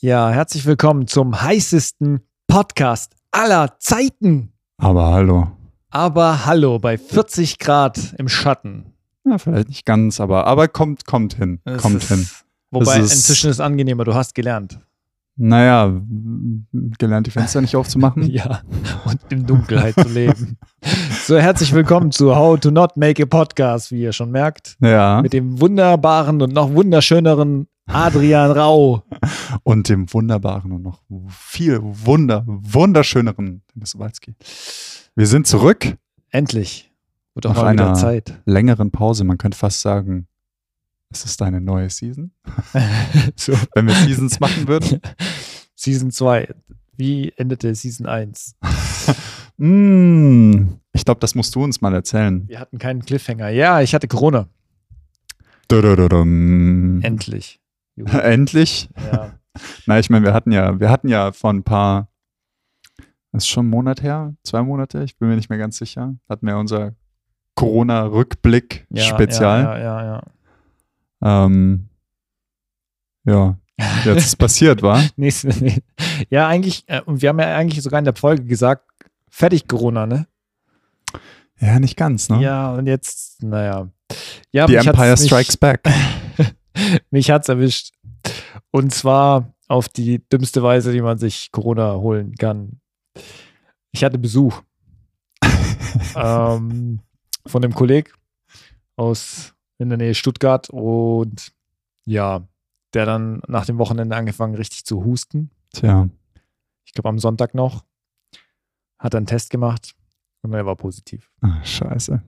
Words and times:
Ja, 0.00 0.30
herzlich 0.30 0.66
willkommen 0.66 1.06
zum 1.06 1.40
heißesten 1.40 2.20
Podcast 2.46 3.14
aller 3.30 3.76
Zeiten. 3.78 4.52
Aber 4.78 5.12
hallo. 5.12 5.50
Aber 5.90 6.44
hallo, 6.46 6.78
bei 6.78 6.98
40 6.98 7.58
Grad 7.58 8.14
im 8.18 8.28
Schatten. 8.28 8.92
Ja, 9.24 9.38
vielleicht 9.38 9.68
nicht 9.68 9.86
ganz, 9.86 10.20
aber, 10.20 10.46
aber 10.46 10.66
kommt, 10.68 11.06
kommt 11.06 11.34
hin. 11.34 11.60
Es 11.64 11.80
kommt 11.80 12.02
ist, 12.02 12.08
hin. 12.08 12.26
Wobei 12.70 12.98
Es 12.98 13.04
ist- 13.06 13.14
inzwischen 13.16 13.50
ist 13.50 13.56
es 13.56 13.60
angenehmer, 13.60 14.04
du 14.04 14.14
hast 14.14 14.34
gelernt. 14.34 14.80
Naja, 15.36 15.90
gelernt 16.98 17.26
die 17.26 17.30
Fenster 17.30 17.60
nicht 17.60 17.76
aufzumachen. 17.76 18.22
Ja, 18.30 18.62
und 19.06 19.20
in 19.30 19.46
Dunkelheit 19.46 19.94
zu 19.94 20.08
leben. 20.08 20.58
So, 21.24 21.38
herzlich 21.38 21.72
willkommen 21.72 22.10
zu 22.10 22.34
How 22.34 22.58
to 22.58 22.70
Not 22.70 22.96
Make 22.96 23.22
a 23.22 23.26
Podcast, 23.26 23.92
wie 23.92 24.02
ihr 24.02 24.12
schon 24.12 24.30
merkt. 24.30 24.76
Ja. 24.80 25.22
Mit 25.22 25.32
dem 25.32 25.60
wunderbaren 25.60 26.42
und 26.42 26.52
noch 26.52 26.72
wunderschöneren 26.72 27.68
Adrian 27.86 28.50
Rau. 28.50 29.02
Und 29.62 29.88
dem 29.88 30.12
wunderbaren 30.12 30.72
und 30.72 30.82
noch 30.82 31.00
viel 31.28 31.78
wunder, 31.82 32.42
wunderschöneren 32.46 33.62
Dennis 33.74 33.90
Sowalski. 33.90 34.34
Wir 35.14 35.26
sind 35.26 35.46
zurück. 35.46 35.96
Endlich. 36.30 36.90
Wird 37.34 37.44
doch 37.44 37.54
Nach 37.54 37.62
mal 37.62 37.68
einer- 37.68 37.94
Zeit. 37.94 38.40
Längeren 38.44 38.90
Pause. 38.90 39.24
Man 39.24 39.38
könnte 39.38 39.56
fast 39.56 39.80
sagen, 39.80 40.26
es 41.10 41.24
ist 41.24 41.40
eine 41.42 41.60
neue 41.60 41.88
Season. 41.90 42.32
so. 43.36 43.52
Wenn 43.74 43.86
wir 43.86 43.94
Seasons 43.94 44.40
machen 44.40 44.66
würden. 44.66 45.00
Season 45.74 46.10
2. 46.10 46.48
Wie 46.96 47.32
endete 47.36 47.74
Season 47.74 48.06
1? 48.06 48.56
Mm, 49.58 50.78
ich 50.92 51.04
glaube, 51.04 51.20
das 51.20 51.34
musst 51.34 51.54
du 51.54 51.64
uns 51.64 51.80
mal 51.80 51.94
erzählen. 51.94 52.46
Wir 52.48 52.60
hatten 52.60 52.78
keinen 52.78 53.04
Cliffhanger. 53.04 53.48
Ja, 53.48 53.80
ich 53.80 53.94
hatte 53.94 54.08
Corona. 54.08 54.48
Dudududum. 55.68 57.00
Endlich. 57.02 57.60
Endlich. 57.96 58.88
Ja. 59.12 59.32
Na, 59.86 59.98
ich 59.98 60.10
meine, 60.10 60.24
wir 60.24 60.34
hatten 60.34 60.52
ja, 60.52 60.78
wir 60.80 60.90
hatten 60.90 61.08
ja 61.08 61.32
vor 61.32 61.50
ein 61.52 61.62
paar, 61.62 62.08
das 63.32 63.44
ist 63.44 63.48
schon 63.48 63.66
ein 63.66 63.70
Monat 63.70 64.02
her, 64.02 64.34
zwei 64.44 64.62
Monate, 64.62 65.02
ich 65.04 65.16
bin 65.18 65.28
mir 65.28 65.36
nicht 65.36 65.50
mehr 65.50 65.58
ganz 65.58 65.76
sicher, 65.76 66.14
hatten 66.28 66.46
wir 66.46 66.56
unser 66.56 66.94
Corona-Rückblick 67.54 68.86
Ja. 68.90 69.02
Ja, 69.62 69.78
ja, 69.78 70.22
ja. 71.22 71.44
Ähm, 71.44 71.88
ja, 73.24 73.56
jetzt 74.04 74.16
ist 74.18 74.26
es 74.26 74.36
passiert, 74.36 74.82
war. 74.82 75.02
Nächste, 75.16 75.48
nee. 75.48 75.78
Ja, 76.30 76.48
eigentlich, 76.48 76.84
und 77.06 77.22
wir 77.22 77.28
haben 77.28 77.38
ja 77.38 77.54
eigentlich 77.56 77.82
sogar 77.82 77.98
in 77.98 78.04
der 78.04 78.16
Folge 78.16 78.44
gesagt, 78.44 78.84
fertig 79.28 79.68
Corona, 79.68 80.06
ne? 80.06 80.26
Ja, 81.62 81.78
nicht 81.78 81.96
ganz, 81.96 82.28
ne? 82.28 82.42
Ja, 82.42 82.72
und 82.74 82.86
jetzt, 82.86 83.42
naja. 83.42 83.88
Ja, 84.52 84.66
The 84.66 84.72
mich 84.76 84.86
hat's- 84.86 84.98
Empire 84.98 85.10
mich- 85.12 85.24
Strikes 85.26 85.56
Back. 85.56 85.80
Mich 87.10 87.30
hat's 87.30 87.48
erwischt. 87.50 87.92
Und 88.70 88.92
zwar 88.94 89.52
auf 89.68 89.88
die 89.88 90.26
dümmste 90.30 90.62
Weise, 90.62 90.92
wie 90.94 91.02
man 91.02 91.18
sich 91.18 91.52
Corona 91.52 91.94
holen 91.96 92.34
kann. 92.34 92.80
Ich 93.92 94.02
hatte 94.02 94.18
Besuch 94.18 94.62
ähm, 96.16 97.00
von 97.46 97.62
einem 97.64 97.74
Kollegen 97.74 98.10
aus 98.96 99.54
in 99.78 99.88
der 99.90 99.98
Nähe 99.98 100.14
Stuttgart 100.14 100.70
und 100.70 101.52
ja, 102.06 102.42
der 102.94 103.06
dann 103.06 103.42
nach 103.48 103.66
dem 103.66 103.78
Wochenende 103.78 104.16
angefangen 104.16 104.54
richtig 104.54 104.84
zu 104.84 105.04
husten. 105.04 105.50
Tja, 105.74 106.08
Ich 106.84 106.92
glaube 106.94 107.08
am 107.10 107.18
Sonntag 107.18 107.54
noch. 107.54 107.84
Hat 108.98 109.14
einen 109.14 109.26
Test 109.26 109.50
gemacht 109.50 109.94
und 110.42 110.52
er 110.54 110.66
war 110.66 110.76
positiv. 110.76 111.30
ah, 111.40 111.62
scheiße. 111.64 112.22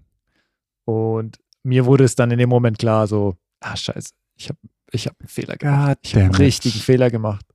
Und 0.84 1.38
mir 1.62 1.86
wurde 1.86 2.04
es 2.04 2.14
dann 2.14 2.30
in 2.30 2.38
dem 2.38 2.48
Moment 2.48 2.78
klar, 2.78 3.06
so, 3.06 3.36
ah, 3.60 3.76
scheiße, 3.76 4.10
ich 4.36 4.48
habe 4.48 4.58
ich 4.90 5.06
hab 5.06 5.18
einen 5.20 5.28
Fehler 5.28 5.56
gemacht. 5.56 5.88
God 5.88 5.98
Ich 6.02 6.14
habe 6.14 6.24
einen 6.26 6.34
richtigen 6.34 6.78
Fehler 6.78 7.10
gemacht. 7.10 7.46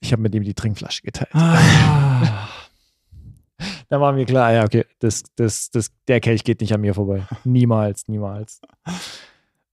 Ich 0.00 0.12
habe 0.12 0.22
mit 0.22 0.34
ihm 0.34 0.42
die 0.42 0.54
Trinkflasche 0.54 1.02
geteilt. 1.02 1.30
Ah. 1.34 2.48
Da 3.90 4.00
war 4.00 4.12
mir 4.12 4.24
klar, 4.24 4.52
ja, 4.52 4.64
okay, 4.64 4.86
das, 5.00 5.22
das, 5.36 5.68
das, 5.70 5.90
der 6.08 6.20
Kelch 6.20 6.44
geht 6.44 6.60
nicht 6.60 6.72
an 6.72 6.80
mir 6.80 6.94
vorbei. 6.94 7.26
Niemals, 7.44 8.08
niemals. 8.08 8.60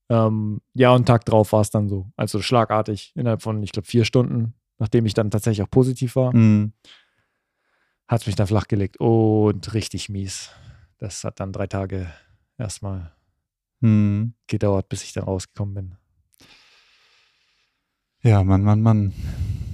Ähm, 0.09 0.59
ja, 0.73 0.91
und 0.94 1.06
Tag 1.06 1.23
drauf 1.23 1.53
war 1.53 1.61
es 1.61 1.69
dann 1.69 1.88
so. 1.88 2.07
Also 2.17 2.41
schlagartig, 2.41 3.13
innerhalb 3.16 3.41
von, 3.44 3.61
ich 3.63 3.72
glaube, 3.72 3.88
vier 3.88 4.03
Stunden, 4.06 4.56
nachdem 4.79 5.06
ich 5.06 5.13
dann 5.13 5.31
tatsächlich 5.31 5.63
auch 5.66 5.69
positiv 5.69 6.16
war, 6.17 6.33
Hm. 6.33 6.73
Hat 8.07 8.22
es 8.22 8.28
mich 8.28 8.35
dann 8.35 8.47
flachgelegt 8.47 8.97
und 9.00 9.73
richtig 9.73 10.09
mies. 10.09 10.50
Das 10.97 11.23
hat 11.23 11.40
dann 11.40 11.51
drei 11.53 11.68
Tage 11.68 12.12
erstmal 12.57 13.13
Hm. 13.81 14.34
gedauert, 14.47 14.90
bis 14.90 15.03
ich 15.03 15.13
dann 15.13 15.25
rausgekommen 15.25 15.75
bin. 15.75 15.95
Ja, 18.23 18.44
Mann, 18.44 18.63
Mann, 18.63 18.81
Mann. 18.81 19.13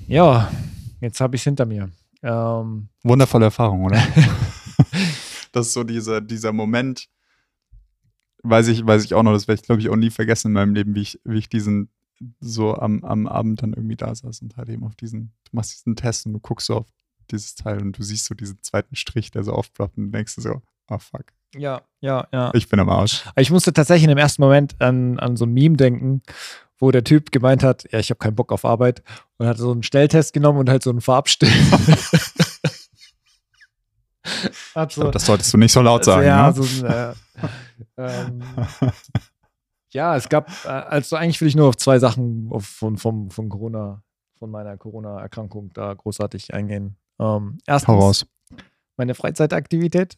Ja, 0.08 0.52
jetzt 1.00 1.22
habe 1.22 1.36
ich 1.36 1.42
es 1.42 1.46
hinter 1.46 1.66
mir. 1.66 1.90
Ähm, 2.22 2.90
Wundervolle 3.04 3.46
Erfahrung, 3.46 3.86
oder? 3.86 4.02
das 5.54 5.68
ist 5.68 5.74
so 5.74 5.84
dieser, 5.84 6.20
dieser 6.20 6.52
Moment, 6.52 7.08
weiß 8.44 8.68
ich, 8.68 8.86
weiß 8.86 9.06
ich 9.06 9.14
auch 9.14 9.24
noch, 9.24 9.32
das 9.34 9.48
werde 9.48 9.62
ich, 9.62 9.66
glaube 9.66 9.82
ich, 9.82 9.90
auch 9.90 9.96
nie 9.96 10.10
vergessen 10.10 10.48
in 10.48 10.54
meinem 10.54 10.74
Leben, 10.74 10.96
wie 10.96 11.02
ich, 11.02 11.22
wie 11.24 11.38
ich 11.38 11.50
diesen 11.50 11.90
so 12.40 12.76
am, 12.76 13.04
am 13.04 13.28
Abend 13.28 13.62
dann 13.64 13.74
irgendwie 13.74 13.96
da 13.96 14.14
saß 14.14 14.42
und 14.42 14.58
halt 14.58 14.70
eben 14.70 14.84
auf 14.84 14.96
diesen, 14.96 15.32
du 15.46 15.56
machst 15.56 15.74
diesen 15.74 15.96
Test 15.96 16.26
und 16.26 16.34
du 16.34 16.40
guckst 16.40 16.68
so 16.68 16.78
auf 16.78 16.88
dieses 17.32 17.56
Teil 17.56 17.82
und 17.82 17.98
du 17.98 18.04
siehst 18.04 18.26
so 18.26 18.36
diesen 18.36 18.62
zweiten 18.62 18.96
Strich, 18.96 19.32
der 19.32 19.44
so 19.44 19.54
aufploppt 19.54 19.98
und 19.98 20.12
denkst 20.12 20.36
du 20.36 20.42
so, 20.42 20.62
oh 20.90 20.98
fuck, 20.98 21.26
ja, 21.56 21.82
ja, 22.02 22.28
ja. 22.32 22.52
ich 22.54 22.68
bin 22.68 22.80
am 22.80 22.90
Arsch. 22.90 23.24
Ich 23.36 23.52
musste 23.52 23.74
tatsächlich 23.74 24.10
im 24.10 24.18
ersten 24.18 24.42
Moment 24.42 24.82
an, 24.82 25.20
an 25.20 25.38
so 25.38 25.46
ein 25.46 25.54
Meme 25.54 25.78
denken, 25.78 26.22
wo 26.80 26.92
der 26.92 27.04
Typ 27.04 27.32
gemeint 27.32 27.64
hat, 27.64 27.86
ja, 27.92 28.00
ich 28.00 28.10
habe 28.10 28.18
keinen 28.18 28.36
Bock 28.36 28.52
auf 28.52 28.66
Arbeit 28.66 29.04
und 29.38 29.48
hat 29.48 29.58
so 29.58 29.72
einen 29.72 29.84
Schnelltest 29.84 30.34
genommen 30.34 30.60
und 30.60 30.70
halt 30.70 30.84
so 30.84 30.90
einen 30.90 31.02
Farbstill. 31.02 31.50
Ich 34.26 34.96
glaube, 34.96 35.12
das 35.12 35.26
solltest 35.26 35.54
du 35.54 35.58
nicht 35.58 35.74
so 35.74 35.82
laut 35.82 36.06
sagen. 36.06 36.26
ja, 36.26 36.48
ne? 36.48 36.54
so 36.54 36.86
äh, 36.86 37.14
ähm, 37.98 38.42
ja, 39.92 40.16
es 40.16 40.30
gab, 40.30 40.50
äh, 40.66 40.70
also 40.70 41.16
eigentlich 41.16 41.40
will 41.42 41.48
ich 41.48 41.56
nur 41.56 41.68
auf 41.68 41.78
zwei 41.78 42.00
Sachen 42.00 42.48
auf, 42.50 42.66
von, 42.66 42.98
vom, 42.98 43.30
von 43.30 43.50
Corona, 43.50 44.02
von 44.40 44.50
meiner 44.50 44.78
Corona-Erkrankung 44.78 45.72
da 45.74 45.94
großartig 45.94 46.54
eingehen. 46.54 46.96
Ähm, 47.20 47.58
erstens, 47.68 47.88
Hau 47.88 48.00
raus. 48.00 48.26
meine 48.98 49.16
Freizeitaktivität, 49.16 50.18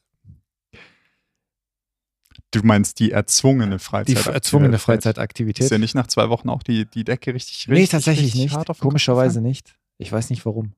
Du 2.51 2.61
meinst 2.63 2.99
die 2.99 3.11
erzwungene 3.11 3.77
die 3.77 3.83
Freizeit. 3.83 4.33
erzwungene 4.33 4.75
Ist 4.77 4.83
Freizeitaktivität. 4.83 5.69
ja 5.71 5.77
nicht 5.77 5.93
nach 5.95 6.07
zwei 6.07 6.29
Wochen 6.29 6.47
auch 6.49 6.63
die, 6.63 6.85
die 6.85 7.03
Decke 7.03 7.33
richtig, 7.33 7.67
Nee, 7.67 7.73
richtig 7.75 7.91
tatsächlich 7.91 8.33
richtig 8.33 8.55
nicht. 8.55 8.79
Komischerweise 8.79 9.41
nicht. 9.41 9.75
Ich 9.97 10.11
weiß 10.11 10.29
nicht 10.29 10.45
warum. 10.45 10.73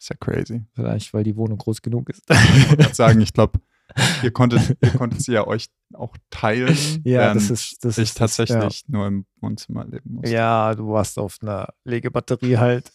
Ist 0.00 0.10
ja 0.10 0.16
crazy. 0.18 0.64
Vielleicht, 0.74 1.14
weil 1.14 1.22
die 1.22 1.36
Wohnung 1.36 1.58
groß 1.58 1.80
genug 1.82 2.08
ist. 2.10 2.22
Ich 2.28 2.70
wollte 2.70 2.94
sagen, 2.94 3.20
ich 3.20 3.32
glaube, 3.32 3.60
ihr 4.22 4.32
konntet, 4.32 4.76
ihr 4.82 4.90
konntet 4.90 5.22
sie 5.22 5.32
ja 5.32 5.46
euch 5.46 5.68
auch 5.94 6.16
teilen. 6.30 6.76
ja, 7.04 7.32
das 7.34 7.50
ist, 7.50 7.84
das 7.84 7.98
ich 7.98 8.04
ist 8.04 8.20
das- 8.20 8.36
tatsächlich 8.36 8.88
nur 8.88 9.06
im 9.06 9.24
Wohnzimmer 9.40 9.84
leben 9.84 10.14
musste. 10.14 10.30
Ja. 10.32 10.70
ja, 10.70 10.74
du 10.74 10.88
warst 10.88 11.18
auf 11.18 11.38
einer 11.40 11.68
Legebatterie 11.84 12.56
halt, 12.56 12.90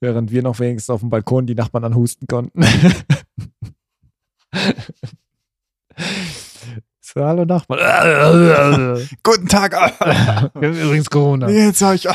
während 0.00 0.30
wir 0.30 0.42
noch 0.42 0.58
wenigstens 0.60 0.90
auf 0.90 1.00
dem 1.00 1.10
Balkon 1.10 1.46
die 1.46 1.54
Nachbarn 1.54 1.84
anhusten 1.84 2.26
konnten. 2.26 2.62
so, 7.00 7.20
hallo 7.24 7.44
Nachbarn. 7.44 7.80
wir 7.80 9.08
Guten 9.22 9.48
Tag. 9.48 9.74
haben 10.00 10.52
übrigens 10.62 11.10
Corona. 11.10 11.48
Jetzt 11.48 11.78
sag 11.78 11.94
ich. 11.96 12.06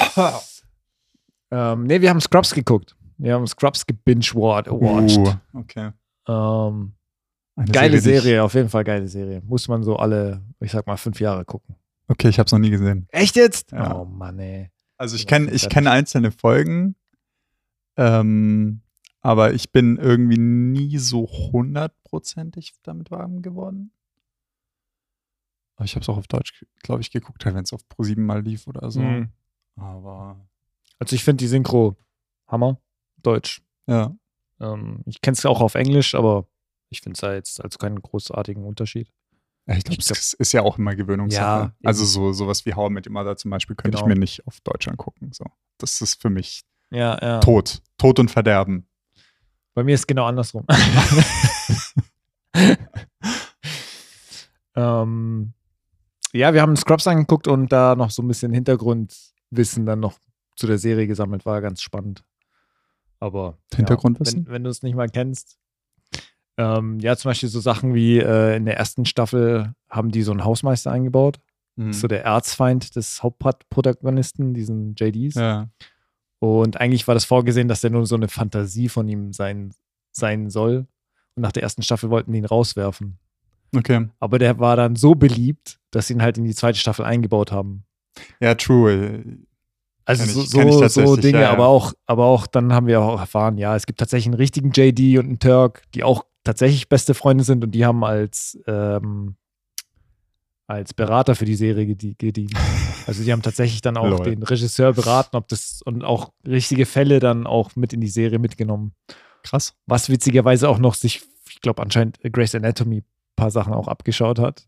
Ähm, 1.51 1.83
nee, 1.83 2.01
wir 2.01 2.09
haben 2.09 2.21
Scrubs 2.21 2.53
geguckt. 2.53 2.95
Wir 3.17 3.33
haben 3.33 3.47
Scrubs 3.47 3.85
gebinge-watched. 3.85 5.17
Uh, 5.17 5.33
okay. 5.53 5.91
Ähm, 6.27 6.93
geile 7.71 7.97
ich- 7.97 8.03
Serie, 8.03 8.43
auf 8.43 8.53
jeden 8.53 8.69
Fall 8.69 8.83
geile 8.83 9.07
Serie. 9.07 9.41
Muss 9.45 9.67
man 9.67 9.83
so 9.83 9.97
alle, 9.97 10.41
ich 10.59 10.71
sag 10.71 10.87
mal, 10.87 10.95
fünf 10.97 11.19
Jahre 11.19 11.43
gucken. 11.45 11.75
Okay, 12.07 12.29
ich 12.29 12.39
habe 12.39 12.45
es 12.47 12.51
noch 12.51 12.59
nie 12.59 12.69
gesehen. 12.71 13.07
Echt 13.09 13.35
jetzt? 13.35 13.71
Ja. 13.71 13.95
Oh 13.95 14.05
Mann, 14.05 14.39
ey. 14.39 14.69
Also 14.97 15.15
ich 15.15 15.27
kenne 15.27 15.51
ich 15.51 15.69
kenne 15.69 15.91
einzelne 15.91 16.31
Folgen, 16.31 16.95
ähm, 17.99 18.81
aber 19.21 19.53
ich 19.53 19.71
bin 19.71 19.97
irgendwie 19.97 20.37
nie 20.37 20.97
so 20.97 21.27
hundertprozentig 21.27 22.73
damit 22.83 23.11
warm 23.11 23.41
geworden. 23.41 23.91
Aber 25.75 25.85
ich 25.85 25.95
habe 25.95 26.03
es 26.03 26.09
auch 26.09 26.17
auf 26.17 26.27
Deutsch, 26.27 26.65
glaube 26.81 27.01
ich, 27.01 27.11
geguckt, 27.11 27.45
halt, 27.45 27.55
wenn 27.55 27.63
es 27.63 27.73
auf 27.73 27.81
Pro7 27.89 28.19
mal 28.19 28.41
lief 28.41 28.67
oder 28.67 28.91
so. 28.91 29.01
Mhm. 29.01 29.29
Aber 29.75 30.47
Also 30.99 31.15
ich 31.15 31.23
finde 31.23 31.37
die 31.43 31.47
Synchro 31.47 31.95
Hammer. 32.47 32.81
Deutsch. 33.17 33.61
ja, 33.87 34.15
Ähm, 34.61 35.01
ich 35.05 35.21
kenne 35.21 35.35
es 35.35 35.45
auch 35.45 35.61
auf 35.61 35.75
Englisch, 35.75 36.15
aber 36.15 36.47
ich 36.89 37.01
finde 37.01 37.15
es 37.15 37.21
da 37.21 37.33
jetzt 37.33 37.61
als 37.63 37.77
keinen 37.77 38.01
großartigen 38.01 38.63
Unterschied. 38.65 39.11
Ja, 39.67 39.75
ich 39.75 39.83
glaube, 39.83 40.01
glaub- 40.01 40.17
es 40.17 40.33
ist 40.33 40.51
ja 40.53 40.61
auch 40.63 40.77
immer 40.77 40.95
Gewöhnungssache. 40.95 41.41
Ja, 41.41 41.75
also 41.83 42.03
so 42.05 42.31
sowas 42.33 42.65
wie 42.65 42.73
How 42.73 42.89
I 42.89 42.93
Met 42.93 43.07
Your 43.07 43.13
Mother 43.13 43.35
zum 43.37 43.51
Beispiel 43.51 43.75
könnte 43.75 43.97
Genau. 43.97 44.07
ich 44.09 44.15
mir 44.15 44.19
nicht 44.19 44.47
auf 44.47 44.59
Deutsch 44.61 44.87
angucken. 44.87 45.31
So. 45.33 45.45
Das 45.77 46.01
ist 46.01 46.21
für 46.21 46.29
mich 46.29 46.63
Ja, 46.91 47.17
ja. 47.21 47.39
Tod. 47.99 48.19
Und 48.19 48.31
Verderben. 48.31 48.87
Bei 49.75 49.83
mir 49.83 49.93
ist 49.93 50.01
es 50.01 50.07
genau 50.07 50.25
andersrum. 50.25 50.65
Ähm, 54.79 55.53
ja, 56.31 56.53
wir 56.53 56.61
haben 56.61 56.75
Scrubs 56.77 57.07
angeguckt 57.07 57.47
und 57.47 57.71
da 57.71 57.95
noch 57.95 58.11
so 58.11 58.21
ein 58.21 58.27
bisschen 58.27 58.53
Hintergrundwissen 58.53 59.85
dann 59.85 59.99
noch 59.99 60.19
zu 60.55 60.67
der 60.67 60.77
Serie 60.77 61.07
gesammelt. 61.07 61.45
War 61.45 61.61
ganz 61.61 61.81
spannend. 61.81 62.23
Aber 63.19 63.57
Hintergrundwissen? 63.73 64.41
Ja, 64.41 64.45
wenn, 64.45 64.53
wenn 64.53 64.63
du 64.63 64.69
es 64.69 64.83
nicht 64.83 64.95
mal 64.95 65.09
kennst. 65.09 65.57
Ähm, 66.57 66.99
ja, 66.99 67.15
zum 67.15 67.29
Beispiel 67.29 67.49
so 67.49 67.59
Sachen 67.59 67.93
wie 67.93 68.19
äh, 68.19 68.55
in 68.55 68.65
der 68.65 68.77
ersten 68.77 69.05
Staffel 69.05 69.73
haben 69.89 70.11
die 70.11 70.23
so 70.23 70.31
einen 70.31 70.45
Hausmeister 70.45 70.91
eingebaut. 70.91 71.39
Mhm. 71.75 71.93
So 71.93 72.07
der 72.07 72.23
Erzfeind 72.23 72.95
des 72.95 73.23
Hauptprotagonisten, 73.23 74.53
diesen 74.53 74.95
JDs. 74.95 75.35
Ja. 75.35 75.69
Und 76.39 76.79
eigentlich 76.79 77.07
war 77.07 77.13
das 77.15 77.25
vorgesehen, 77.25 77.67
dass 77.67 77.81
der 77.81 77.89
nur 77.89 78.05
so 78.05 78.15
eine 78.15 78.27
Fantasie 78.29 78.87
von 78.89 79.07
ihm 79.07 79.33
sein, 79.33 79.73
sein 80.11 80.49
soll. 80.49 80.87
Und 81.35 81.43
nach 81.43 81.51
der 81.51 81.63
ersten 81.63 81.81
Staffel 81.83 82.09
wollten 82.09 82.31
die 82.31 82.39
ihn 82.39 82.45
rauswerfen. 82.45 83.17
Okay. 83.75 84.07
Aber 84.19 84.39
der 84.39 84.57
war 84.59 84.75
dann 84.75 84.95
so 84.95 85.15
beliebt, 85.15 85.79
dass 85.91 86.07
sie 86.07 86.13
ihn 86.13 86.21
halt 86.21 86.37
in 86.37 86.45
die 86.45 86.55
zweite 86.55 86.79
Staffel 86.79 87.05
eingebaut 87.05 87.51
haben. 87.51 87.83
Ja, 88.39 88.55
true. 88.55 89.23
Also 90.05 90.23
ich- 90.23 90.49
so, 90.49 90.87
so 90.87 91.15
Dinge, 91.17 91.37
ja, 91.39 91.43
ja. 91.45 91.51
aber 91.51 91.67
auch, 91.67 91.93
aber 92.07 92.25
auch 92.25 92.47
dann 92.47 92.73
haben 92.73 92.87
wir 92.87 92.99
auch 93.01 93.19
erfahren, 93.19 93.57
ja, 93.59 93.75
es 93.75 93.85
gibt 93.85 93.99
tatsächlich 93.99 94.25
einen 94.27 94.33
richtigen 94.35 94.71
JD 94.71 95.19
und 95.19 95.25
einen 95.27 95.39
Turk, 95.39 95.83
die 95.93 96.03
auch 96.03 96.25
tatsächlich 96.43 96.89
beste 96.89 97.13
Freunde 97.13 97.43
sind 97.43 97.63
und 97.63 97.71
die 97.71 97.85
haben 97.85 98.03
als, 98.03 98.57
ähm, 98.65 99.35
als 100.65 100.93
Berater 100.95 101.35
für 101.35 101.45
die 101.45 101.55
Serie 101.55 101.85
gedi- 101.85 102.15
gedient. 102.17 102.53
Also 103.07 103.23
die 103.23 103.31
haben 103.31 103.41
tatsächlich 103.41 103.81
dann 103.81 103.97
auch 103.97 104.07
Lol. 104.07 104.23
den 104.23 104.43
Regisseur 104.43 104.93
beraten, 104.93 105.35
ob 105.35 105.47
das 105.47 105.81
und 105.81 106.03
auch 106.03 106.31
richtige 106.45 106.85
Fälle 106.85 107.19
dann 107.19 107.47
auch 107.47 107.75
mit 107.75 107.93
in 107.93 108.01
die 108.01 108.07
Serie 108.07 108.39
mitgenommen. 108.39 108.93
Krass. 109.43 109.75
Was 109.85 110.09
witzigerweise 110.09 110.69
auch 110.69 110.79
noch 110.79 110.95
sich, 110.95 111.23
ich 111.49 111.61
glaube 111.61 111.81
anscheinend 111.81 112.19
Grace 112.31 112.55
Anatomy 112.55 112.97
ein 112.97 113.05
paar 113.35 113.51
Sachen 113.51 113.73
auch 113.73 113.87
abgeschaut 113.87 114.39
hat. 114.39 114.67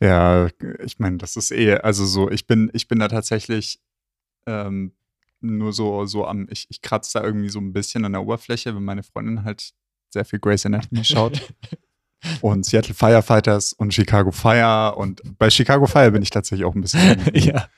Ja, 0.00 0.48
ich 0.84 0.98
meine, 0.98 1.18
das 1.18 1.36
ist 1.36 1.50
eh, 1.50 1.74
also 1.74 2.04
so, 2.04 2.30
ich 2.30 2.46
bin, 2.46 2.70
ich 2.72 2.86
bin 2.86 3.00
da 3.00 3.08
tatsächlich 3.08 3.80
ähm, 4.46 4.92
nur 5.40 5.72
so, 5.72 6.04
so 6.06 6.26
am, 6.26 6.46
ich, 6.50 6.66
ich 6.68 6.82
kratze 6.82 7.18
da 7.18 7.24
irgendwie 7.24 7.48
so 7.48 7.58
ein 7.58 7.72
bisschen 7.72 8.04
an 8.04 8.12
der 8.12 8.22
Oberfläche, 8.22 8.74
wenn 8.74 8.84
meine 8.84 9.02
Freundin 9.02 9.44
halt 9.44 9.72
sehr 10.10 10.24
viel 10.24 10.38
Grey's 10.38 10.66
Anatomy 10.66 11.04
schaut. 11.04 11.52
und 12.40 12.64
Seattle 12.66 12.94
Firefighters 12.94 13.72
und 13.72 13.94
Chicago 13.94 14.30
Fire 14.32 14.94
und 14.96 15.22
bei 15.38 15.50
Chicago 15.50 15.86
Fire 15.86 16.10
bin 16.10 16.22
ich 16.22 16.30
tatsächlich 16.30 16.64
auch 16.66 16.74
ein 16.74 16.80
bisschen. 16.80 17.20
ja. 17.34 17.68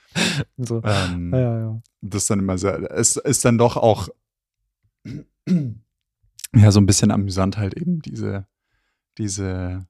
So. 0.57 0.83
Ähm, 0.85 1.33
Ja, 1.35 1.59
ja, 1.59 1.83
das 2.01 2.23
ist 2.23 2.31
dann 2.31 2.39
immer 2.39 2.59
sehr, 2.59 2.91
es 2.93 3.17
ist 3.17 3.45
dann 3.45 3.59
doch 3.59 3.77
auch 3.77 4.09
ja 6.55 6.71
so 6.71 6.81
ein 6.81 6.87
bisschen 6.87 7.11
amüsant 7.11 7.59
halt 7.59 7.75
eben 7.75 8.01
diese, 8.01 8.47
diese, 9.19 9.87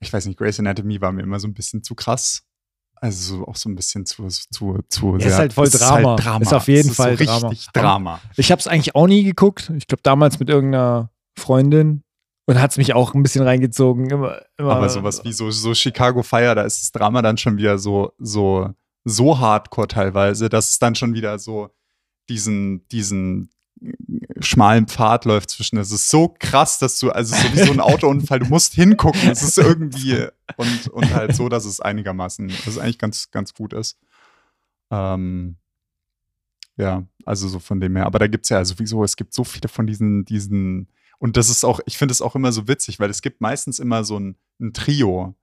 ich 0.00 0.12
weiß 0.12 0.26
nicht, 0.26 0.38
Grey's 0.38 0.58
Anatomy 0.58 1.00
war 1.00 1.12
mir 1.12 1.22
immer 1.22 1.40
so 1.40 1.48
ein 1.48 1.54
bisschen 1.54 1.82
zu 1.82 1.94
krass. 1.94 2.44
Also 3.00 3.36
so, 3.36 3.46
auch 3.46 3.54
so 3.54 3.68
ein 3.68 3.76
bisschen 3.76 4.06
zu, 4.06 4.26
zu, 4.26 4.80
zu 4.88 5.16
Ja, 5.18 5.26
ist 5.28 5.38
halt 5.38 5.52
voll 5.52 5.68
es 5.68 5.78
Drama. 5.78 6.16
Ist 6.40 6.52
auf 6.52 6.66
jeden 6.66 6.90
Es 6.90 6.96
Fall 6.96 7.16
so 7.16 7.24
Drama. 7.24 7.48
richtig 7.48 7.68
Drama. 7.72 8.20
Ich 8.36 8.50
habe 8.50 8.58
es 8.58 8.66
eigentlich 8.66 8.96
auch 8.96 9.06
nie 9.06 9.22
geguckt. 9.22 9.70
Ich 9.76 9.86
glaube 9.86 10.02
damals 10.02 10.40
mit 10.40 10.48
irgendeiner 10.50 11.12
Freundin 11.36 12.02
und 12.48 12.58
hat 12.58 12.70
es 12.70 12.78
mich 12.78 12.94
auch 12.94 13.12
ein 13.12 13.22
bisschen 13.22 13.44
reingezogen. 13.44 14.08
Immer, 14.08 14.40
immer, 14.56 14.76
Aber 14.76 14.88
sowas 14.88 15.22
wie 15.22 15.34
so, 15.34 15.50
so 15.50 15.74
Chicago 15.74 16.22
Fire, 16.22 16.54
da 16.54 16.62
ist 16.62 16.80
das 16.80 16.92
Drama 16.92 17.20
dann 17.20 17.36
schon 17.36 17.58
wieder 17.58 17.78
so, 17.78 18.14
so, 18.18 18.72
so 19.04 19.38
hardcore 19.38 19.86
teilweise, 19.86 20.48
dass 20.48 20.70
es 20.70 20.78
dann 20.78 20.94
schon 20.94 21.12
wieder 21.12 21.38
so 21.38 21.68
diesen, 22.30 22.88
diesen 22.88 23.50
schmalen 24.40 24.88
Pfad 24.88 25.26
läuft 25.26 25.50
zwischen. 25.50 25.76
Es 25.76 25.92
ist 25.92 26.08
so 26.08 26.34
krass, 26.38 26.78
dass 26.78 26.98
du, 26.98 27.10
also 27.10 27.36
so 27.36 27.52
wie 27.52 27.66
so 27.66 27.70
ein 27.70 27.80
Autounfall, 27.80 28.38
du 28.38 28.46
musst 28.46 28.72
hingucken. 28.72 29.28
Es 29.28 29.42
ist 29.42 29.58
irgendwie 29.58 30.26
und, 30.56 30.88
und 30.88 31.12
halt 31.12 31.36
so, 31.36 31.50
dass 31.50 31.66
es 31.66 31.80
einigermaßen, 31.80 32.48
dass 32.48 32.66
es 32.66 32.78
eigentlich 32.78 32.98
ganz, 32.98 33.30
ganz 33.30 33.52
gut 33.52 33.74
ist. 33.74 33.98
Ähm, 34.90 35.56
ja, 36.78 37.04
also 37.26 37.46
so 37.46 37.58
von 37.58 37.78
dem 37.78 37.94
her. 37.94 38.06
Aber 38.06 38.18
da 38.18 38.26
gibt 38.26 38.46
es 38.46 38.48
ja 38.48 38.64
sowieso, 38.64 39.04
es 39.04 39.16
gibt 39.16 39.34
so 39.34 39.44
viele 39.44 39.68
von 39.68 39.86
diesen, 39.86 40.24
diesen, 40.24 40.88
und 41.18 41.36
das 41.36 41.48
ist 41.48 41.64
auch, 41.64 41.80
ich 41.86 41.98
finde 41.98 42.12
es 42.12 42.22
auch 42.22 42.34
immer 42.34 42.52
so 42.52 42.68
witzig, 42.68 42.98
weil 43.00 43.10
es 43.10 43.22
gibt 43.22 43.40
meistens 43.40 43.78
immer 43.78 44.04
so 44.04 44.18
ein, 44.18 44.36
ein 44.60 44.72
Trio. 44.72 45.34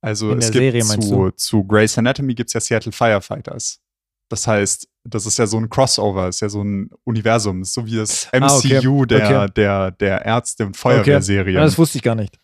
Also 0.00 0.32
es 0.32 0.50
gibt 0.50 0.72
Serie, 0.72 0.82
zu, 0.84 1.30
zu 1.32 1.64
Grey's 1.64 1.98
Anatomy 1.98 2.34
gibt 2.34 2.50
es 2.50 2.54
ja 2.54 2.60
Seattle 2.60 2.92
Firefighters. 2.92 3.80
Das 4.28 4.46
heißt, 4.46 4.88
das 5.04 5.26
ist 5.26 5.38
ja 5.38 5.46
so 5.46 5.56
ein 5.56 5.68
Crossover, 5.68 6.28
ist 6.28 6.40
ja 6.40 6.48
so 6.48 6.62
ein 6.62 6.90
Universum, 7.04 7.62
ist 7.62 7.74
so 7.74 7.86
wie 7.86 7.96
das 7.96 8.28
MCU 8.32 8.44
Ah, 8.44 8.56
okay. 8.56 9.06
der, 9.06 9.42
Okay. 9.42 9.52
der, 9.54 9.90
der 9.92 10.24
Ärzte- 10.24 10.66
und 10.66 10.76
Feuerwehrserien. 10.76 11.56
Ja, 11.56 11.62
das 11.62 11.78
wusste 11.78 11.98
ich 11.98 12.02
gar 12.02 12.14
nicht. 12.16 12.38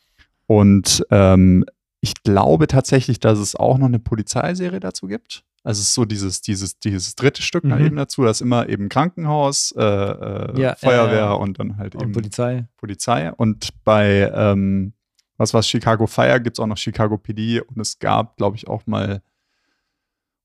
Und 0.46 1.05
ähm, 1.10 1.64
ich 2.00 2.14
glaube 2.22 2.66
tatsächlich, 2.66 3.20
dass 3.20 3.38
es 3.38 3.55
auch 3.56 3.78
noch 3.78 3.87
eine 3.87 3.98
Polizeiserie 3.98 4.81
dazu 4.81 5.06
gibt. 5.06 5.44
Also 5.64 5.80
es 5.80 5.88
ist 5.88 5.94
so 5.94 6.04
dieses, 6.04 6.40
dieses, 6.40 6.78
dieses 6.80 7.14
dritte 7.14 7.42
Stück 7.42 7.62
Mhm. 7.64 7.78
eben 7.86 7.96
dazu, 7.96 8.24
das 8.24 8.38
ist 8.38 8.40
immer 8.40 8.68
eben 8.68 8.88
Krankenhaus, 8.88 9.72
äh, 9.78 9.82
äh, 9.82 10.60
Ja, 10.60 10.74
Feuerwehr 10.74 11.16
ja. 11.18 11.32
und 11.32 11.58
dann 11.58 11.76
halt 11.76 11.94
Und 11.94 12.02
eben 12.02 12.12
Polizei. 12.12 12.66
Polizei. 12.76 13.32
Und 13.32 13.68
bei 13.84 14.30
ähm, 14.34 14.92
was 15.36 15.54
war 15.54 15.62
Chicago 15.62 16.06
Fire 16.06 16.40
gibt 16.40 16.56
es 16.58 16.60
auch 16.60 16.66
noch 16.66 16.76
Chicago 16.76 17.16
PD 17.18 17.60
und 17.60 17.78
es 17.80 17.98
gab, 17.98 18.36
glaube 18.36 18.56
ich, 18.56 18.66
auch 18.68 18.86
mal 18.86 19.22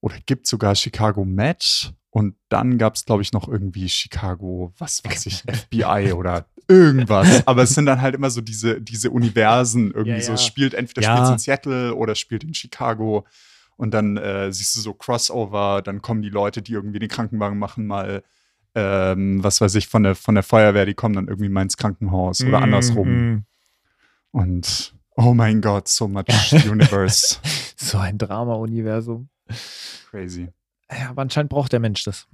oder 0.01 0.15
gibt 0.25 0.47
sogar 0.47 0.75
Chicago 0.75 1.25
Match 1.25 1.91
und 2.09 2.35
dann 2.49 2.77
gab 2.77 2.95
es, 2.95 3.05
glaube 3.05 3.21
ich, 3.21 3.33
noch 3.33 3.47
irgendwie 3.47 3.89
Chicago, 3.89 4.71
was 4.77 5.03
weiß 5.03 5.25
ich, 5.25 5.43
FBI 5.51 6.13
oder 6.13 6.45
irgendwas. 6.67 7.45
Aber 7.47 7.63
es 7.63 7.73
sind 7.73 7.85
dann 7.87 8.01
halt 8.01 8.15
immer 8.15 8.29
so 8.29 8.41
diese, 8.41 8.81
diese 8.81 9.09
Universen 9.09 9.91
irgendwie 9.91 10.11
Ja, 10.19 10.21
so. 10.21 10.31
ja. 10.33 10.37
Spielt 10.37 10.73
entweder 10.73 11.01
Ja. 11.01 11.15
spielt 11.17 11.31
in 11.33 11.39
Seattle 11.39 11.95
oder 11.95 12.15
spielt 12.15 12.43
in 12.43 12.53
Chicago. 12.53 13.25
Und 13.77 13.93
dann 13.93 14.17
äh, 14.17 14.51
siehst 14.51 14.75
du 14.75 14.81
so 14.81 14.93
Crossover, 14.93 15.81
dann 15.83 16.01
kommen 16.01 16.21
die 16.21 16.29
Leute, 16.29 16.61
die 16.61 16.73
irgendwie 16.73 16.99
den 16.99 17.09
Krankenwagen 17.09 17.59
machen, 17.59 17.87
mal, 17.87 18.23
ähm, 18.75 19.43
was 19.43 19.61
weiß 19.61 19.75
ich, 19.75 19.87
von 19.87 20.03
der, 20.03 20.15
von 20.15 20.35
der 20.35 20.43
Feuerwehr, 20.43 20.85
die 20.85 20.95
kommen 20.95 21.15
dann 21.15 21.27
irgendwie 21.27 21.49
mal 21.49 21.61
ins 21.61 21.77
Krankenhaus 21.77 22.43
oder 22.43 22.61
andersrum. 22.61 23.09
Mhm. 23.09 23.43
Und 24.31 24.95
oh 25.15 25.33
mein 25.33 25.61
Gott, 25.61 25.87
so 25.87 26.07
much 26.07 26.53
universe. 26.69 27.37
So 27.79 27.99
ein 27.99 28.17
Drama-Universum. 28.17 29.29
Crazy. 30.09 30.49
Ja, 30.91 31.11
aber 31.11 31.21
anscheinend 31.21 31.51
braucht 31.51 31.71
der 31.71 31.79
Mensch 31.79 32.03
das. 32.03 32.27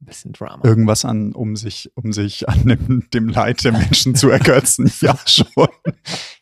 Ein 0.00 0.06
bisschen 0.06 0.32
Drama. 0.32 0.64
Irgendwas 0.64 1.04
an, 1.04 1.32
um 1.32 1.56
sich, 1.56 1.90
um 1.94 2.12
sich 2.12 2.48
an 2.48 2.66
dem, 2.66 3.10
dem 3.10 3.28
Leid 3.28 3.64
der 3.64 3.72
Menschen 3.72 4.14
zu 4.14 4.30
ergötzen. 4.30 4.90
Ja, 5.00 5.18
schon. 5.26 5.46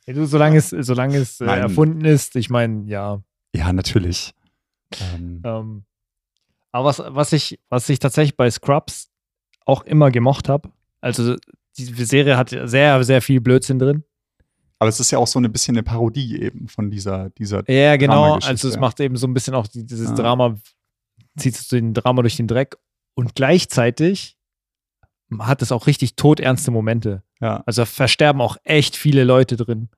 Ja, 0.07 0.15
du, 0.15 0.27
solange 0.27 0.59
es, 0.59 0.71
solange 0.71 1.17
es 1.17 1.41
äh, 1.41 1.47
erfunden 1.47 2.05
ist, 2.05 2.37
ich 2.37 2.51
meine, 2.51 2.85
ja. 2.87 3.23
Ja, 3.55 3.73
natürlich. 3.73 4.33
Ähm, 5.15 5.43
Ähm, 5.45 5.85
aber 6.73 6.85
was, 6.87 6.99
was, 7.05 7.33
ich, 7.33 7.59
was 7.69 7.89
ich 7.89 7.99
tatsächlich 7.99 8.37
bei 8.37 8.51
Scrubs 8.51 9.11
auch 9.67 9.83
immer 9.85 10.11
gemocht 10.11 10.49
habe, 10.49 10.71
also 11.01 11.37
die 11.77 11.85
Serie 12.05 12.37
hat 12.37 12.51
sehr, 12.51 13.03
sehr 13.05 13.23
viel 13.23 13.41
Blödsinn 13.41 13.79
drin. 13.79 14.05
aber 14.79 14.89
es 14.89 15.01
ist 15.01 15.11
ja 15.11 15.19
auch 15.19 15.27
so 15.27 15.39
ein 15.41 15.51
bisschen 15.53 15.77
eine 15.77 15.83
Parodie 15.83 16.41
eben 16.43 16.69
von 16.69 16.91
dieser, 16.91 17.31
dieser 17.31 17.69
Ja, 17.71 17.97
genau. 17.97 18.35
Also 18.35 18.69
es 18.69 18.79
macht 18.79 19.01
eben 19.01 19.17
so 19.17 19.27
ein 19.27 19.35
bisschen 19.35 19.55
auch 19.55 19.67
die, 19.67 19.85
dieses 19.85 20.11
Ja. 20.11 20.15
Drama, 20.17 20.57
zieht 21.37 21.57
so 21.57 21.77
den 21.77 21.95
Drama 21.95 22.23
durch 22.23 22.37
den 22.37 22.47
Dreck. 22.49 22.77
Und 23.15 23.35
gleichzeitig 23.35 24.37
hat 25.39 25.63
es 25.63 25.71
auch 25.73 25.87
richtig 25.87 26.17
todernste 26.17 26.71
Momente. 26.71 27.23
ja, 27.41 27.63
Also 27.67 27.85
versterben 27.85 28.41
auch 28.41 28.57
echt 28.65 28.97
viele 28.97 29.25
Leute 29.25 29.57
drin, 29.57 29.89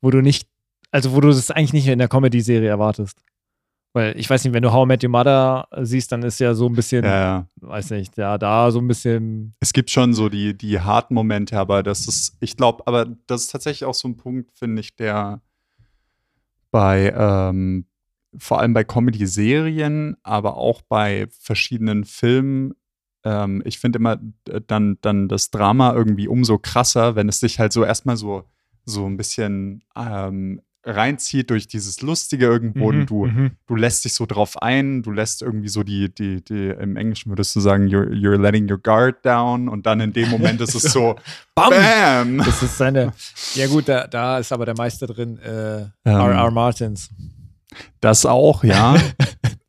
wo 0.00 0.10
du 0.10 0.20
nicht, 0.22 0.48
also 0.92 1.12
wo 1.12 1.20
du 1.20 1.28
das 1.28 1.50
eigentlich 1.50 1.72
nicht 1.72 1.88
in 1.88 1.98
der 1.98 2.08
Comedy-Serie 2.08 2.68
erwartest. 2.68 3.18
Weil 3.94 4.18
ich 4.18 4.30
weiß 4.30 4.44
nicht, 4.44 4.54
wenn 4.54 4.62
du 4.62 4.72
How 4.72 4.84
I 4.84 4.88
Met 4.88 5.04
Your 5.04 5.10
Mother 5.10 5.68
siehst, 5.82 6.12
dann 6.12 6.22
ist 6.22 6.38
ja 6.40 6.54
so 6.54 6.66
ein 6.66 6.74
bisschen, 6.74 7.04
ja, 7.04 7.20
ja. 7.20 7.46
weiß 7.60 7.90
nicht, 7.90 8.16
ja, 8.16 8.38
da 8.38 8.70
so 8.70 8.78
ein 8.78 8.88
bisschen, 8.88 9.54
Es 9.60 9.72
gibt 9.72 9.90
schon 9.90 10.14
so 10.14 10.28
die, 10.28 10.56
die 10.56 10.80
harten 10.80 11.14
Momente, 11.14 11.58
aber 11.58 11.82
das 11.82 12.06
ist, 12.08 12.36
ich 12.40 12.56
glaube, 12.56 12.86
aber 12.86 13.06
das 13.26 13.42
ist 13.42 13.48
tatsächlich 13.48 13.84
auch 13.84 13.94
so 13.94 14.08
ein 14.08 14.16
Punkt, 14.16 14.50
finde 14.52 14.80
ich, 14.80 14.96
der 14.96 15.42
bei, 16.70 17.12
ähm, 17.14 17.86
vor 18.38 18.60
allem 18.60 18.72
bei 18.72 18.84
Comedy-Serien, 18.84 20.16
aber 20.22 20.56
auch 20.56 20.80
bei 20.80 21.26
verschiedenen 21.30 22.06
Filmen, 22.06 22.72
ähm, 23.24 23.62
ich 23.66 23.78
finde 23.78 23.98
immer 23.98 24.18
äh, 24.48 24.62
dann, 24.66 24.96
dann 25.02 25.28
das 25.28 25.50
Drama 25.50 25.92
irgendwie 25.92 26.28
umso 26.28 26.58
krasser, 26.58 27.14
wenn 27.14 27.28
es 27.28 27.40
sich 27.40 27.58
halt 27.58 27.74
so 27.74 27.84
erstmal 27.84 28.16
so, 28.16 28.44
so 28.86 29.04
ein 29.04 29.18
bisschen 29.18 29.84
ähm, 29.94 30.62
reinzieht 30.84 31.50
durch 31.50 31.68
dieses 31.68 32.00
Lustige 32.02 32.46
irgendwo 32.46 32.90
Mhm, 32.92 33.00
und 33.00 33.06
du, 33.10 33.26
mhm. 33.26 33.50
du 33.66 33.76
lässt 33.76 34.04
dich 34.04 34.14
so 34.14 34.26
drauf 34.26 34.60
ein, 34.60 35.02
du 35.02 35.10
lässt 35.12 35.42
irgendwie 35.42 35.68
so 35.68 35.82
die, 35.82 36.12
die, 36.12 36.42
die, 36.42 36.68
im 36.70 36.96
Englischen 36.96 37.30
würdest 37.30 37.54
du 37.54 37.60
sagen, 37.60 37.86
you're, 37.86 38.08
you're 38.10 38.36
letting 38.40 38.68
your 38.70 38.78
guard 38.78 39.24
down 39.24 39.68
und 39.68 39.86
dann 39.86 40.00
in 40.00 40.12
dem 40.12 40.28
Moment 40.30 40.60
ist 40.60 40.74
es 40.74 40.82
so, 40.92 41.16
Bam! 41.54 41.70
bam! 41.70 42.38
Das 42.38 42.62
ist 42.62 42.76
seine, 42.78 43.12
ja 43.54 43.66
gut, 43.68 43.88
da, 43.88 44.06
da 44.06 44.38
ist 44.38 44.52
aber 44.52 44.66
der 44.66 44.76
Meister 44.76 45.06
drin, 45.06 45.38
äh, 45.38 45.82
Ähm. 45.82 45.90
R.R. 46.04 46.50
Martins. 46.50 47.10
Das 48.00 48.26
auch, 48.26 48.64
ja. 48.64 48.96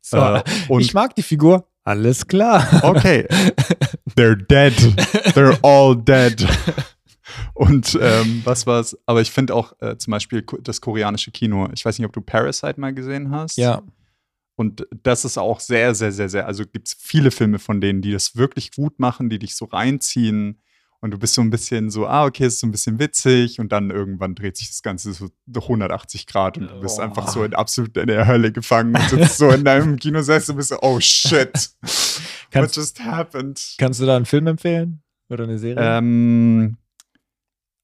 So, 0.06 0.18
äh, 0.18 0.42
und 0.68 0.82
ich 0.82 0.92
mag 0.92 1.14
die 1.16 1.22
Figur, 1.22 1.66
alles 1.82 2.26
klar. 2.26 2.66
okay, 2.82 3.26
they're 4.16 4.36
dead. 4.36 4.74
They're 5.34 5.58
all 5.62 5.96
dead. 5.96 6.46
Und 7.54 7.98
ähm, 8.00 8.42
was 8.44 8.66
war's? 8.66 8.96
Aber 9.06 9.20
ich 9.20 9.30
finde 9.30 9.54
auch 9.54 9.72
äh, 9.80 9.96
zum 9.96 10.10
Beispiel 10.10 10.44
das 10.62 10.80
koreanische 10.80 11.30
Kino. 11.30 11.68
Ich 11.74 11.84
weiß 11.84 11.98
nicht, 11.98 12.06
ob 12.06 12.12
du 12.12 12.20
Parasite 12.20 12.78
mal 12.80 12.92
gesehen 12.94 13.30
hast. 13.30 13.56
Ja. 13.56 13.82
Und 14.56 14.86
das 15.02 15.24
ist 15.24 15.36
auch 15.38 15.58
sehr, 15.60 15.94
sehr, 15.94 16.12
sehr, 16.12 16.28
sehr. 16.28 16.46
Also 16.46 16.64
gibt 16.64 16.88
es 16.88 16.96
viele 16.98 17.30
Filme 17.30 17.58
von 17.58 17.80
denen, 17.80 18.02
die 18.02 18.12
das 18.12 18.36
wirklich 18.36 18.70
gut 18.72 19.00
machen, 19.00 19.28
die 19.28 19.38
dich 19.40 19.56
so 19.56 19.64
reinziehen. 19.64 20.60
Und 21.00 21.10
du 21.10 21.18
bist 21.18 21.34
so 21.34 21.42
ein 21.42 21.50
bisschen 21.50 21.90
so, 21.90 22.06
ah, 22.06 22.24
okay, 22.24 22.46
ist 22.46 22.60
so 22.60 22.66
ein 22.66 22.70
bisschen 22.70 22.98
witzig. 22.98 23.58
Und 23.60 23.72
dann 23.72 23.90
irgendwann 23.90 24.34
dreht 24.34 24.56
sich 24.56 24.68
das 24.68 24.80
Ganze 24.82 25.12
so 25.12 25.28
180 25.52 26.26
Grad 26.26 26.56
und 26.56 26.68
du 26.70 26.80
bist 26.80 26.98
Oh. 26.98 27.02
einfach 27.02 27.28
so 27.28 27.44
in 27.44 27.52
absolut 27.54 27.96
in 27.98 28.06
der 28.06 28.26
Hölle 28.26 28.52
gefangen 28.52 28.94
und 28.94 29.10
sitzt 29.10 29.36
so 29.38 29.50
in 29.50 29.64
deinem 29.64 29.96
Kinosessel 29.98 30.52
und 30.52 30.58
bist 30.58 30.70
so, 30.70 30.78
oh 30.82 31.00
shit. 31.00 31.52
What 31.82 32.50
Kannst, 32.52 32.76
just 32.76 33.00
happened? 33.00 33.74
kannst 33.78 34.00
du 34.00 34.06
da 34.06 34.16
einen 34.16 34.24
Film 34.24 34.46
empfehlen? 34.46 35.02
Oder 35.28 35.44
eine 35.44 35.58
Serie? 35.58 35.98
Ähm, 35.98 36.76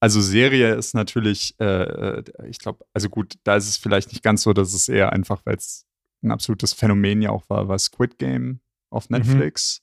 also 0.00 0.20
Serie 0.22 0.74
ist 0.74 0.94
natürlich, 0.94 1.54
äh, 1.60 1.64
äh, 1.64 2.24
ich 2.48 2.58
glaube, 2.58 2.84
also 2.94 3.10
gut, 3.10 3.34
da 3.44 3.56
ist 3.56 3.68
es 3.68 3.76
vielleicht 3.76 4.08
nicht 4.10 4.22
ganz 4.22 4.42
so, 4.42 4.54
dass 4.54 4.72
es 4.72 4.88
eher 4.88 5.12
einfach, 5.12 5.42
weil 5.44 5.56
es 5.56 5.86
ein 6.22 6.30
absolutes 6.30 6.72
Phänomen 6.72 7.20
ja 7.22 7.30
auch 7.30 7.48
war, 7.48 7.68
war 7.68 7.78
Squid 7.78 8.18
Game 8.18 8.60
auf 8.90 9.10
Netflix. 9.10 9.82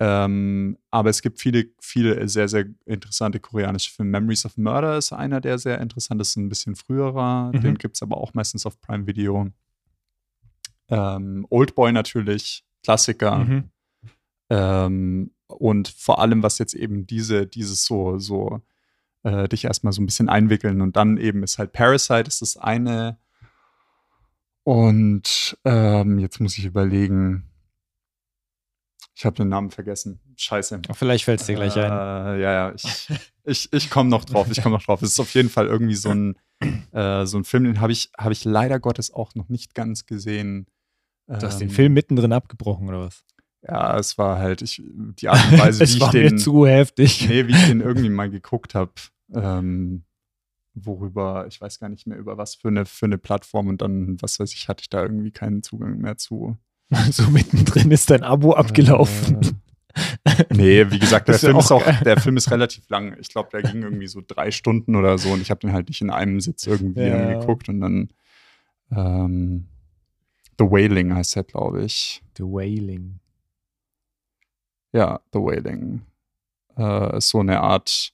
Ähm, 0.00 0.78
aber 0.92 1.10
es 1.10 1.22
gibt 1.22 1.40
viele, 1.40 1.70
viele 1.80 2.28
sehr, 2.28 2.48
sehr 2.48 2.66
interessante 2.86 3.40
koreanische 3.40 3.90
Filme. 3.90 4.12
Memories 4.12 4.46
of 4.46 4.56
Murder 4.56 4.96
ist 4.96 5.12
einer, 5.12 5.40
der 5.40 5.58
sehr 5.58 5.80
interessant 5.80 6.20
ist, 6.20 6.36
ein 6.36 6.48
bisschen 6.48 6.76
früherer. 6.76 7.50
Mhm. 7.52 7.60
Den 7.60 7.78
gibt 7.78 7.96
es 7.96 8.02
aber 8.02 8.16
auch 8.18 8.34
meistens 8.34 8.64
auf 8.64 8.80
Prime 8.80 9.08
Video. 9.08 9.48
Ähm, 10.88 11.46
Oldboy 11.50 11.92
natürlich, 11.92 12.64
Klassiker. 12.84 13.38
Mhm. 13.38 13.70
Ähm, 14.50 15.30
und 15.48 15.88
vor 15.88 16.20
allem, 16.20 16.44
was 16.44 16.58
jetzt 16.58 16.74
eben 16.74 17.06
diese, 17.06 17.46
dieses 17.46 17.84
so, 17.84 18.18
so 18.18 18.62
äh, 19.28 19.48
dich 19.48 19.64
erstmal 19.64 19.92
so 19.92 20.02
ein 20.02 20.06
bisschen 20.06 20.28
einwickeln 20.28 20.80
und 20.80 20.96
dann 20.96 21.16
eben 21.18 21.42
ist 21.42 21.58
halt 21.58 21.72
Parasite, 21.72 22.28
ist 22.28 22.42
das 22.42 22.56
eine. 22.56 23.18
Und 24.64 25.56
ähm, 25.64 26.18
jetzt 26.18 26.40
muss 26.40 26.58
ich 26.58 26.64
überlegen. 26.66 27.44
Ich 29.14 29.24
habe 29.24 29.34
den 29.36 29.48
Namen 29.48 29.70
vergessen. 29.70 30.20
Scheiße. 30.36 30.82
Vielleicht 30.92 31.24
fällt 31.24 31.40
es 31.40 31.46
dir 31.46 31.54
gleich 31.56 31.76
äh, 31.76 31.80
ein. 31.80 31.90
Ja, 32.40 32.52
ja, 32.52 32.72
ich, 32.74 33.08
ich, 33.44 33.72
ich 33.72 33.90
komme 33.90 34.10
noch 34.10 34.24
drauf. 34.24 34.48
Ich 34.50 34.62
komme 34.62 34.76
noch 34.76 34.84
drauf. 34.84 35.02
Es 35.02 35.12
ist 35.12 35.20
auf 35.20 35.34
jeden 35.34 35.48
Fall 35.48 35.66
irgendwie 35.66 35.94
so 35.96 36.10
ein, 36.10 36.36
äh, 36.92 37.24
so 37.26 37.38
ein 37.38 37.44
Film, 37.44 37.64
den 37.64 37.80
habe 37.80 37.92
ich, 37.92 38.10
hab 38.16 38.30
ich 38.30 38.44
leider 38.44 38.78
Gottes 38.78 39.12
auch 39.12 39.34
noch 39.34 39.48
nicht 39.48 39.74
ganz 39.74 40.06
gesehen. 40.06 40.66
Du 41.26 41.34
hast 41.42 41.58
den 41.58 41.68
Ähm, 41.68 41.74
Film 41.74 41.92
mittendrin 41.94 42.32
abgebrochen, 42.32 42.88
oder 42.88 43.00
was? 43.00 43.24
Ja, 43.62 43.98
es 43.98 44.16
war 44.18 44.38
halt, 44.38 44.62
ich, 44.62 44.80
die 44.84 45.28
Art 45.28 45.50
und 45.52 45.58
Weise, 45.58 45.80
wie 45.80 45.84
es 45.84 45.94
ich 45.94 46.00
war 46.00 46.12
den. 46.12 46.34
mir 46.34 46.36
zu 46.36 46.66
heftig. 46.66 47.28
Nee, 47.28 47.48
wie 47.48 47.52
ich 47.52 47.66
den 47.66 47.80
irgendwie 47.80 48.08
mal 48.08 48.30
geguckt 48.30 48.74
habe, 48.74 48.92
ähm, 49.34 50.04
worüber, 50.74 51.46
ich 51.48 51.60
weiß 51.60 51.78
gar 51.80 51.88
nicht 51.88 52.06
mehr, 52.06 52.18
über 52.18 52.38
was 52.38 52.54
für 52.54 52.68
eine, 52.68 52.86
für 52.86 53.06
eine 53.06 53.18
Plattform 53.18 53.68
und 53.68 53.82
dann, 53.82 54.20
was 54.22 54.38
weiß 54.38 54.52
ich, 54.54 54.68
hatte 54.68 54.82
ich 54.82 54.88
da 54.90 55.02
irgendwie 55.02 55.30
keinen 55.32 55.62
Zugang 55.62 55.98
mehr 55.98 56.16
zu. 56.16 56.56
so 57.10 57.28
mittendrin 57.30 57.90
ist 57.90 58.10
dein 58.10 58.22
Abo 58.22 58.52
abgelaufen. 58.54 59.40
Äh, 60.24 60.44
nee, 60.54 60.90
wie 60.90 60.98
gesagt, 60.98 61.28
der 61.28 61.34
Das 61.34 61.42
ist 61.42 61.46
Film 61.48 61.58
ist 61.58 61.72
auch 61.72 61.82
auch, 61.82 61.84
geil. 61.84 62.00
der 62.04 62.20
Film 62.20 62.36
ist 62.36 62.50
relativ 62.50 62.88
lang. 62.88 63.16
Ich 63.20 63.28
glaube, 63.30 63.48
der 63.52 63.62
ging 63.62 63.82
irgendwie 63.82 64.06
so 64.06 64.22
drei 64.26 64.50
Stunden 64.50 64.94
oder 64.94 65.18
so 65.18 65.30
und 65.32 65.40
ich 65.42 65.50
habe 65.50 65.60
den 65.60 65.72
halt 65.72 65.88
nicht 65.88 66.00
in 66.00 66.10
einem 66.10 66.40
Sitz 66.40 66.66
irgendwie 66.66 67.00
Ja. 67.08 67.34
geguckt 67.38 67.68
und 67.68 67.80
dann 67.80 68.08
ähm, 68.92 69.66
The 70.58 70.64
Wailing 70.64 71.14
heißt 71.14 71.36
der, 71.36 71.44
glaube 71.44 71.82
ich. 71.84 72.22
The 72.36 72.44
Wailing. 72.44 73.18
Ja, 74.92 75.20
The 75.32 75.38
Wailing. 75.40 76.02
Äh, 76.76 77.18
ist 77.18 77.28
so 77.30 77.40
eine 77.40 77.60
Art 77.60 78.12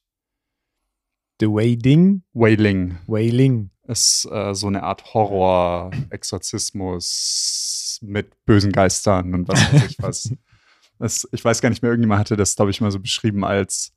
The 1.40 1.46
Wailing? 1.46 2.22
Wailing. 2.32 2.98
Wailing. 3.06 3.70
ist 3.86 4.26
äh, 4.30 4.54
so 4.54 4.68
eine 4.68 4.82
Art 4.82 5.14
Horror-Exorzismus 5.14 8.00
mit 8.02 8.32
bösen 8.44 8.72
Geistern 8.72 9.32
und 9.34 9.48
was 9.48 9.72
weiß 9.72 9.86
ich 9.90 9.96
was. 10.00 10.32
Es, 11.00 11.28
ich 11.32 11.44
weiß 11.44 11.60
gar 11.60 11.70
nicht 11.70 11.82
mehr, 11.82 11.90
irgendjemand 11.90 12.20
hatte 12.20 12.36
das, 12.36 12.54
glaube 12.54 12.70
ich, 12.70 12.80
mal 12.80 12.92
so 12.92 13.00
beschrieben 13.00 13.44
als 13.44 13.92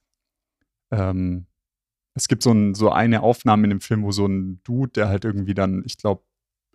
ähm, 0.89 1.45
es 2.17 2.27
gibt 2.27 2.41
so, 2.41 2.51
ein, 2.51 2.73
so 2.73 2.89
eine 2.89 3.21
Aufnahme 3.21 3.65
in 3.65 3.69
dem 3.69 3.81
Film, 3.81 4.03
wo 4.03 4.11
so 4.11 4.25
ein 4.25 4.59
Dude, 4.63 4.91
der 4.93 5.07
halt 5.07 5.23
irgendwie 5.23 5.53
dann, 5.53 5.83
ich 5.85 5.97
glaube, 5.97 6.23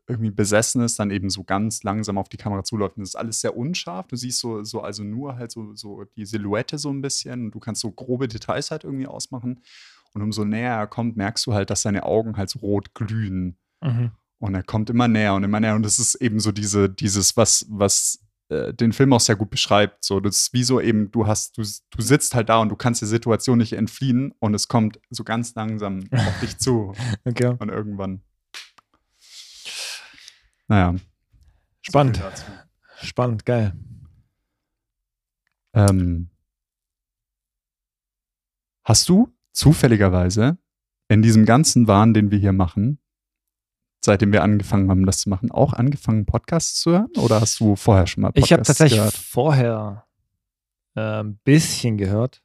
irgendwie 0.07 0.31
besessen 0.31 0.83
ist, 0.83 0.99
dann 0.99 1.11
eben 1.11 1.31
so 1.31 1.45
ganz 1.45 1.83
langsam 1.83 2.19
auf 2.19 2.29
die 2.29 2.37
Kamera 2.37 2.65
zuläuft. 2.65 2.97
Und 2.97 3.03
das 3.03 3.11
ist 3.11 3.17
alles 3.17 3.41
sehr 3.41 3.57
unscharf. 3.57 4.07
Du 4.07 4.17
siehst 4.17 4.39
so, 4.39 4.63
so 4.63 4.83
also 4.83 5.03
nur 5.03 5.37
halt 5.37 5.51
so, 5.51 5.75
so 5.75 6.05
die 6.17 6.27
Silhouette 6.27 6.79
so 6.79 6.91
ein 6.91 7.03
bisschen. 7.03 7.47
Und 7.47 7.55
du 7.55 7.61
kannst 7.61 7.81
so 7.81 7.91
grobe 7.91 8.29
Details 8.29 8.71
halt 8.71 8.85
irgendwie 8.85 9.07
ausmachen. 9.07 9.63
Und 10.15 10.23
umso 10.23 10.45
näher 10.45 10.75
er 10.75 10.87
kommt, 10.87 11.17
merkst 11.17 11.47
du 11.47 11.55
halt, 11.55 11.71
dass 11.71 11.83
seine 11.83 12.05
Augen 12.05 12.37
halt 12.37 12.51
so 12.51 12.59
rot 12.59 12.95
glühen. 12.95 13.57
Mhm. 13.81 14.13
Und 14.39 14.55
er 14.55 14.63
kommt 14.63 14.91
immer 14.91 15.09
näher 15.09 15.35
und 15.35 15.45
immer 15.45 15.61
näher. 15.61 15.75
Und 15.75 15.85
das 15.85 15.99
ist 15.99 16.17
eben 16.17 16.41
so 16.41 16.53
diese, 16.53 16.91
dieses, 16.91 17.37
was, 17.37 17.67
was 17.71 18.19
äh, 18.49 18.75
den 18.75 18.93
Film 18.93 19.13
auch 19.13 19.21
sehr 19.21 19.37
gut 19.37 19.51
beschreibt. 19.51 20.05
So, 20.05 20.21
das 20.21 20.37
ist 20.37 20.53
wie 20.53 20.65
so 20.65 20.81
eben, 20.81 21.11
du 21.11 21.27
hast, 21.27 21.57
du, 21.57 21.63
du 21.63 22.03
sitzt 22.03 22.35
halt 22.35 22.49
da 22.49 22.59
und 22.59 22.69
du 22.69 22.77
kannst 22.77 23.01
der 23.01 23.09
Situation 23.09 23.59
nicht 23.59 23.73
entfliehen 23.73 24.35
und 24.41 24.55
es 24.55 24.69
kommt 24.69 25.01
so 25.11 25.25
ganz 25.25 25.55
langsam 25.55 26.09
auf 26.13 26.41
dich 26.41 26.59
zu. 26.59 26.93
Okay. 27.25 27.55
Und 27.59 27.69
irgendwann. 27.69 28.23
Naja. 30.69 30.95
Spannend. 31.81 32.17
so. 32.17 33.07
Spannend, 33.07 33.47
geil. 33.47 33.73
Ähm, 35.75 36.29
hast 38.85 39.09
du 39.09 39.33
zufälligerweise 39.53 40.59
in 41.09 41.23
diesem 41.23 41.45
ganzen 41.45 41.87
Wahn, 41.87 42.15
den 42.15 42.31
wir 42.31 42.39
hier 42.39 42.53
machen, 42.53 42.99
seitdem 44.05 44.33
wir 44.33 44.43
angefangen 44.43 44.91
haben, 44.91 45.07
das 45.07 45.19
zu 45.19 45.29
machen, 45.29 45.51
auch 45.51 45.73
angefangen, 45.75 46.27
Podcasts 46.27 46.81
zu 46.81 46.93
hören? 46.93 47.11
Oder 47.19 47.41
hast 47.41 47.61
du 47.61 47.77
vorher 47.77 48.07
schon 48.07 48.23
mal 48.23 48.29
Podcasts 48.29 48.47
Ich 48.47 48.53
habe 48.53 48.63
tatsächlich 48.63 48.99
gehört? 48.99 49.15
vorher 49.15 50.07
äh, 50.97 51.23
ein 51.23 51.37
bisschen 51.45 51.97
gehört. 51.99 52.43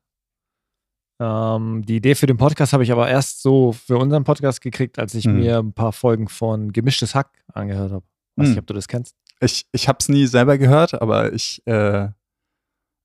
Ähm, 1.20 1.84
die 1.86 1.96
Idee 1.96 2.14
für 2.16 2.28
den 2.28 2.38
Podcast 2.38 2.74
habe 2.74 2.84
ich 2.84 2.92
aber 2.92 3.10
erst 3.10 3.42
so 3.42 3.72
für 3.72 3.98
unseren 3.98 4.24
Podcast 4.24 4.62
gekriegt, 4.62 5.00
als 5.00 5.16
ich 5.16 5.26
Mhm. 5.26 5.34
mir 5.40 5.58
ein 5.60 5.74
paar 5.74 5.92
Folgen 5.94 6.28
von 6.28 6.72
Gemischtes 6.72 7.16
Hack 7.16 7.44
angehört 7.54 7.92
habe. 7.92 8.06
Weiß 8.36 8.48
Mhm. 8.48 8.52
nicht, 8.52 8.60
ob 8.60 8.68
du 8.68 8.74
das 8.76 8.88
kennst. 8.88 9.16
Ich, 9.40 9.66
ich 9.72 9.88
habe 9.88 9.98
es 10.00 10.10
nie 10.10 10.28
selber 10.28 10.58
gehört, 10.58 11.00
aber 11.02 11.34
ich, 11.34 11.66
äh, 11.66 12.10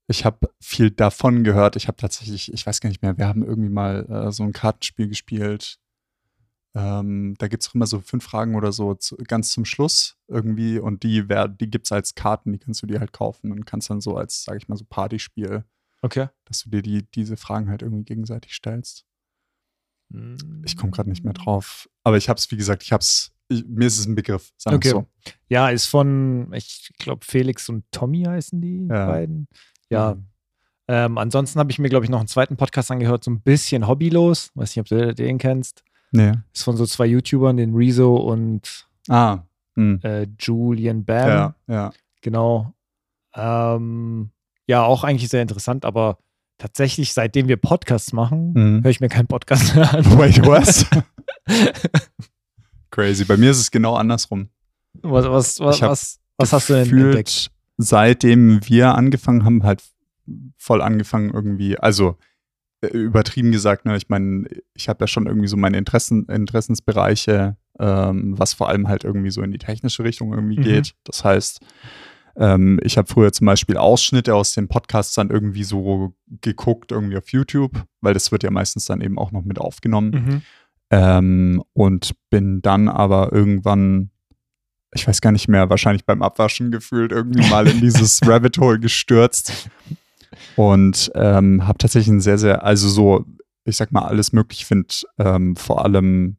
ich 0.08 0.24
habe 0.24 0.50
viel 0.60 0.90
davon 0.90 1.44
gehört. 1.44 1.76
Ich 1.76 1.88
habe 1.88 1.96
tatsächlich, 1.96 2.52
ich 2.52 2.66
weiß 2.66 2.80
gar 2.80 2.88
nicht 2.88 3.02
mehr, 3.02 3.16
wir 3.18 3.26
haben 3.28 3.44
irgendwie 3.44 3.70
mal 3.70 4.06
äh, 4.10 4.32
so 4.32 4.42
ein 4.42 4.52
Kartenspiel 4.52 5.08
gespielt. 5.08 5.78
Ähm, 6.74 7.34
da 7.38 7.48
gibt 7.48 7.62
es 7.62 7.68
auch 7.68 7.74
immer 7.74 7.86
so 7.86 8.00
fünf 8.00 8.24
Fragen 8.24 8.54
oder 8.54 8.72
so 8.72 8.94
zu, 8.94 9.16
ganz 9.16 9.52
zum 9.52 9.64
Schluss 9.66 10.16
irgendwie 10.26 10.78
und 10.78 11.02
die, 11.02 11.28
wär- 11.28 11.48
die 11.48 11.68
gibt 11.70 11.86
es 11.86 11.92
als 11.92 12.14
Karten, 12.14 12.50
die 12.52 12.58
kannst 12.58 12.82
du 12.82 12.86
dir 12.86 12.98
halt 12.98 13.12
kaufen 13.12 13.52
und 13.52 13.66
kannst 13.66 13.90
dann 13.90 14.00
so 14.00 14.16
als, 14.16 14.44
sage 14.44 14.56
ich 14.58 14.68
mal, 14.68 14.76
so 14.76 14.84
Partyspiel, 14.86 15.64
Okay. 16.00 16.28
dass 16.46 16.62
du 16.64 16.70
dir 16.70 16.80
die, 16.82 17.04
diese 17.14 17.36
Fragen 17.36 17.68
halt 17.68 17.82
irgendwie 17.82 18.04
gegenseitig 18.04 18.54
stellst. 18.54 19.04
Ich 20.64 20.76
komme 20.76 20.92
gerade 20.92 21.08
nicht 21.08 21.24
mehr 21.24 21.32
drauf. 21.34 21.88
Aber 22.04 22.16
ich 22.16 22.28
habe 22.28 22.38
es, 22.38 22.50
wie 22.50 22.56
gesagt, 22.56 22.82
ich 22.82 22.92
habe 22.92 23.00
es, 23.02 23.32
mir 23.50 23.86
ist 23.86 23.98
es 23.98 24.06
ein 24.06 24.14
Begriff, 24.14 24.52
sagen 24.56 24.82
wir 24.82 24.94
Okay. 24.94 25.06
so. 25.24 25.32
Ja, 25.48 25.68
ist 25.70 25.86
von, 25.86 26.52
ich 26.54 26.90
glaube, 26.98 27.24
Felix 27.24 27.68
und 27.68 27.84
Tommy 27.92 28.24
heißen 28.24 28.60
die 28.60 28.86
Ja. 28.90 29.06
beiden. 29.06 29.46
Ja. 29.92 30.14
Mhm. 30.14 30.24
Ähm, 30.88 31.18
ansonsten 31.18 31.58
habe 31.60 31.70
ich 31.70 31.78
mir, 31.78 31.88
glaube 31.88 32.04
ich, 32.04 32.10
noch 32.10 32.18
einen 32.18 32.28
zweiten 32.28 32.56
Podcast 32.56 32.90
angehört, 32.90 33.22
so 33.24 33.30
ein 33.30 33.40
bisschen 33.40 33.86
hobbylos. 33.86 34.50
Weiß 34.54 34.70
nicht, 34.74 34.80
ob 34.80 34.86
du 34.86 35.14
den 35.14 35.38
kennst. 35.38 35.84
Nee. 36.10 36.32
Ist 36.52 36.64
von 36.64 36.76
so 36.76 36.84
zwei 36.86 37.06
YouTubern, 37.06 37.56
den 37.56 37.74
Rezo 37.74 38.16
und 38.16 38.86
Ah. 39.08 39.38
hm. 39.76 40.00
äh, 40.02 40.26
Julian 40.38 41.04
Bam. 41.04 41.28
Ja, 41.28 41.54
ja. 41.68 41.92
Genau. 42.20 42.74
Ähm, 43.34 44.30
ja, 44.66 44.82
auch 44.82 45.04
eigentlich 45.04 45.30
sehr 45.30 45.40
interessant, 45.42 45.84
aber 45.84 46.18
tatsächlich, 46.58 47.12
seitdem 47.14 47.48
wir 47.48 47.56
Podcasts 47.56 48.12
machen, 48.12 48.52
Mhm. 48.52 48.82
höre 48.84 48.90
ich 48.90 49.00
mir 49.00 49.08
keinen 49.08 49.26
Podcast 49.28 49.74
mehr 49.74 49.92
an. 49.94 50.04
Wait, 50.18 50.44
was? 50.46 50.84
Crazy. 52.90 53.24
Bei 53.24 53.36
mir 53.36 53.50
ist 53.52 53.58
es 53.58 53.70
genau 53.70 53.94
andersrum. 53.94 54.48
was, 55.02 55.24
was, 55.26 55.60
was, 55.60 55.80
was, 55.80 56.20
was 56.36 56.52
hast 56.52 56.68
du 56.68 56.74
denn 56.74 56.90
entdeckt? 56.98 57.50
Seitdem 57.82 58.60
wir 58.64 58.94
angefangen 58.94 59.44
haben, 59.44 59.62
halt 59.62 59.82
voll 60.56 60.82
angefangen 60.82 61.30
irgendwie, 61.32 61.78
also 61.78 62.16
äh, 62.80 62.88
übertrieben 62.88 63.52
gesagt, 63.52 63.84
ne, 63.84 63.96
ich 63.96 64.08
meine, 64.08 64.46
ich 64.74 64.88
habe 64.88 65.02
ja 65.02 65.06
schon 65.06 65.26
irgendwie 65.26 65.48
so 65.48 65.56
meine 65.56 65.78
Interessen, 65.78 66.26
Interessensbereiche, 66.26 67.56
ähm, 67.78 68.38
was 68.38 68.52
vor 68.54 68.68
allem 68.68 68.88
halt 68.88 69.04
irgendwie 69.04 69.30
so 69.30 69.42
in 69.42 69.50
die 69.50 69.58
technische 69.58 70.04
Richtung 70.04 70.32
irgendwie 70.32 70.58
Mhm. 70.58 70.62
geht. 70.62 70.94
Das 71.04 71.24
heißt, 71.24 71.60
ähm, 72.36 72.80
ich 72.82 72.96
habe 72.96 73.08
früher 73.08 73.32
zum 73.32 73.46
Beispiel 73.46 73.76
Ausschnitte 73.76 74.34
aus 74.34 74.54
den 74.54 74.68
Podcasts 74.68 75.14
dann 75.14 75.30
irgendwie 75.30 75.64
so 75.64 76.14
geguckt, 76.40 76.92
irgendwie 76.92 77.16
auf 77.16 77.28
YouTube, 77.30 77.84
weil 78.00 78.14
das 78.14 78.32
wird 78.32 78.42
ja 78.42 78.50
meistens 78.50 78.86
dann 78.86 79.00
eben 79.00 79.18
auch 79.18 79.32
noch 79.32 79.42
mit 79.42 79.58
aufgenommen. 79.58 80.10
Mhm. 80.10 80.42
Ähm, 80.90 81.62
und 81.72 82.12
bin 82.30 82.62
dann 82.62 82.88
aber 82.88 83.32
irgendwann, 83.32 84.10
ich 84.94 85.06
weiß 85.06 85.20
gar 85.20 85.32
nicht 85.32 85.48
mehr, 85.48 85.70
wahrscheinlich 85.70 86.04
beim 86.04 86.22
Abwaschen 86.22 86.70
gefühlt, 86.70 87.12
irgendwie 87.12 87.48
mal 87.48 87.66
in 87.66 87.80
dieses 87.80 88.20
Rabbit 88.26 88.58
Hole 88.58 88.78
gestürzt. 88.78 89.68
Und 90.56 91.10
ähm, 91.14 91.66
habe 91.66 91.78
tatsächlich 91.78 92.12
ein 92.12 92.20
sehr, 92.20 92.38
sehr, 92.38 92.62
also 92.64 92.88
so 92.88 93.24
ich 93.64 93.76
sag 93.76 93.92
mal, 93.92 94.02
alles 94.02 94.32
möglich 94.32 94.66
finde, 94.66 94.94
ähm, 95.18 95.56
vor 95.56 95.84
allem 95.84 96.36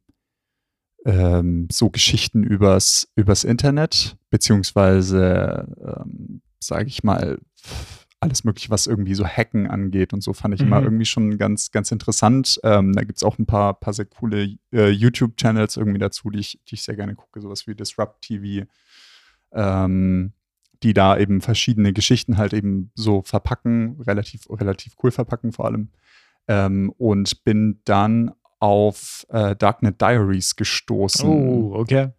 ähm, 1.06 1.68
so 1.72 1.90
Geschichten 1.90 2.44
übers, 2.44 3.08
übers 3.16 3.44
Internet, 3.44 4.18
beziehungsweise, 4.30 5.68
ähm, 5.86 6.42
sage 6.60 6.88
ich 6.88 7.04
mal, 7.04 7.40
alles 8.24 8.44
mögliche, 8.44 8.70
was 8.70 8.88
irgendwie 8.88 9.14
so 9.14 9.26
Hacken 9.26 9.68
angeht 9.68 10.14
und 10.14 10.22
so, 10.22 10.34
fand 10.34 10.54
ich 10.56 10.62
mhm. 10.62 10.68
immer 10.68 10.82
irgendwie 10.82 11.06
schon 11.06 11.38
ganz, 11.38 11.72
ganz 11.72 11.92
interessant. 11.92 12.60
Ähm, 12.64 12.94
da 12.94 13.04
gibt 13.04 13.18
es 13.18 13.24
auch 13.24 13.38
ein 13.38 13.46
paar, 13.46 13.80
paar 13.80 13.94
sehr 13.94 14.06
coole 14.06 14.56
äh, 14.72 14.90
YouTube-Channels 14.90 15.78
irgendwie 15.78 16.00
dazu, 16.00 16.30
die 16.30 16.40
ich, 16.40 16.60
die 16.68 16.76
ich 16.76 16.84
sehr 16.84 16.96
gerne 16.96 17.16
gucke, 17.16 17.42
sowas 17.42 17.68
wie 17.68 17.76
Disrupt 17.76 18.22
TV, 18.22 18.66
ähm, 19.52 20.34
die 20.82 20.94
da 20.94 21.18
eben 21.18 21.42
verschiedene 21.42 21.94
Geschichten 21.94 22.38
halt 22.38 22.54
eben 22.54 22.92
so 22.96 23.22
verpacken, 23.22 24.02
relativ, 24.02 24.50
relativ 24.50 24.96
cool 25.04 25.12
verpacken 25.12 25.52
vor 25.52 25.66
allem. 25.66 25.90
Ähm, 26.48 26.92
und 26.98 27.44
bin 27.46 27.80
dann 27.86 28.32
auf 28.60 29.26
äh, 29.30 29.56
Darknet 29.56 30.02
Diaries 30.02 30.56
gestoßen. 30.56 31.30
Oh, 31.30 31.74
okay. 31.76 32.10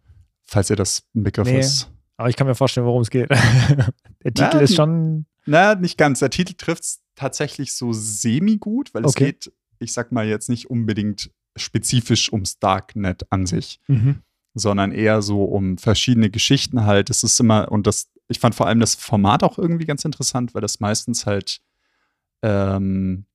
Falls 0.42 0.70
ihr 0.70 0.76
das 0.76 1.08
ein 1.14 1.22
Begriff 1.22 1.48
nee, 1.48 1.58
ist. 1.58 1.90
Aber 2.16 2.28
ich 2.28 2.36
kann 2.36 2.46
mir 2.46 2.54
vorstellen, 2.54 2.86
worum 2.86 3.02
es 3.02 3.10
geht. 3.10 3.30
Der 4.24 4.34
Titel 4.34 4.50
Na, 4.52 4.60
ist 4.60 4.76
schon. 4.76 5.26
Na, 5.46 5.74
nicht 5.74 5.98
ganz. 5.98 6.20
Der 6.20 6.30
Titel 6.30 6.54
trifft 6.54 6.82
es 6.84 7.02
tatsächlich 7.14 7.74
so 7.74 7.92
semi-gut, 7.92 8.94
weil 8.94 9.04
okay. 9.04 9.08
es 9.08 9.14
geht, 9.14 9.52
ich 9.78 9.92
sag 9.92 10.12
mal 10.12 10.26
jetzt 10.26 10.48
nicht 10.48 10.70
unbedingt 10.70 11.30
spezifisch 11.56 12.32
ums 12.32 12.58
Darknet 12.58 13.30
an 13.30 13.46
sich, 13.46 13.80
mhm. 13.86 14.22
sondern 14.54 14.92
eher 14.92 15.22
so 15.22 15.44
um 15.44 15.78
verschiedene 15.78 16.30
Geschichten 16.30 16.84
halt. 16.84 17.10
Es 17.10 17.22
ist 17.22 17.38
immer, 17.38 17.70
und 17.70 17.86
das, 17.86 18.10
ich 18.28 18.40
fand 18.40 18.54
vor 18.54 18.66
allem 18.66 18.80
das 18.80 18.94
Format 18.94 19.42
auch 19.42 19.58
irgendwie 19.58 19.86
ganz 19.86 20.04
interessant, 20.04 20.54
weil 20.54 20.62
das 20.62 20.80
meistens 20.80 21.26
halt 21.26 21.60
ähm, 22.42 23.26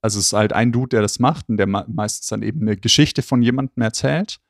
also 0.00 0.18
es 0.18 0.26
ist 0.26 0.32
halt 0.32 0.52
ein 0.52 0.72
Dude, 0.72 0.88
der 0.88 1.02
das 1.02 1.18
macht 1.18 1.48
und 1.48 1.56
der 1.56 1.66
meistens 1.66 2.26
dann 2.26 2.42
eben 2.42 2.62
eine 2.62 2.76
Geschichte 2.76 3.22
von 3.22 3.42
jemandem 3.42 3.82
erzählt. 3.82 4.40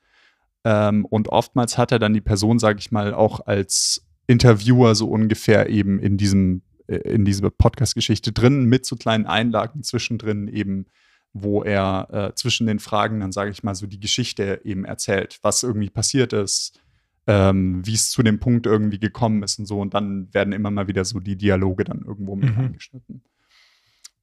Ähm, 0.65 1.05
und 1.05 1.29
oftmals 1.29 1.77
hat 1.77 1.93
er 1.93 1.99
dann 1.99 2.15
die 2.15 2.21
Person, 2.21 2.59
sage 2.59 2.79
ich 2.79 2.91
mal, 2.91 3.13
auch 3.13 3.47
als 3.47 4.07
Interviewer 4.33 4.95
so 4.95 5.09
ungefähr 5.09 5.69
eben 5.69 6.01
in 6.01 6.17
diesem 6.17 6.63
äh, 6.87 6.97
in 6.97 7.25
dieser 7.25 7.51
Podcast-Geschichte 7.51 8.33
drin, 8.33 8.65
mit 8.65 8.87
so 8.87 8.97
kleinen 8.97 9.27
Einlagen 9.27 9.83
zwischendrin 9.83 10.49
eben, 10.49 10.87
wo 11.33 11.63
er 11.63 12.09
äh, 12.11 12.35
zwischen 12.35 12.67
den 12.67 12.79
Fragen 12.79 13.21
dann, 13.21 13.33
sage 13.33 13.51
ich 13.51 13.63
mal, 13.63 13.75
so 13.75 13.87
die 13.87 14.01
Geschichte 14.01 14.61
eben 14.65 14.85
erzählt, 14.85 15.39
was 15.43 15.63
irgendwie 15.63 15.91
passiert 15.91 16.33
ist, 16.33 16.79
ähm, 17.27 17.87
wie 17.87 17.95
es 17.95 18.11
zu 18.11 18.23
dem 18.23 18.41
Punkt 18.41 18.67
irgendwie 18.67 18.99
gekommen 18.99 19.43
ist 19.43 19.59
und 19.59 19.67
so. 19.67 19.81
Und 19.81 19.95
dann 19.95 20.33
werden 20.35 20.53
immer 20.53 20.71
mal 20.71 20.89
wieder 20.89 21.05
so 21.05 21.21
die 21.21 21.37
Dialoge 21.37 21.85
dann 21.85 22.03
irgendwo 22.03 22.37
mit 22.37 22.55
mhm. 22.55 22.65
eingeschnitten. 22.65 23.23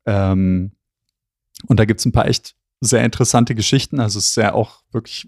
Ähm, 0.05 0.71
und 1.67 1.79
da 1.79 1.85
gibt 1.85 1.99
es 1.99 2.05
ein 2.05 2.11
paar 2.11 2.27
echt 2.27 2.55
sehr 2.81 3.03
interessante 3.03 3.55
Geschichten. 3.55 3.99
Also 3.99 4.19
es 4.19 4.25
ist 4.27 4.33
sehr 4.33 4.55
auch 4.55 4.83
wirklich 4.91 5.27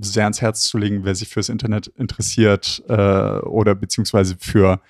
sehr 0.00 0.24
ans 0.24 0.40
Herz 0.40 0.64
zu 0.64 0.78
legen, 0.78 1.04
wer 1.04 1.14
sich 1.14 1.28
fürs 1.28 1.48
Internet 1.48 1.88
interessiert 1.88 2.82
äh, 2.88 3.38
oder 3.40 3.74
beziehungsweise 3.74 4.36
für 4.38 4.80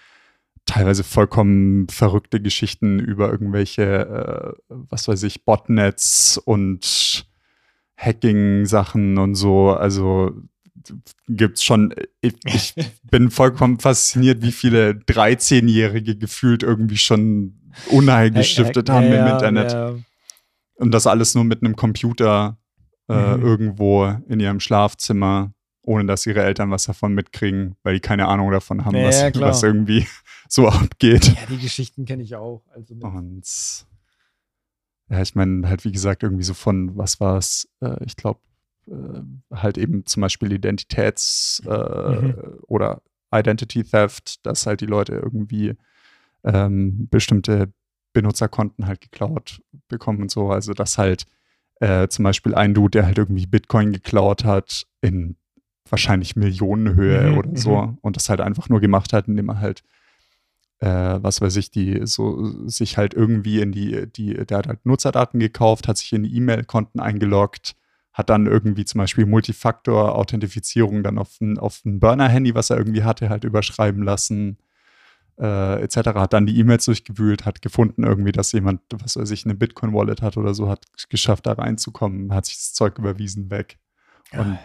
teilweise 0.66 1.04
vollkommen 1.04 1.88
verrückte 1.88 2.40
Geschichten 2.40 2.98
über 2.98 3.30
irgendwelche, 3.30 3.82
äh, 3.82 4.54
was 4.68 5.08
weiß 5.08 5.22
ich, 5.22 5.44
Botnets 5.44 6.38
und 6.38 7.26
Hacking-Sachen 7.96 9.18
und 9.18 9.36
so. 9.36 9.70
Also 9.70 10.32
gibt 11.28 11.58
es 11.58 11.64
schon, 11.64 11.94
ich, 12.20 12.34
ich 12.44 12.74
bin 13.10 13.30
vollkommen 13.30 13.78
fasziniert, 13.78 14.42
wie 14.42 14.52
viele 14.52 14.90
13-Jährige 14.90 16.16
gefühlt 16.16 16.62
irgendwie 16.62 16.98
schon 16.98 17.72
Unheil 17.90 18.30
gestiftet 18.30 18.90
haben 18.90 19.06
im 19.06 19.26
Internet. 19.26 19.72
Ja. 19.72 19.94
Und 20.76 20.92
das 20.92 21.06
alles 21.06 21.34
nur 21.34 21.44
mit 21.44 21.62
einem 21.62 21.76
Computer 21.76 22.58
äh, 23.08 23.36
mhm. 23.36 23.42
irgendwo 23.42 24.06
in 24.28 24.40
ihrem 24.40 24.60
Schlafzimmer, 24.60 25.52
ohne 25.82 26.06
dass 26.06 26.26
ihre 26.26 26.42
Eltern 26.42 26.70
was 26.70 26.84
davon 26.84 27.14
mitkriegen, 27.14 27.76
weil 27.82 27.94
die 27.94 28.00
keine 28.00 28.26
Ahnung 28.28 28.50
davon 28.50 28.84
haben, 28.84 28.96
ja, 28.96 29.06
was, 29.06 29.40
was, 29.40 29.62
irgendwie 29.62 30.06
so 30.48 30.68
abgeht. 30.68 31.26
Ja, 31.26 31.46
die 31.48 31.58
Geschichten 31.58 32.04
kenne 32.04 32.22
ich 32.22 32.34
auch. 32.34 32.62
Also 32.74 32.94
Und 32.94 33.44
ja, 35.08 35.22
ich 35.22 35.34
meine, 35.34 35.68
halt 35.68 35.84
wie 35.84 35.92
gesagt, 35.92 36.22
irgendwie 36.22 36.42
so 36.42 36.54
von, 36.54 36.96
was 36.96 37.20
war 37.20 37.36
es, 37.36 37.68
äh, 37.80 38.04
ich 38.04 38.16
glaube, 38.16 38.40
äh, 38.88 39.20
halt 39.54 39.78
eben 39.78 40.04
zum 40.06 40.22
Beispiel 40.22 40.52
Identitäts- 40.52 41.64
äh, 41.64 42.22
mhm. 42.22 42.58
oder 42.66 43.02
Identity 43.32 43.84
Theft, 43.84 44.44
dass 44.44 44.66
halt 44.66 44.80
die 44.80 44.86
Leute 44.86 45.14
irgendwie 45.14 45.74
ähm, 46.44 47.08
bestimmte 47.08 47.72
Benutzerkonten 48.12 48.86
halt 48.86 49.00
geklaut 49.00 49.60
bekommen 49.88 50.22
und 50.22 50.30
so. 50.30 50.50
Also 50.50 50.72
dass 50.72 50.98
halt 50.98 51.26
äh, 51.80 52.08
zum 52.08 52.22
Beispiel 52.24 52.54
ein 52.54 52.74
Dude, 52.74 52.90
der 52.90 53.06
halt 53.06 53.18
irgendwie 53.18 53.46
Bitcoin 53.46 53.92
geklaut 53.92 54.44
hat 54.44 54.86
in 55.00 55.36
wahrscheinlich 55.88 56.36
Millionenhöhe 56.36 57.30
mhm, 57.30 57.38
oder 57.38 57.56
so 57.56 57.82
mhm. 57.82 57.98
und 58.00 58.16
das 58.16 58.28
halt 58.28 58.40
einfach 58.40 58.68
nur 58.68 58.80
gemacht 58.80 59.12
hat, 59.12 59.28
indem 59.28 59.50
er 59.50 59.60
halt 59.60 59.82
äh, 60.80 61.18
was 61.22 61.40
weiß 61.40 61.56
ich, 61.56 61.70
die 61.70 62.00
so 62.04 62.68
sich 62.68 62.98
halt 62.98 63.14
irgendwie 63.14 63.60
in 63.60 63.72
die, 63.72 64.06
die, 64.10 64.34
der 64.34 64.58
hat 64.58 64.66
halt 64.66 64.84
Nutzerdaten 64.84 65.40
gekauft, 65.40 65.88
hat 65.88 65.96
sich 65.96 66.12
in 66.12 66.24
die 66.24 66.36
E-Mail-Konten 66.36 67.00
eingeloggt, 67.00 67.76
hat 68.12 68.30
dann 68.30 68.46
irgendwie 68.46 68.84
zum 68.84 68.98
Beispiel 68.98 69.26
Multifaktor-Authentifizierung 69.26 71.02
dann 71.02 71.18
auf 71.18 71.40
ein, 71.40 71.58
auf 71.58 71.82
ein 71.84 71.98
Burner-Handy, 71.98 72.54
was 72.54 72.70
er 72.70 72.76
irgendwie 72.76 73.04
hatte, 73.04 73.30
halt 73.30 73.44
überschreiben 73.44 74.02
lassen 74.02 74.58
äh, 75.38 75.82
etc. 75.82 75.96
Hat 76.14 76.32
dann 76.32 76.46
die 76.46 76.58
E-Mails 76.58 76.84
durchgewühlt, 76.86 77.44
hat 77.44 77.62
gefunden 77.62 78.04
irgendwie, 78.04 78.32
dass 78.32 78.52
jemand, 78.52 78.80
was 78.98 79.16
weiß 79.16 79.30
ich, 79.30 79.44
eine 79.44 79.54
Bitcoin-Wallet 79.54 80.22
hat 80.22 80.36
oder 80.36 80.54
so, 80.54 80.68
hat 80.68 80.84
geschafft, 81.08 81.46
da 81.46 81.52
reinzukommen, 81.52 82.32
hat 82.32 82.46
sich 82.46 82.56
das 82.56 82.72
Zeug 82.72 82.98
überwiesen, 82.98 83.50
weg. 83.50 83.78
Und 84.32 84.58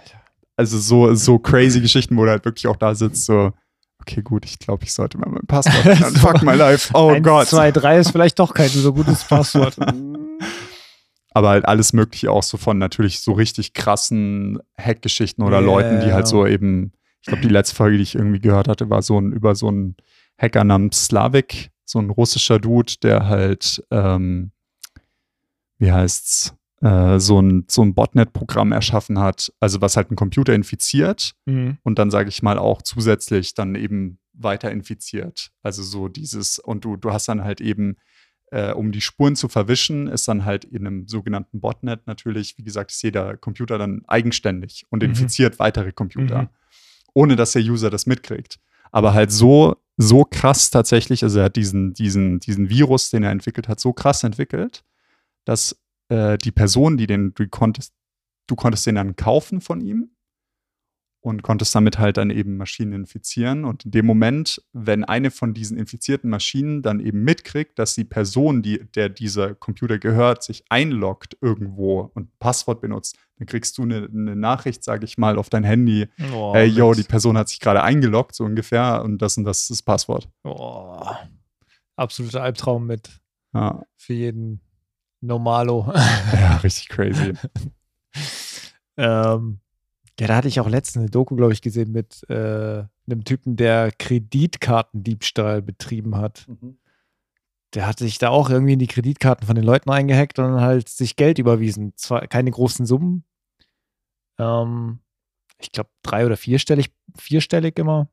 also 0.58 0.78
so, 0.78 1.14
so 1.16 1.40
crazy 1.40 1.82
Geschichten, 1.82 2.18
wo 2.18 2.26
du 2.26 2.32
halt 2.32 2.46
wirklich 2.46 2.68
auch 2.68 2.76
da 2.76 2.96
sitzt, 2.96 3.26
so, 3.26 3.52
okay, 4.00 4.22
gut, 4.22 4.46
ich 4.46 4.60
glaube, 4.60 4.84
ich 4.84 4.94
sollte 4.94 5.18
mal 5.18 5.30
mein 5.30 5.48
Passwort 5.48 5.86
ändern. 5.86 6.16
Fuck 6.16 6.44
my 6.44 6.56
life. 6.56 6.92
Oh 6.94 7.10
Eins, 7.10 7.26
Gott. 7.26 7.48
2, 7.48 7.72
3 7.72 8.00
ist 8.00 8.12
vielleicht 8.12 8.40
doch 8.40 8.54
kein 8.54 8.70
so 8.70 8.94
gutes 8.94 9.24
Passwort. 9.24 9.76
Aber 11.34 11.50
halt 11.50 11.66
alles 11.66 11.94
Mögliche 11.94 12.30
auch 12.30 12.44
so 12.44 12.58
von 12.58 12.78
natürlich 12.78 13.22
so 13.22 13.32
richtig 13.32 13.74
krassen 13.74 14.60
Hack-Geschichten 14.78 15.44
oder 15.44 15.60
yeah, 15.60 15.66
Leuten, 15.66 16.02
die 16.02 16.12
halt 16.12 16.28
so 16.28 16.46
eben, 16.46 16.92
ich 17.22 17.28
glaube, 17.28 17.42
die 17.42 17.48
letzte 17.48 17.76
Folge, 17.76 17.98
die 17.98 18.04
ich 18.04 18.16
irgendwie 18.16 18.42
gehört 18.42 18.68
hatte, 18.68 18.90
war 18.90 19.02
so 19.02 19.20
ein, 19.20 19.32
über 19.32 19.56
so 19.56 19.72
ein 19.72 19.96
Hacker 20.42 20.64
namens 20.64 21.06
Slavik, 21.06 21.70
so 21.86 22.00
ein 22.00 22.10
russischer 22.10 22.60
Dude, 22.60 22.94
der 23.04 23.28
halt, 23.28 23.84
ähm, 23.92 24.52
wie 25.78 25.92
heißt's, 25.92 26.56
äh, 26.82 27.20
so 27.20 27.40
ein, 27.40 27.66
so 27.68 27.84
ein 27.84 27.94
Botnet-Programm 27.94 28.72
erschaffen 28.72 29.20
hat, 29.20 29.54
also 29.60 29.82
was 29.82 29.98
halt 29.98 30.10
einen 30.10 30.16
Computer 30.16 30.54
infiziert 30.54 31.34
mhm. 31.46 31.78
und 31.84 32.00
dann, 32.00 32.10
sage 32.10 32.30
ich 32.30 32.42
mal, 32.42 32.58
auch 32.58 32.82
zusätzlich 32.82 33.54
dann 33.54 33.76
eben 33.76 34.18
weiter 34.34 34.72
infiziert. 34.72 35.52
Also 35.62 35.84
so 35.84 36.08
dieses, 36.08 36.58
und 36.58 36.86
du, 36.86 36.98
du 36.98 37.12
hast 37.12 37.28
dann 37.28 37.44
halt 37.44 37.62
eben, 37.62 37.98
äh, 38.48 38.72
um 38.72 38.92
die 38.92 39.02
Spuren 39.02 39.36
zu 39.36 39.48
verwischen, 39.48 40.08
ist 40.08 40.28
dann 40.28 40.44
halt 40.44 40.66
in 40.66 40.88
einem 40.88 41.08
sogenannten 41.08 41.62
Botnet 41.62 42.08
natürlich, 42.08 42.58
wie 42.58 42.64
gesagt, 42.64 42.92
ist 42.92 43.04
jeder 43.04 43.38
Computer 43.38 43.78
dann 43.78 44.04
eigenständig 44.08 44.86
und 44.90 45.04
mhm. 45.04 45.10
infiziert 45.10 45.60
weitere 45.60 45.92
Computer, 45.92 46.44
mhm. 46.44 46.50
ohne 47.14 47.36
dass 47.36 47.52
der 47.52 47.62
User 47.62 47.92
das 47.92 48.08
mitkriegt. 48.08 48.60
Aber 48.92 49.14
halt 49.14 49.32
so 49.32 49.76
so 50.02 50.26
krass 50.26 50.70
tatsächlich, 50.70 51.24
also 51.24 51.40
er 51.40 51.46
hat 51.46 51.56
diesen, 51.56 51.94
diesen, 51.94 52.40
diesen 52.40 52.70
Virus, 52.70 53.10
den 53.10 53.24
er 53.24 53.32
entwickelt 53.32 53.68
hat, 53.68 53.80
so 53.80 53.94
krass 53.94 54.24
entwickelt, 54.24 54.84
dass 55.46 55.80
äh, 56.10 56.38
die 56.38 56.52
Person, 56.52 56.98
die 56.98 57.08
den 57.08 57.34
du 57.34 57.48
konntest, 57.48 57.94
du 58.48 58.56
konntest 58.56 58.86
den 58.88 58.96
dann 58.96 59.16
kaufen 59.16 59.62
von 59.62 59.82
ihm 59.82 60.12
und 61.22 61.44
konntest 61.44 61.74
damit 61.76 62.00
halt 62.00 62.18
dann 62.18 62.32
eben 62.32 62.58
Maschinen 62.58 62.94
infizieren. 62.94 63.64
Und 63.64 63.86
in 63.86 63.92
dem 63.92 64.08
Moment, 64.08 64.62
wenn 64.74 65.04
eine 65.04 65.30
von 65.30 65.54
diesen 65.54 65.78
infizierten 65.78 66.30
Maschinen 66.30 66.82
dann 66.82 67.00
eben 67.00 67.24
mitkriegt, 67.24 67.78
dass 67.78 67.94
die 67.94 68.04
Person, 68.04 68.64
die, 68.64 68.84
der 68.96 69.10
dieser 69.10 69.54
Computer 69.54 70.00
gehört, 70.00 70.44
sich 70.44 70.64
einloggt 70.70 71.38
irgendwo 71.40 72.12
und 72.16 72.38
Passwort 72.40 72.82
benutzt, 72.82 73.18
dann 73.38 73.46
kriegst 73.46 73.78
du 73.78 73.84
eine, 73.84 74.10
eine 74.12 74.36
Nachricht, 74.36 74.84
sage 74.84 75.06
ich 75.06 75.20
mal, 75.20 75.38
auf 75.38 75.50
dein 75.50 75.64
Handy. 75.64 76.08
Oh, 76.34 76.54
hey, 76.56 76.68
yo, 76.68 76.94
die 76.94 77.04
Person 77.04 77.38
hat 77.38 77.50
sich 77.50 77.60
gerade 77.60 77.84
eingeloggt, 77.84 78.36
so 78.36 78.44
ungefähr, 78.44 79.04
und 79.04 79.22
das 79.22 79.38
und 79.38 79.46
das 79.46 79.62
ist 79.62 79.70
das 79.70 79.82
Passwort. 79.84 80.28
Oh, 80.44 81.06
absoluter 81.96 82.42
Albtraum 82.42 82.88
mit 82.88 83.22
ja. 83.54 83.84
für 83.96 84.14
jeden 84.14 84.62
Normalo. 85.22 85.92
ja, 86.34 86.58
richtig 86.64 86.90
crazy. 86.90 87.34
ähm, 88.98 89.60
ja, 90.22 90.28
da 90.28 90.36
hatte 90.36 90.48
ich 90.48 90.60
auch 90.60 90.70
letztens 90.70 91.02
eine 91.02 91.10
Doku, 91.10 91.36
glaube 91.36 91.52
ich, 91.52 91.64
gesehen 91.64 91.92
mit 91.92 92.30
äh, 92.30 92.84
einem 93.08 93.24
Typen, 93.26 93.56
der 93.56 93.92
Kreditkartendiebstahl 93.92 95.64
betrieben 95.64 96.16
hat. 96.16 96.48
Mhm. 96.48 96.78
Der 97.74 97.88
hatte 97.88 98.04
sich 98.04 98.20
da 98.20 98.30
auch 98.30 98.52
irgendwie 98.52 98.74
in 98.74 98.80
die 98.80 98.86
Kreditkarten 98.86 99.48
von 99.48 99.56
den 99.56 99.66
Leuten 99.66 99.90
eingehackt 99.90 100.38
und 100.38 100.62
halt 100.62 100.90
sich 100.90 101.16
Geld 101.16 101.40
überwiesen. 101.40 101.94
Zwar 101.96 102.28
keine 102.28 102.52
großen 102.52 102.86
Summen. 102.86 103.24
Ähm, 104.38 105.00
ich 105.60 105.72
glaube, 105.72 105.90
drei- 106.04 106.28
oder 106.28 106.38
vierstellig, 106.38 106.92
vierstellig 107.18 107.80
immer. 107.80 108.08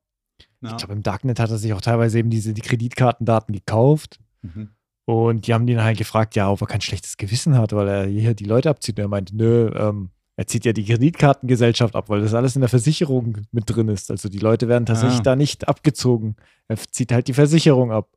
Ja. 0.62 0.70
Ich 0.70 0.76
glaube, 0.78 0.94
im 0.94 1.02
Darknet 1.02 1.38
hat 1.38 1.50
er 1.50 1.58
sich 1.58 1.74
auch 1.74 1.82
teilweise 1.82 2.20
eben 2.20 2.30
diese 2.30 2.54
die 2.54 2.62
Kreditkartendaten 2.62 3.54
gekauft. 3.54 4.18
Mhm. 4.40 4.70
Und 5.04 5.46
die 5.46 5.52
haben 5.52 5.68
ihn 5.68 5.82
halt 5.82 5.98
gefragt, 5.98 6.36
ja, 6.36 6.50
ob 6.50 6.62
er 6.62 6.68
kein 6.68 6.80
schlechtes 6.80 7.18
Gewissen 7.18 7.58
hat, 7.58 7.74
weil 7.74 7.86
er 7.86 8.06
hier 8.06 8.32
die 8.32 8.44
Leute 8.44 8.70
abzieht. 8.70 8.98
Und 8.98 9.04
er 9.04 9.08
meinte, 9.08 9.36
nö, 9.36 9.70
ähm, 9.74 10.08
er 10.38 10.46
zieht 10.46 10.64
ja 10.64 10.72
die 10.72 10.84
Kreditkartengesellschaft 10.84 11.96
ab, 11.96 12.08
weil 12.08 12.20
das 12.20 12.32
alles 12.32 12.54
in 12.54 12.60
der 12.60 12.68
Versicherung 12.68 13.38
mit 13.50 13.64
drin 13.66 13.88
ist. 13.88 14.08
Also 14.10 14.28
die 14.28 14.38
Leute 14.38 14.68
werden 14.68 14.86
tatsächlich 14.86 15.18
Ah. 15.18 15.24
da 15.24 15.36
nicht 15.36 15.66
abgezogen. 15.66 16.36
Er 16.68 16.76
zieht 16.76 17.10
halt 17.10 17.26
die 17.26 17.34
Versicherung 17.34 17.90
ab. 17.90 18.08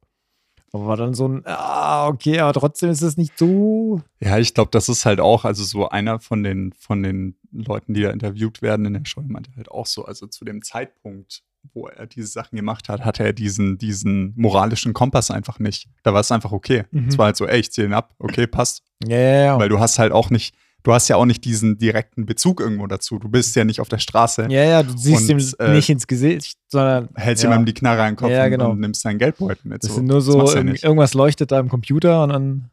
Aber 0.72 0.86
war 0.86 0.98
dann 0.98 1.16
so 1.16 1.28
ein, 1.28 1.42
ah, 1.46 2.08
okay, 2.08 2.40
aber 2.40 2.54
trotzdem 2.54 2.92
ist 2.92 3.02
es 3.02 3.18
nicht 3.18 3.38
so. 3.40 4.02
Ja, 4.22 4.38
ich 4.38 4.54
glaube, 4.54 4.70
das 4.72 4.88
ist 4.88 5.04
halt 5.06 5.20
auch, 5.20 5.46
also 5.46 5.64
so 5.64 5.90
einer 5.90 6.20
von 6.20 6.44
den, 6.44 6.74
von 6.78 7.02
den 7.02 7.36
Leuten, 7.52 7.96
die 7.96 8.04
da 8.04 8.12
interviewt 8.12 8.62
werden 8.62 8.86
in 8.86 8.94
der 8.94 9.02
Show, 9.06 9.22
meinte 9.26 9.50
halt 9.58 9.72
auch 9.72 9.88
so, 9.88 10.06
also 10.06 10.28
zu 10.28 10.46
dem 10.46 10.62
Zeitpunkt, 10.62 11.42
wo 11.74 11.88
er 11.88 12.06
diese 12.06 12.28
Sachen 12.28 12.56
gemacht 12.56 12.88
hat, 12.88 13.04
hatte 13.04 13.24
er 13.24 13.34
diesen, 13.34 13.80
diesen 13.80 14.34
moralischen 14.38 14.94
Kompass 14.94 15.32
einfach 15.32 15.58
nicht. 15.58 15.90
Da 16.04 16.14
war 16.14 16.22
es 16.22 16.32
einfach 16.32 16.52
okay. 16.52 16.84
Mhm. 16.92 17.08
Es 17.10 17.18
war 17.18 17.26
halt 17.26 17.36
so, 17.36 17.48
ey, 17.48 17.60
ich 17.60 17.72
zähle 17.72 17.88
ihn 17.88 17.94
ab, 17.94 18.14
okay, 18.20 18.46
passt. 18.48 18.84
Ja, 19.08 19.18
ja, 19.18 19.44
ja. 19.46 19.60
Weil 19.60 19.70
du 19.70 19.80
hast 19.80 19.98
halt 20.00 20.12
auch 20.14 20.30
nicht, 20.30 20.56
du 20.84 20.94
hast 20.94 21.08
ja 21.08 21.16
auch 21.16 21.26
nicht 21.26 21.46
diesen 21.46 21.78
direkten 21.78 22.26
Bezug 22.26 22.60
irgendwo 22.60 22.88
dazu. 22.88 23.20
Du 23.20 23.30
bist 23.30 23.56
ja 23.56 23.64
nicht 23.64 23.80
auf 23.80 23.90
der 23.90 24.00
Straße, 24.00 24.48
Ja, 24.50 24.64
ja, 24.64 24.84
du 24.84 24.98
siehst 24.98 25.30
Und, 25.30 25.42
ihm 25.42 25.54
äh, 25.60 25.74
nicht 25.74 25.90
ins 25.90 26.08
Gesicht, 26.08 26.58
sondern 26.68 27.10
hältst 27.16 27.44
ja. 27.44 27.50
jemandem 27.50 27.68
die 27.68 27.74
Knarre 27.74 28.04
an 28.04 28.12
den 28.12 28.16
Kopf 28.16 28.32
Ja, 28.32 28.46
und, 28.46 28.52
genau. 28.52 28.72
und 28.72 28.80
nimmst 28.80 29.06
deinen 29.06 29.20
Geldbeutel 29.20 29.62
mit. 29.70 29.84
Das 29.84 29.90
so. 29.90 29.98
sind 29.98 30.08
nur 30.08 30.22
so, 30.22 30.46
ja 30.46 30.62
irgendwas 30.62 31.14
leuchtet 31.14 31.52
da 31.52 31.60
im 31.60 31.70
Computer 31.70 32.24
und 32.24 32.30
dann. 32.30 32.70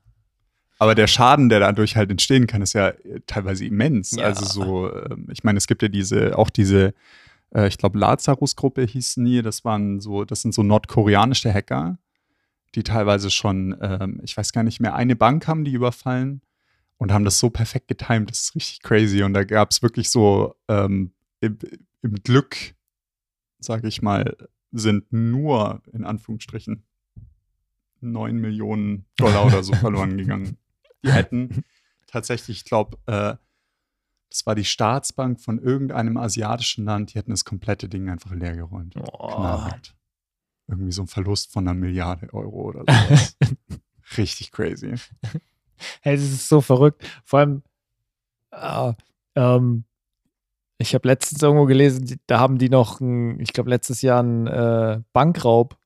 Aber 0.78 0.94
der 0.94 1.08
Schaden, 1.08 1.48
der 1.48 1.60
dadurch 1.60 1.96
halt 1.96 2.10
entstehen 2.10 2.46
kann, 2.46 2.62
ist 2.62 2.72
ja 2.72 2.88
äh, 2.88 3.20
teilweise 3.26 3.64
immens. 3.64 4.16
Also 4.16 4.44
so, 4.44 4.92
ähm, 4.94 5.26
ich 5.30 5.42
meine, 5.42 5.58
es 5.58 5.66
gibt 5.66 5.82
ja 5.82 5.88
diese, 5.88 6.38
auch 6.38 6.50
diese, 6.50 6.94
äh, 7.52 7.66
ich 7.66 7.78
glaube, 7.78 7.98
Lazarus-Gruppe 7.98 8.84
hießen 8.84 9.24
die, 9.24 9.42
das 9.42 9.64
waren 9.64 10.00
so, 10.00 10.24
das 10.24 10.42
sind 10.42 10.54
so 10.54 10.62
nordkoreanische 10.62 11.52
Hacker, 11.52 11.98
die 12.76 12.84
teilweise 12.84 13.30
schon, 13.30 13.76
ähm, 13.80 14.20
ich 14.22 14.36
weiß 14.36 14.52
gar 14.52 14.62
nicht 14.62 14.78
mehr, 14.78 14.94
eine 14.94 15.16
Bank 15.16 15.48
haben 15.48 15.64
die 15.64 15.72
überfallen 15.72 16.42
und 16.98 17.12
haben 17.12 17.24
das 17.24 17.38
so 17.38 17.48
perfekt 17.48 17.88
getimt, 17.88 18.30
das 18.30 18.40
ist 18.40 18.54
richtig 18.54 18.82
crazy. 18.82 19.22
Und 19.22 19.32
da 19.32 19.44
gab 19.44 19.70
es 19.70 19.82
wirklich 19.82 20.10
so 20.10 20.54
ähm, 20.68 21.12
im, 21.40 21.58
im 22.02 22.14
Glück, 22.16 22.74
sage 23.58 23.88
ich 23.88 24.02
mal, 24.02 24.36
sind 24.72 25.12
nur 25.12 25.82
in 25.92 26.04
Anführungsstrichen 26.04 26.84
9 28.00 28.36
Millionen 28.36 29.06
Dollar 29.16 29.46
oder 29.46 29.62
so 29.62 29.72
verloren 29.74 30.16
gegangen. 30.16 30.58
Die 31.04 31.12
hätten 31.12 31.64
tatsächlich, 32.06 32.58
ich 32.58 32.64
glaube, 32.64 32.98
äh, 33.06 33.36
das 34.30 34.44
war 34.44 34.54
die 34.54 34.64
Staatsbank 34.64 35.40
von 35.40 35.58
irgendeinem 35.58 36.16
asiatischen 36.16 36.84
Land, 36.84 37.14
die 37.14 37.18
hätten 37.18 37.30
das 37.30 37.44
komplette 37.44 37.88
Ding 37.88 38.10
einfach 38.10 38.32
leer 38.32 38.56
geräumt. 38.56 38.94
Oh. 38.96 39.64
Irgendwie 40.66 40.92
so 40.92 41.02
ein 41.02 41.08
Verlust 41.08 41.50
von 41.52 41.66
einer 41.66 41.78
Milliarde 41.78 42.32
Euro 42.34 42.68
oder 42.68 42.80
sowas. 42.80 43.36
Richtig 44.18 44.52
crazy. 44.52 44.94
Hey, 46.02 46.16
das 46.16 46.24
ist 46.24 46.48
so 46.48 46.60
verrückt. 46.60 47.04
Vor 47.24 47.40
allem, 47.40 47.62
ah, 48.50 48.94
ähm, 49.34 49.84
ich 50.78 50.94
habe 50.94 51.08
letztens 51.08 51.42
irgendwo 51.42 51.66
gelesen, 51.66 52.20
da 52.26 52.38
haben 52.38 52.58
die 52.58 52.68
noch, 52.68 53.00
ein, 53.00 53.40
ich 53.40 53.52
glaube, 53.52 53.70
letztes 53.70 54.02
Jahr 54.02 54.20
einen 54.20 54.46
äh, 54.46 55.00
Bankraub 55.12 55.76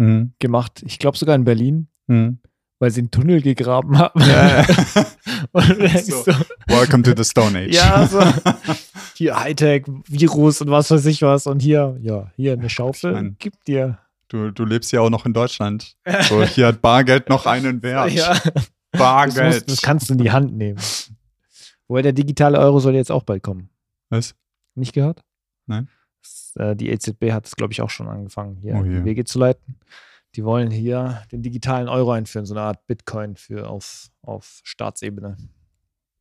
Mhm. 0.00 0.32
gemacht. 0.38 0.82
Ich 0.86 0.98
glaube 1.00 1.16
sogar 1.18 1.34
in 1.34 1.44
Berlin, 1.44 1.88
Mhm. 2.06 2.38
weil 2.78 2.90
sie 2.92 3.00
einen 3.00 3.10
Tunnel 3.10 3.42
gegraben 3.42 3.98
haben. 3.98 4.20
Ja, 4.20 4.60
ja. 4.60 4.66
So. 6.02 6.22
so, 6.22 6.32
Welcome 6.68 7.02
to 7.02 7.12
the 7.16 7.24
Stone 7.24 7.58
Age. 7.58 7.74
Ja, 7.74 8.06
so. 8.06 8.20
hier 9.14 9.38
Hightech, 9.38 9.86
Virus 10.06 10.60
und 10.60 10.70
was 10.70 10.90
weiß 10.90 11.04
ich 11.06 11.22
was. 11.22 11.46
Und 11.48 11.60
hier, 11.60 11.96
ja, 12.00 12.30
hier 12.36 12.52
eine 12.52 12.70
Schaufel, 12.70 13.10
Ich 13.10 13.16
mein- 13.16 13.36
gib 13.38 13.64
dir. 13.64 13.98
Du, 14.28 14.50
du 14.52 14.64
lebst 14.64 14.92
ja 14.92 15.00
auch 15.00 15.10
noch 15.10 15.26
in 15.26 15.32
Deutschland. 15.32 15.96
So, 16.28 16.42
hier 16.44 16.66
hat 16.68 16.80
Bargeld 16.82 17.28
noch 17.28 17.46
einen 17.46 17.82
Wert. 17.82 18.12
Ja, 18.12 18.36
das, 18.92 19.00
Bargeld. 19.00 19.54
musst, 19.54 19.70
das 19.70 19.82
kannst 19.82 20.08
du 20.08 20.14
in 20.14 20.18
die 20.18 20.30
Hand 20.30 20.54
nehmen. 20.54 20.80
Wobei 21.86 22.02
der 22.02 22.12
digitale 22.12 22.58
Euro 22.58 22.80
soll 22.80 22.94
jetzt 22.94 23.10
auch 23.10 23.22
bald 23.22 23.42
kommen. 23.42 23.70
Was? 24.10 24.34
Nicht 24.74 24.92
gehört? 24.92 25.22
Nein. 25.66 25.88
Das, 26.22 26.52
äh, 26.56 26.76
die 26.76 26.90
EZB 26.90 27.32
hat 27.32 27.46
es, 27.46 27.56
glaube 27.56 27.72
ich, 27.72 27.80
auch 27.80 27.90
schon 27.90 28.08
angefangen, 28.08 28.56
hier 28.56 28.76
Oh 28.76 28.82
die 28.82 28.90
je. 28.90 29.04
Wege 29.04 29.24
zu 29.24 29.38
leiten. 29.38 29.78
Die 30.34 30.44
wollen 30.44 30.70
hier 30.70 31.22
den 31.32 31.42
digitalen 31.42 31.88
Euro 31.88 32.12
einführen, 32.12 32.44
so 32.44 32.54
eine 32.54 32.62
Art 32.62 32.86
Bitcoin 32.86 33.36
für 33.36 33.68
auf, 33.68 34.10
auf 34.22 34.60
Staatsebene. 34.62 35.36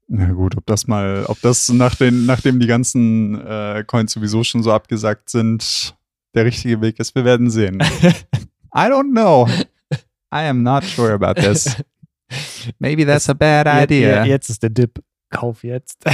Na 0.08 0.32
gut, 0.32 0.56
ob 0.56 0.66
das 0.66 0.88
mal, 0.88 1.26
ob 1.28 1.42
das 1.42 1.68
nach 1.70 1.96
den, 1.96 2.26
nachdem 2.26 2.62
die 2.62 2.68
ganzen 2.68 3.36
äh, 3.46 3.84
Coins 3.86 4.14
sowieso 4.14 4.44
schon 4.46 4.64
so 4.64 4.72
abgesagt 4.72 5.30
sind, 5.30 5.98
der 6.34 6.46
richtige 6.46 6.80
Weg 6.80 7.00
ist, 7.00 7.14
wir 7.16 7.26
werden 7.26 7.50
sehen. 7.50 7.82
I 8.74 8.88
don't 8.88 9.12
know. 9.12 9.48
I 10.32 10.48
am 10.48 10.64
not 10.64 10.84
sure 10.86 11.14
about 11.14 11.42
this. 11.42 11.76
Maybe 12.80 13.06
that's 13.06 13.30
a 13.30 13.34
bad 13.34 13.68
idea. 13.68 14.26
jetzt 14.26 14.50
ist 14.50 14.64
der 14.64 14.70
Dip. 14.70 15.04
Kauf 15.30 15.64
jetzt. 15.64 16.04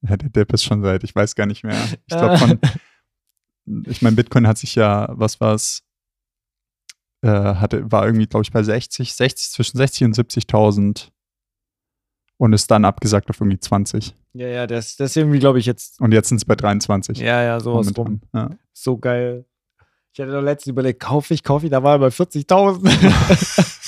Ja, 0.00 0.16
der 0.16 0.28
Dip 0.28 0.52
ist 0.52 0.64
schon 0.64 0.82
seit, 0.82 1.02
ich 1.02 1.14
weiß 1.14 1.34
gar 1.34 1.46
nicht 1.46 1.64
mehr. 1.64 1.76
Ich 2.06 2.16
glaube 2.16 2.38
von, 2.38 2.60
ich 3.86 4.00
meine, 4.00 4.16
Bitcoin 4.16 4.46
hat 4.46 4.58
sich 4.58 4.76
ja, 4.76 5.08
was 5.10 5.40
war 5.40 5.54
es, 5.54 5.82
äh, 7.22 7.28
hatte, 7.28 7.90
war 7.90 8.06
irgendwie, 8.06 8.26
glaube 8.26 8.44
ich, 8.44 8.52
bei 8.52 8.62
60, 8.62 9.12
60, 9.12 9.50
zwischen 9.50 9.76
60 9.76 10.04
und 10.04 10.16
70.000 10.16 11.08
und 12.36 12.52
ist 12.52 12.70
dann 12.70 12.84
abgesagt 12.84 13.28
auf 13.30 13.40
irgendwie 13.40 13.58
20. 13.58 14.14
ja, 14.34 14.46
ja, 14.46 14.66
das, 14.66 14.94
das 14.96 15.10
ist 15.10 15.16
irgendwie, 15.16 15.40
glaube 15.40 15.58
ich, 15.58 15.66
jetzt. 15.66 16.00
Und 16.00 16.12
jetzt 16.12 16.28
sind 16.28 16.36
es 16.36 16.44
bei 16.44 16.54
23. 16.54 17.18
Ja, 17.18 17.42
ja, 17.42 17.58
sowas 17.58 17.92
rum. 17.96 18.20
Ja. 18.32 18.50
So 18.72 18.98
geil. 18.98 19.44
Ich 20.12 20.20
hatte 20.20 20.30
doch 20.32 20.42
letztens 20.42 20.70
überlegt, 20.70 21.00
kaufe 21.00 21.34
ich, 21.34 21.42
kaufe 21.42 21.66
ich, 21.66 21.70
da 21.70 21.82
war 21.82 21.96
er 21.96 21.98
bei 21.98 22.08
40.000. 22.08 23.78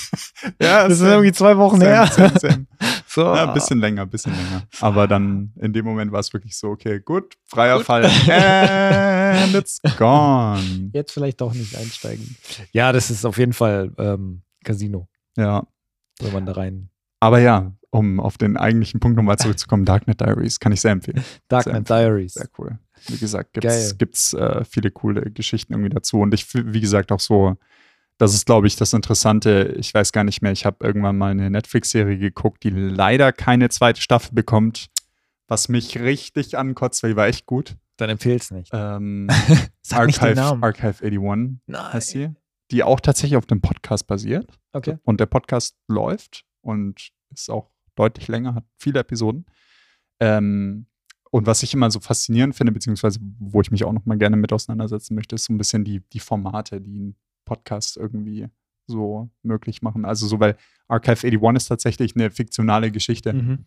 Ja, 0.61 0.87
das 0.87 0.99
ist 0.99 1.05
irgendwie 1.05 1.31
zwei 1.31 1.57
Wochen 1.57 1.81
her. 1.81 2.07
Same, 2.07 2.39
same. 2.39 2.65
So. 3.07 3.23
Ja, 3.23 3.49
ein 3.49 3.53
bisschen 3.53 3.79
länger, 3.79 4.03
ein 4.03 4.09
bisschen 4.09 4.31
länger. 4.33 4.63
Aber 4.79 5.05
dann 5.05 5.51
in 5.59 5.73
dem 5.73 5.83
Moment 5.83 6.13
war 6.13 6.21
es 6.21 6.31
wirklich 6.31 6.55
so, 6.57 6.69
okay, 6.69 7.01
gut, 7.01 7.35
freier 7.45 7.75
Gut. 7.77 7.85
Fall. 7.85 8.05
And 8.29 9.53
it's 9.53 9.81
gone. 9.97 10.91
Jetzt 10.93 11.11
vielleicht 11.11 11.41
doch 11.41 11.53
nicht 11.53 11.75
einsteigen. 11.75 12.37
Ja, 12.71 12.93
das 12.93 13.11
ist 13.11 13.25
auf 13.25 13.37
jeden 13.37 13.51
Fall 13.51 13.91
ähm, 13.97 14.43
Casino, 14.63 15.09
Ja. 15.35 15.67
wenn 16.21 16.31
man 16.31 16.45
da 16.45 16.53
rein. 16.53 16.89
Aber 17.19 17.39
ja, 17.39 17.73
um 17.89 18.21
auf 18.21 18.37
den 18.37 18.55
eigentlichen 18.55 19.01
Punkt 19.01 19.17
nochmal 19.17 19.37
zurückzukommen, 19.37 19.83
Darknet 19.83 20.21
Diaries 20.21 20.61
kann 20.61 20.71
ich 20.71 20.79
sehr 20.79 20.91
empfehlen. 20.91 21.21
Darknet 21.49 21.89
Diaries. 21.89 22.35
Sehr 22.35 22.47
cool. 22.57 22.79
Wie 23.07 23.17
gesagt, 23.17 23.53
gibt's, 23.53 23.97
gibt's 23.97 24.33
äh, 24.33 24.63
viele 24.63 24.89
coole 24.89 25.31
Geschichten 25.31 25.73
irgendwie 25.73 25.89
dazu. 25.89 26.21
Und 26.21 26.33
ich, 26.33 26.47
wie 26.53 26.79
gesagt, 26.79 27.11
auch 27.11 27.19
so, 27.19 27.57
das 28.21 28.35
ist, 28.35 28.45
glaube 28.45 28.67
ich, 28.67 28.75
das 28.75 28.93
Interessante. 28.93 29.75
Ich 29.79 29.91
weiß 29.95 30.11
gar 30.11 30.23
nicht 30.23 30.43
mehr, 30.43 30.51
ich 30.51 30.63
habe 30.63 30.85
irgendwann 30.85 31.17
mal 31.17 31.31
eine 31.31 31.49
Netflix-Serie 31.49 32.19
geguckt, 32.19 32.63
die 32.63 32.69
leider 32.69 33.33
keine 33.33 33.69
zweite 33.69 33.99
Staffel 33.99 34.35
bekommt, 34.35 34.91
was 35.47 35.69
mich 35.69 35.99
richtig 35.99 36.55
ankotzt, 36.55 37.01
weil 37.01 37.11
die 37.11 37.15
war 37.15 37.25
echt 37.25 37.47
gut. 37.47 37.77
Dann 37.97 38.11
empfehl's 38.11 38.51
nicht. 38.51 38.69
Ähm, 38.73 39.27
Sag 39.81 40.05
nicht 40.05 40.21
den 40.21 40.37
Archive, 40.37 40.39
Namen. 40.39 40.63
Archive 40.63 41.03
81 41.03 41.61
Nein. 41.65 41.93
heißt 41.93 42.09
sie, 42.09 42.29
die 42.69 42.83
auch 42.83 42.99
tatsächlich 42.99 43.37
auf 43.37 43.47
dem 43.47 43.59
Podcast 43.59 44.05
basiert. 44.05 44.59
Okay. 44.71 44.99
Und 45.01 45.19
der 45.19 45.25
Podcast 45.25 45.75
läuft 45.87 46.45
und 46.61 47.09
ist 47.31 47.49
auch 47.49 47.71
deutlich 47.95 48.27
länger, 48.27 48.53
hat 48.53 48.65
viele 48.77 48.99
Episoden. 48.99 49.47
Ähm, 50.19 50.85
und 51.31 51.47
was 51.47 51.63
ich 51.63 51.73
immer 51.73 51.89
so 51.89 51.99
faszinierend 51.99 52.55
finde, 52.55 52.71
beziehungsweise 52.71 53.19
wo 53.39 53.61
ich 53.61 53.71
mich 53.71 53.83
auch 53.83 53.93
noch 53.93 54.05
mal 54.05 54.19
gerne 54.19 54.37
mit 54.37 54.53
auseinandersetzen 54.53 55.15
möchte, 55.15 55.33
ist 55.33 55.45
so 55.45 55.53
ein 55.53 55.57
bisschen 55.57 55.83
die, 55.83 56.01
die 56.13 56.19
Formate, 56.19 56.81
die 56.81 56.99
ein 56.99 57.15
Podcast 57.51 57.97
irgendwie 57.97 58.47
so 58.87 59.29
möglich 59.43 59.81
machen. 59.81 60.05
Also 60.05 60.25
so, 60.27 60.39
weil 60.39 60.55
Archive 60.87 61.27
81 61.27 61.57
ist 61.57 61.67
tatsächlich 61.67 62.15
eine 62.15 62.29
fiktionale 62.31 62.91
Geschichte, 62.91 63.33
Mhm. 63.33 63.65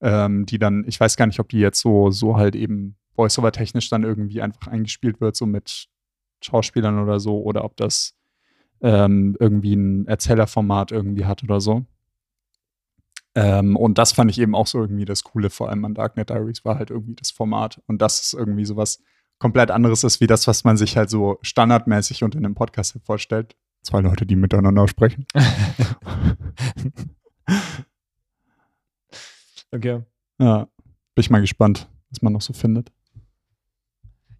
ähm, 0.00 0.46
die 0.46 0.58
dann, 0.58 0.84
ich 0.86 1.00
weiß 1.00 1.16
gar 1.16 1.26
nicht, 1.26 1.40
ob 1.40 1.48
die 1.48 1.58
jetzt 1.58 1.80
so, 1.80 2.10
so 2.10 2.36
halt 2.36 2.54
eben 2.56 2.96
voiceover-technisch 3.16 3.88
dann 3.88 4.02
irgendwie 4.04 4.42
einfach 4.42 4.66
eingespielt 4.68 5.20
wird, 5.20 5.36
so 5.36 5.46
mit 5.46 5.88
Schauspielern 6.42 6.98
oder 6.98 7.18
so, 7.20 7.42
oder 7.42 7.64
ob 7.64 7.76
das 7.76 8.14
ähm, 8.82 9.36
irgendwie 9.40 9.74
ein 9.74 10.06
Erzählerformat 10.06 10.92
irgendwie 10.92 11.24
hat 11.24 11.42
oder 11.42 11.60
so. 11.60 11.86
Ähm, 13.34 13.76
und 13.76 13.96
das 13.98 14.12
fand 14.12 14.30
ich 14.30 14.38
eben 14.38 14.54
auch 14.54 14.66
so 14.66 14.80
irgendwie 14.80 15.04
das 15.06 15.22
Coole, 15.24 15.48
vor 15.50 15.68
allem 15.70 15.84
an 15.84 15.94
Darknet 15.94 16.28
Diaries, 16.30 16.64
war 16.64 16.78
halt 16.78 16.90
irgendwie 16.90 17.14
das 17.14 17.30
Format. 17.30 17.80
Und 17.86 18.00
das 18.02 18.20
ist 18.20 18.32
irgendwie 18.34 18.64
sowas 18.66 19.02
komplett 19.38 19.70
anderes 19.70 20.04
ist, 20.04 20.20
wie 20.20 20.26
das, 20.26 20.46
was 20.46 20.64
man 20.64 20.76
sich 20.76 20.96
halt 20.96 21.10
so 21.10 21.38
standardmäßig 21.42 22.24
unter 22.24 22.38
einem 22.38 22.54
Podcast 22.54 22.94
halt 22.94 23.04
vorstellt. 23.04 23.56
Zwei 23.82 24.00
Leute, 24.00 24.26
die 24.26 24.36
miteinander 24.36 24.88
sprechen. 24.88 25.26
Okay. 29.72 30.02
Ja, 30.38 30.68
bin 31.14 31.20
ich 31.20 31.30
mal 31.30 31.40
gespannt, 31.40 31.88
was 32.10 32.22
man 32.22 32.32
noch 32.32 32.40
so 32.40 32.52
findet. 32.52 32.90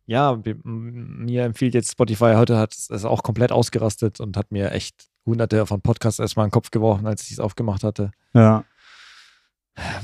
Ja, 0.06 0.40
mir 0.44 1.44
empfiehlt 1.44 1.74
jetzt 1.74 1.90
Spotify, 1.90 2.34
heute 2.36 2.56
hat 2.56 2.74
es 2.74 3.04
auch 3.04 3.22
komplett 3.22 3.50
ausgerastet 3.50 4.20
und 4.20 4.36
hat 4.36 4.52
mir 4.52 4.70
echt 4.70 5.08
hunderte 5.26 5.66
von 5.66 5.80
Podcasts 5.80 6.20
erstmal 6.20 6.44
in 6.44 6.50
den 6.50 6.52
Kopf 6.54 6.70
geworfen, 6.70 7.06
als 7.06 7.24
ich 7.24 7.32
es 7.32 7.40
aufgemacht 7.40 7.82
hatte. 7.82 8.12
Ja. 8.32 8.64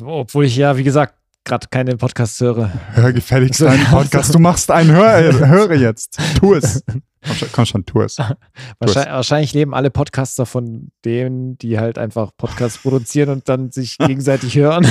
Obwohl 0.05 0.45
ich 0.45 0.57
ja, 0.57 0.77
wie 0.77 0.83
gesagt, 0.83 1.15
gerade 1.45 1.67
keine 1.71 1.97
Podcasts 1.97 2.41
höre. 2.41 2.73
Hör 2.95 3.13
gefälligst 3.13 3.61
deinen 3.61 3.85
Podcast. 3.87 4.35
Du 4.35 4.39
machst 4.39 4.71
einen, 4.71 4.91
hör, 4.91 5.49
höre 5.49 5.75
jetzt. 5.75 6.19
Tu 6.39 6.55
es. 6.55 6.85
Komm 7.25 7.37
schon, 7.37 7.49
komm 7.53 7.67
schon 7.67 7.85
tu 7.85 8.01
es. 8.03 8.19
Wahrscheinlich, 8.79 9.13
wahrscheinlich 9.13 9.55
leben 9.55 9.75
alle 9.75 9.91
Podcaster 9.91 10.45
von 10.45 10.91
denen, 11.05 11.57
die 11.59 11.79
halt 11.79 11.97
einfach 11.97 12.33
Podcasts 12.37 12.79
produzieren 12.79 13.29
und 13.29 13.49
dann 13.49 13.71
sich 13.71 13.97
gegenseitig 14.07 14.57
hören. 14.57 14.85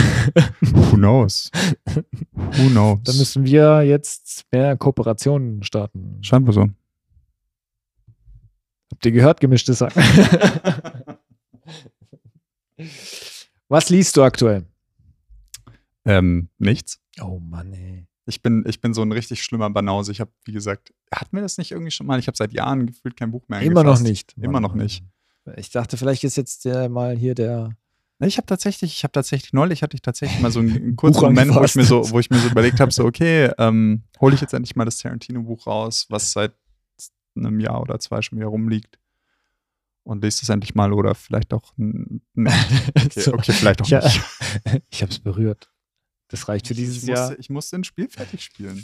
Who 0.61 0.95
knows? 0.95 1.51
Who 2.33 2.69
knows? 2.69 2.99
Dann 3.03 3.17
müssen 3.17 3.45
wir 3.45 3.81
jetzt 3.81 4.45
mehr 4.51 4.77
Kooperationen 4.77 5.61
starten. 5.63 6.19
Scheinbar 6.21 6.53
so. 6.53 6.69
Habt 8.91 9.05
ihr 9.05 9.11
gehört, 9.11 9.41
gemischtes 9.41 9.79
Sack? 9.79 9.93
Was 13.67 13.89
liest 13.89 14.15
du 14.17 14.23
aktuell? 14.23 14.65
Ähm, 16.05 16.49
nichts. 16.57 16.99
Oh 17.21 17.39
Mann, 17.39 17.73
ey. 17.73 18.07
Ich 18.25 18.41
bin, 18.41 18.63
ich 18.67 18.79
bin 18.81 18.93
so 18.93 19.01
ein 19.01 19.11
richtig 19.11 19.43
schlimmer 19.43 19.69
Banause. 19.69 20.11
Ich 20.11 20.21
habe, 20.21 20.31
wie 20.45 20.51
gesagt, 20.51 20.93
hatten 21.13 21.35
wir 21.35 21.41
das 21.41 21.57
nicht 21.57 21.71
irgendwie 21.71 21.91
schon 21.91 22.07
mal? 22.07 22.19
Ich 22.19 22.27
habe 22.27 22.37
seit 22.37 22.53
Jahren 22.53 22.87
gefühlt 22.87 23.17
kein 23.17 23.31
Buch 23.31 23.43
mehr 23.47 23.61
Immer 23.61 23.83
noch 23.83 23.99
nicht. 23.99 24.35
Immer 24.37 24.59
noch 24.59 24.73
nicht. 24.75 25.03
Ich 25.57 25.71
dachte, 25.71 25.97
vielleicht 25.97 26.23
ist 26.23 26.37
jetzt 26.37 26.65
der 26.65 26.87
mal 26.89 27.17
hier 27.17 27.35
der. 27.35 27.75
Ich 28.19 28.37
habe 28.37 28.45
tatsächlich, 28.45 28.93
ich 28.93 29.03
habe 29.03 29.11
tatsächlich 29.13 29.51
neulich 29.51 29.81
hatte 29.81 29.95
ich 29.95 30.03
tatsächlich 30.03 30.39
mal 30.39 30.51
so 30.51 30.59
einen, 30.59 30.95
kurzen 30.95 31.23
Moment, 31.23 31.55
wo 31.55 31.63
ich 31.63 31.75
mir 31.75 31.83
so, 31.83 32.11
wo 32.11 32.19
ich 32.19 32.29
mir 32.29 32.37
so 32.37 32.49
überlegt 32.49 32.79
habe, 32.79 32.91
so 32.91 33.03
okay, 33.05 33.49
ähm, 33.57 34.03
hole 34.19 34.35
ich 34.35 34.41
jetzt 34.41 34.53
endlich 34.53 34.75
mal 34.75 34.85
das 34.85 34.99
Tarantino-Buch 34.99 35.65
raus, 35.65 36.05
was 36.09 36.31
seit 36.31 36.53
einem 37.35 37.59
Jahr 37.59 37.81
oder 37.81 37.99
zwei 37.99 38.21
schon 38.21 38.37
wieder 38.37 38.49
rumliegt 38.49 38.99
und 40.03 40.23
lese 40.23 40.43
es 40.43 40.49
endlich 40.49 40.75
mal 40.75 40.93
oder 40.93 41.15
vielleicht 41.15 41.53
auch. 41.53 41.73
Okay, 42.35 43.29
okay 43.33 43.51
vielleicht 43.53 43.81
auch 43.81 43.87
Ja. 43.87 44.03
nicht. 44.03 44.21
Ich 44.91 45.01
habe 45.01 45.11
es 45.11 45.19
berührt. 45.19 45.71
Das 46.31 46.47
reicht 46.47 46.67
für 46.67 46.73
dieses 46.73 47.03
ich 47.03 47.09
Jahr. 47.09 47.27
Musste, 47.27 47.41
ich 47.41 47.49
musste 47.49 47.75
ein 47.75 47.83
Spiel 47.83 48.09
fertig 48.09 48.41
spielen. 48.43 48.83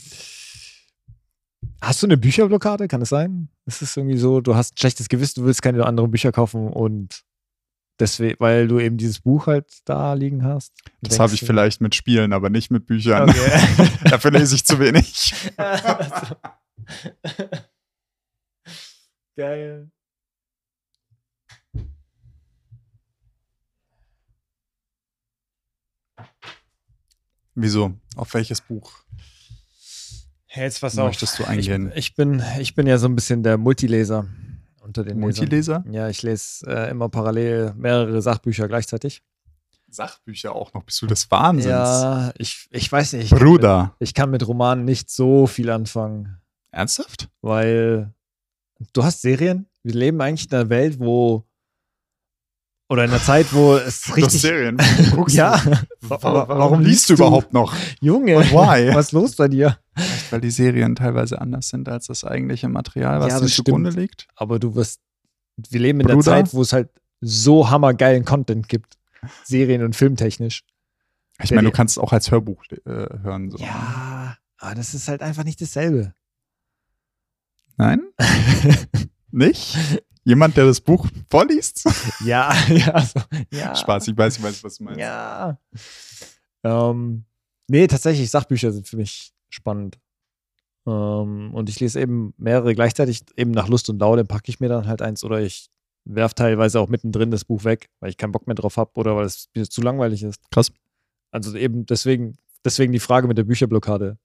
Hast 1.82 2.04
du 2.04 2.08
eine 2.08 2.18
Bücherblockade? 2.18 2.88
Kann 2.88 3.02
es 3.02 3.10
sein? 3.10 3.50
Ist 3.66 3.82
es 3.82 3.98
irgendwie 3.98 4.18
so, 4.18 4.42
du 4.42 4.56
hast 4.56 4.74
ein 4.74 4.78
schlechtes 4.78 5.10
Gewissen, 5.10 5.42
du 5.42 5.46
willst 5.46 5.62
keine 5.62 5.86
anderen 5.86 6.12
Bücher 6.12 6.32
kaufen 6.32 6.68
und 6.70 7.24
deswegen, 8.00 8.40
weil 8.40 8.68
du 8.68 8.80
eben 8.80 8.98
dieses 8.98 9.22
Buch 9.22 9.48
halt 9.48 9.68
da 9.86 10.14
liegen 10.14 10.44
hast? 10.44 10.74
Das 11.02 11.20
habe 11.20 11.34
ich 11.34 11.42
vielleicht 11.42 11.82
mit 11.82 11.96
Spielen, 11.96 12.34
aber 12.34 12.50
nicht 12.50 12.72
mit 12.72 12.86
Büchern. 12.86 13.30
Okay. 13.30 13.90
Dafür 14.10 14.32
lese 14.32 14.56
ich 14.56 14.66
zu 14.66 14.80
wenig. 14.80 15.34
Geil. 19.36 19.92
Wieso? 27.60 27.92
Auf 28.16 28.36
welches 28.36 28.62
Buch 28.62 28.92
jetzt 30.56 30.84
auf. 30.84 30.94
möchtest 30.96 31.40
du 31.40 31.44
eingehen? 31.44 31.90
Ich, 31.90 31.98
ich, 31.98 32.16
bin, 32.16 32.44
ich 32.60 32.76
bin 32.76 32.86
ja 32.86 33.00
so 33.00 33.08
ein 33.08 33.16
bisschen 33.16 33.42
der 33.42 33.58
Multileser 33.58 34.28
unter 34.82 35.04
den 35.04 35.16
Lesern. 35.16 35.20
Multileser? 35.22 35.84
Ja, 35.90 36.08
ich 36.08 36.22
lese 36.22 36.68
äh, 36.68 36.92
immer 36.92 37.10
parallel 37.10 37.74
mehrere 37.76 38.22
Sachbücher 38.22 38.68
gleichzeitig. 38.68 39.24
Sachbücher 39.90 40.54
auch 40.54 40.72
noch. 40.76 40.84
Bist 40.84 41.02
du 41.02 41.08
des 41.08 41.32
Wahnsinns? 41.32 41.72
Ja, 41.72 42.32
ich, 42.38 42.68
ich 42.70 42.92
weiß 42.92 43.14
nicht. 43.14 43.26
Ich 43.26 43.30
kann 43.32 43.40
Bruder. 43.40 43.96
Mit, 44.00 44.08
ich 44.08 44.14
kann 44.14 44.30
mit 44.30 44.48
Romanen 44.48 44.86
nicht 44.86 45.10
so 45.10 45.48
viel 45.48 45.72
anfangen, 45.72 46.38
Ernsthaft? 46.70 47.28
weil 47.42 48.14
du 48.94 49.04
hast 49.04 49.22
Serien. 49.22 49.66
Wir 49.82 49.96
leben 49.96 50.22
eigentlich 50.22 50.52
in 50.52 50.58
einer 50.58 50.70
Welt, 50.70 51.00
wo 51.00 51.47
oder 52.90 53.04
in 53.04 53.10
einer 53.12 53.22
Zeit, 53.22 53.54
wo 53.54 53.76
es 53.76 54.16
richtig. 54.16 54.42
Serien. 54.42 54.78
Ja, 55.28 55.62
Warum, 56.02 56.48
warum 56.48 56.82
liest 56.82 57.10
du 57.10 57.14
überhaupt 57.16 57.52
noch? 57.54 57.76
Junge, 58.00 58.38
Und 58.38 58.52
why? 58.52 58.90
was 58.96 59.08
ist 59.08 59.12
los 59.12 59.36
bei 59.36 59.48
dir? 59.48 59.78
Vielleicht, 59.96 60.32
weil 60.32 60.42
die 60.42 60.52
Serien 60.52 60.96
teilweise 60.96 61.42
anders 61.42 61.70
sind 61.70 61.90
als 61.90 62.08
das 62.08 62.24
eigentliche 62.24 62.70
Material, 62.70 63.20
was 63.20 63.34
Ja, 63.34 63.40
das 63.40 63.56
zugrunde 63.56 63.92
stimmt. 63.92 64.02
liegt. 64.02 64.28
Aber 64.36 64.60
du 64.60 64.76
wirst. 64.76 65.02
Wir 65.58 65.80
leben 65.80 66.00
in 66.02 66.08
der 66.08 66.14
Bruder? 66.16 66.32
Zeit, 66.32 66.54
wo 66.54 66.62
es 66.62 66.72
halt 66.72 66.90
so 67.20 67.70
hammergeilen 67.70 68.24
Content 68.26 68.70
gibt. 68.70 68.98
Serien- 69.44 69.84
und 69.84 69.96
filmtechnisch. 69.96 70.64
Ich 71.42 71.50
Der 71.50 71.56
meine, 71.58 71.70
du 71.70 71.72
kannst 71.76 71.98
es 71.98 72.04
auch 72.04 72.14
als 72.14 72.32
Hörbuch 72.32 72.64
äh, 72.72 72.80
hören. 72.86 73.50
So. 73.52 73.58
Ja, 73.58 74.38
aber 74.60 74.76
das 74.76 74.94
ist 74.94 75.08
halt 75.08 75.22
einfach 75.22 75.44
nicht 75.44 75.60
dasselbe. 75.62 76.14
Nein? 77.78 78.02
Nicht? 79.32 79.76
Jemand, 80.28 80.58
der 80.58 80.66
das 80.66 80.82
Buch 80.82 81.08
vorliest? 81.30 81.86
Ja, 82.26 82.54
ja, 82.68 83.00
so, 83.00 83.22
ja. 83.50 83.74
Spaß, 83.74 84.10
ich 84.10 84.18
weiß, 84.18 84.38
ich 84.38 84.44
weiß, 84.44 84.62
was 84.62 84.78
du 84.78 84.84
meinst. 84.84 85.00
Ja. 85.00 85.58
Ähm, 86.66 87.24
nee, 87.70 87.88
tatsächlich, 87.88 88.30
Sachbücher 88.30 88.74
sind 88.74 88.90
für 88.90 88.98
mich 88.98 89.32
spannend. 89.48 90.00
Ähm, 90.86 91.54
und 91.54 91.70
ich 91.70 91.80
lese 91.80 92.02
eben 92.02 92.34
mehrere 92.38 92.76
gleichzeitig, 92.76 93.22
eben 93.38 93.52
nach 93.52 93.70
Lust 93.70 93.90
und 93.90 94.00
Laune 94.00 94.26
packe 94.26 94.50
ich 94.50 94.60
mir 94.60 94.68
dann 94.68 94.86
halt 94.86 95.02
eins 95.02 95.24
oder 95.24 95.40
ich 95.40 95.70
werfe 96.04 96.36
teilweise 96.36 96.82
auch 96.82 96.90
mittendrin 96.90 97.32
das 97.32 97.46
Buch 97.46 97.64
weg, 97.64 97.90
weil 98.02 98.10
ich 98.10 98.18
keinen 98.18 98.34
Bock 98.34 98.48
mehr 98.48 98.56
drauf 98.56 98.76
habe 98.76 98.92
oder 98.96 99.16
weil 99.16 99.26
es 99.26 99.48
mir 99.56 99.66
zu 99.70 99.82
langweilig 99.82 100.24
ist. 100.24 100.42
Krass. 100.52 100.74
Also 101.32 101.56
eben 101.56 101.86
deswegen, 101.86 102.38
deswegen 102.66 102.92
die 102.92 103.00
Frage 103.00 103.30
mit 103.30 103.38
der 103.38 103.46
Bücherblockade. 103.46 104.18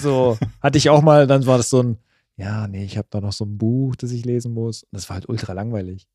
So, 0.00 0.38
hatte 0.62 0.78
ich 0.78 0.90
auch 0.90 1.02
mal, 1.02 1.26
dann 1.26 1.44
war 1.46 1.56
das 1.56 1.70
so 1.70 1.82
ein, 1.82 1.98
ja, 2.40 2.66
nee, 2.68 2.84
ich 2.84 2.96
habe 2.96 3.08
da 3.10 3.20
noch 3.20 3.32
so 3.32 3.44
ein 3.44 3.58
Buch, 3.58 3.96
das 3.96 4.12
ich 4.12 4.24
lesen 4.24 4.52
muss. 4.54 4.84
Und 4.84 4.92
das 4.92 5.08
war 5.08 5.14
halt 5.14 5.28
ultra 5.28 5.52
langweilig. 5.52 6.08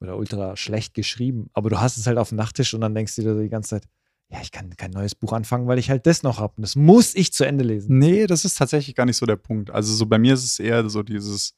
Oder 0.00 0.16
ultra 0.16 0.56
schlecht 0.56 0.94
geschrieben. 0.94 1.50
Aber 1.52 1.68
du 1.68 1.78
hast 1.78 1.98
es 1.98 2.06
halt 2.06 2.16
auf 2.16 2.30
dem 2.30 2.36
Nachttisch 2.36 2.72
und 2.72 2.80
dann 2.80 2.94
denkst 2.94 3.16
du 3.16 3.22
dir 3.22 3.38
die 3.40 3.50
ganze 3.50 3.70
Zeit, 3.70 3.88
ja, 4.30 4.40
ich 4.40 4.52
kann 4.52 4.74
kein 4.76 4.92
neues 4.92 5.14
Buch 5.14 5.32
anfangen, 5.32 5.66
weil 5.66 5.78
ich 5.78 5.90
halt 5.90 6.06
das 6.06 6.22
noch 6.22 6.38
habe. 6.38 6.54
Und 6.56 6.62
das 6.62 6.76
muss 6.76 7.14
ich 7.14 7.32
zu 7.32 7.44
Ende 7.44 7.64
lesen. 7.64 7.98
Nee, 7.98 8.26
das 8.26 8.44
ist 8.44 8.56
tatsächlich 8.56 8.94
gar 8.94 9.04
nicht 9.04 9.18
so 9.18 9.26
der 9.26 9.36
Punkt. 9.36 9.70
Also 9.70 9.92
so 9.92 10.06
bei 10.06 10.18
mir 10.18 10.32
ist 10.34 10.44
es 10.44 10.58
eher 10.58 10.88
so 10.88 11.02
dieses, 11.02 11.54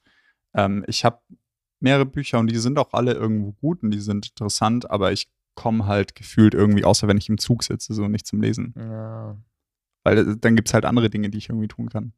ähm, 0.54 0.84
ich 0.88 1.04
habe 1.04 1.20
mehrere 1.78 2.06
Bücher 2.06 2.40
und 2.40 2.50
die 2.50 2.58
sind 2.58 2.78
auch 2.78 2.92
alle 2.94 3.12
irgendwo 3.12 3.52
gut 3.52 3.82
und 3.82 3.92
die 3.92 4.00
sind 4.00 4.30
interessant, 4.30 4.90
aber 4.90 5.12
ich 5.12 5.30
komme 5.54 5.86
halt 5.86 6.14
gefühlt 6.14 6.54
irgendwie, 6.54 6.84
außer 6.84 7.06
wenn 7.06 7.18
ich 7.18 7.28
im 7.28 7.38
Zug 7.38 7.62
sitze, 7.62 7.94
so 7.94 8.08
nicht 8.08 8.26
zum 8.26 8.40
Lesen. 8.40 8.74
Ja, 8.76 9.36
Weil 10.02 10.18
äh, 10.18 10.36
dann 10.40 10.56
gibt 10.56 10.68
es 10.68 10.74
halt 10.74 10.86
andere 10.86 11.10
Dinge, 11.10 11.30
die 11.30 11.38
ich 11.38 11.50
irgendwie 11.50 11.68
tun 11.68 11.88
kann. 11.88 12.14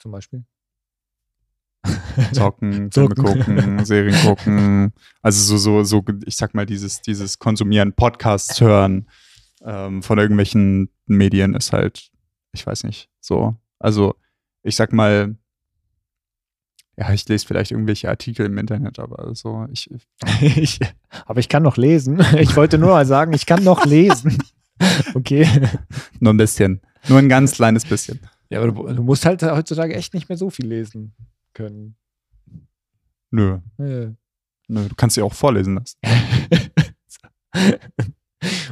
zum 0.00 0.12
Beispiel. 0.12 0.44
Zocken, 2.32 2.90
Filme 2.90 3.14
gucken, 3.14 3.84
Serien 3.84 4.20
gucken. 4.22 4.92
Also 5.22 5.56
so, 5.56 5.56
so, 5.56 5.84
so, 5.84 6.04
ich 6.26 6.36
sag 6.36 6.54
mal, 6.54 6.66
dieses, 6.66 7.00
dieses 7.00 7.38
Konsumieren, 7.38 7.92
Podcasts 7.92 8.60
hören 8.60 9.06
ähm, 9.64 10.02
von 10.02 10.18
irgendwelchen 10.18 10.90
Medien 11.06 11.54
ist 11.54 11.72
halt, 11.72 12.10
ich 12.52 12.66
weiß 12.66 12.84
nicht, 12.84 13.08
so. 13.20 13.56
Also, 13.78 14.14
ich 14.62 14.76
sag 14.76 14.92
mal, 14.92 15.36
ja, 16.96 17.12
ich 17.12 17.28
lese 17.28 17.46
vielleicht 17.46 17.70
irgendwelche 17.70 18.08
Artikel 18.08 18.46
im 18.46 18.58
Internet, 18.58 18.98
aber 18.98 19.34
so, 19.34 19.66
ich, 19.72 19.90
ich, 20.40 20.80
aber 21.26 21.40
ich 21.40 21.48
kann 21.48 21.62
noch 21.62 21.76
lesen. 21.76 22.20
Ich 22.38 22.56
wollte 22.56 22.78
nur 22.78 22.90
mal 22.90 23.06
sagen, 23.06 23.32
ich 23.32 23.46
kann 23.46 23.62
noch 23.64 23.84
lesen. 23.84 24.38
Okay. 25.14 25.48
nur 26.20 26.32
ein 26.32 26.36
bisschen. 26.36 26.80
Nur 27.08 27.18
ein 27.18 27.28
ganz 27.28 27.52
kleines 27.52 27.84
bisschen. 27.84 28.20
Ja, 28.50 28.60
aber 28.60 28.72
du, 28.72 28.94
du 28.94 29.02
musst 29.02 29.26
halt 29.26 29.42
heutzutage 29.42 29.94
echt 29.94 30.14
nicht 30.14 30.28
mehr 30.28 30.38
so 30.38 30.50
viel 30.50 30.66
lesen 30.66 31.14
können. 31.58 31.96
Nö, 33.32 33.58
nö, 34.68 34.88
du 34.88 34.94
kannst 34.94 35.14
sie 35.16 35.22
auch 35.22 35.34
vorlesen 35.34 35.74
lassen. 35.74 35.98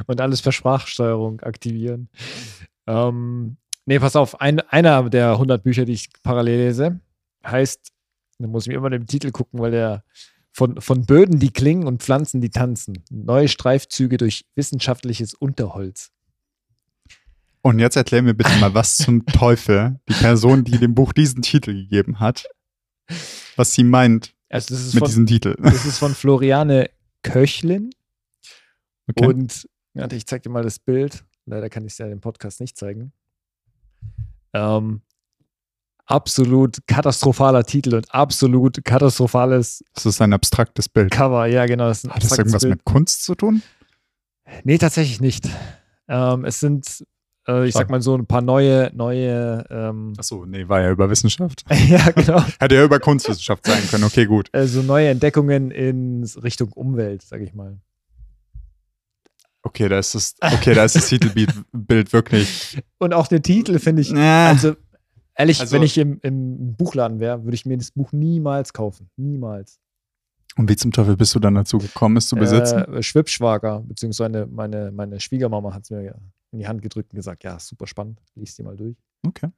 Und 0.07 0.21
alles 0.21 0.41
per 0.41 0.53
Sprachsteuerung 0.53 1.41
aktivieren. 1.41 2.09
Ähm, 2.87 3.57
nee, 3.85 3.99
pass 3.99 4.15
auf, 4.15 4.39
ein, 4.39 4.61
einer 4.61 5.09
der 5.09 5.33
100 5.33 5.61
Bücher, 5.61 5.83
die 5.83 5.91
ich 5.91 6.09
parallel 6.23 6.59
lese, 6.59 7.01
heißt, 7.45 7.91
da 8.39 8.47
muss 8.47 8.63
ich 8.63 8.69
mir 8.69 8.77
immer 8.77 8.89
den 8.89 9.05
Titel 9.05 9.31
gucken, 9.31 9.59
weil 9.59 9.71
der 9.71 10.05
von, 10.53 10.79
von 10.79 11.05
Böden, 11.05 11.39
die 11.39 11.51
klingen 11.51 11.85
und 11.87 12.01
Pflanzen, 12.01 12.39
die 12.39 12.49
tanzen. 12.49 13.03
Neue 13.09 13.49
Streifzüge 13.49 14.15
durch 14.17 14.45
wissenschaftliches 14.55 15.33
Unterholz. 15.33 16.11
Und 17.61 17.79
jetzt 17.79 17.97
erklär 17.97 18.21
mir 18.21 18.33
bitte 18.33 18.57
mal, 18.59 18.73
was 18.73 18.95
zum 18.95 19.25
Teufel 19.33 19.99
die 20.07 20.13
Person, 20.13 20.63
die 20.63 20.77
dem 20.77 20.95
Buch 20.95 21.11
diesen 21.11 21.41
Titel 21.41 21.73
gegeben 21.73 22.21
hat, 22.21 22.47
was 23.55 23.73
sie 23.73 23.83
meint 23.83 24.33
Also 24.49 24.73
das 24.73 24.85
ist, 24.85 24.93
mit 24.93 25.01
von, 25.01 25.07
diesem 25.07 25.25
Titel. 25.25 25.55
das 25.61 25.85
ist 25.85 25.97
von 25.97 26.13
Floriane 26.13 26.89
Köchlin. 27.23 27.89
Okay. 29.09 29.25
Und 29.25 29.67
warte, 29.93 30.15
ich 30.15 30.25
zeig 30.25 30.43
dir 30.43 30.49
mal 30.49 30.63
das 30.63 30.79
Bild. 30.79 31.23
Leider 31.45 31.69
kann 31.69 31.85
ich 31.85 31.93
es 31.93 31.97
ja 31.97 32.07
im 32.07 32.19
Podcast 32.19 32.59
nicht 32.59 32.77
zeigen. 32.77 33.13
Ähm, 34.53 35.01
absolut 36.05 36.77
katastrophaler 36.87 37.63
Titel 37.63 37.95
und 37.95 38.13
absolut 38.13 38.83
katastrophales 38.83 39.83
Das 39.93 40.05
ist 40.05 40.21
ein 40.21 40.33
abstraktes 40.33 40.89
Bild. 40.89 41.11
Cover. 41.11 41.45
Ja, 41.45 41.65
genau. 41.65 41.87
Das 41.87 42.03
Hat 42.05 42.23
das 42.23 42.37
irgendwas 42.37 42.63
Bild. 42.63 42.75
mit 42.75 42.85
Kunst 42.85 43.23
zu 43.23 43.35
tun? 43.35 43.61
Nee, 44.63 44.77
tatsächlich 44.77 45.19
nicht. 45.19 45.49
Ähm, 46.07 46.45
es 46.45 46.59
sind, 46.59 47.05
ich 47.47 47.73
sag 47.73 47.89
mal 47.89 48.01
so, 48.01 48.15
ein 48.15 48.25
paar 48.25 48.41
neue, 48.41 48.91
neue. 48.93 49.63
Ähm, 49.69 50.13
Achso, 50.17 50.45
nee, 50.45 50.67
war 50.67 50.81
ja 50.81 50.91
über 50.91 51.09
Wissenschaft. 51.09 51.63
ja, 51.87 52.09
genau. 52.11 52.41
Hätte 52.59 52.75
ja 52.75 52.83
über 52.83 52.99
Kunstwissenschaft 52.99 53.65
sein 53.65 53.81
können. 53.89 54.03
Okay, 54.03 54.25
gut. 54.25 54.49
Also 54.51 54.81
neue 54.81 55.07
Entdeckungen 55.09 55.71
in 55.71 56.23
Richtung 56.43 56.71
Umwelt, 56.73 57.21
sag 57.21 57.41
ich 57.41 57.53
mal. 57.53 57.77
Okay, 59.63 59.89
da 59.89 59.99
ist 59.99 60.15
das, 60.15 60.35
okay, 60.41 60.73
da 60.73 60.83
ist 60.83 60.95
das 60.95 61.07
Titelbild 61.07 61.53
Bild 61.71 62.13
wirklich. 62.13 62.81
Und 62.99 63.13
auch 63.13 63.27
der 63.27 63.41
Titel 63.41 63.79
finde 63.79 64.01
ich 64.01 64.09
Ja, 64.09 64.47
Also, 64.49 64.75
Ehrlich, 65.35 65.59
Also- 65.59 65.75
wenn 65.75 65.83
ich 65.83 65.97
im, 65.97 66.19
im 66.23 66.75
Buchladen 66.75 67.19
wäre, 67.19 67.43
würde 67.43 67.55
ich 67.55 67.65
mir 67.65 67.77
das 67.77 67.91
Buch 67.91 68.11
niemals 68.11 68.73
kaufen. 68.73 69.09
Niemals. 69.17 69.79
Und 70.57 70.67
wie 70.69 70.75
zum 70.75 70.91
Teufel 70.91 71.15
bist 71.15 71.35
du 71.35 71.39
dann 71.39 71.53
dazu 71.53 71.77
gekommen, 71.77 72.17
es 72.17 72.27
zu 72.27 72.35
besitzen? 72.35 72.79
Äh, 72.91 73.03
Schwibschwager, 73.03 73.81
beziehungsweise 73.81 74.47
meine, 74.49 74.91
meine 74.91 75.19
Schwiegermama 75.19 75.73
hat 75.73 75.83
es 75.83 75.91
mir 75.91 76.15
in 76.51 76.59
die 76.59 76.67
Hand 76.67 76.81
gedrückt 76.81 77.11
und 77.13 77.17
gesagt, 77.17 77.43
ja, 77.43 77.59
super 77.59 77.87
spannend, 77.87 78.21
lies 78.35 78.55
die 78.55 78.63
mal 78.63 78.75
durch. 78.77 78.97
okay. 79.25 79.49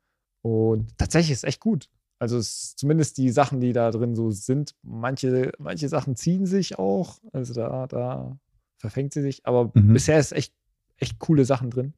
Und 0.41 0.97
tatsächlich 0.97 1.31
ist 1.31 1.39
es 1.39 1.43
echt 1.43 1.59
gut. 1.59 1.89
Also 2.17 2.37
es 2.37 2.47
ist 2.63 2.79
zumindest 2.79 3.17
die 3.17 3.29
Sachen, 3.29 3.59
die 3.59 3.73
da 3.73 3.91
drin 3.91 4.15
so 4.15 4.31
sind, 4.31 4.73
manche, 4.83 5.51
manche 5.57 5.89
Sachen 5.89 6.15
ziehen 6.15 6.45
sich 6.45 6.79
auch. 6.79 7.19
Also 7.33 7.53
da, 7.53 7.87
da 7.87 8.37
verfängt 8.77 9.13
sie 9.13 9.21
sich. 9.21 9.45
Aber 9.45 9.71
Mhm. 9.73 9.93
bisher 9.93 10.17
ist 10.19 10.31
echt, 10.31 10.53
echt 10.97 11.19
coole 11.19 11.43
Sachen 11.45 11.69
drin. 11.69 11.93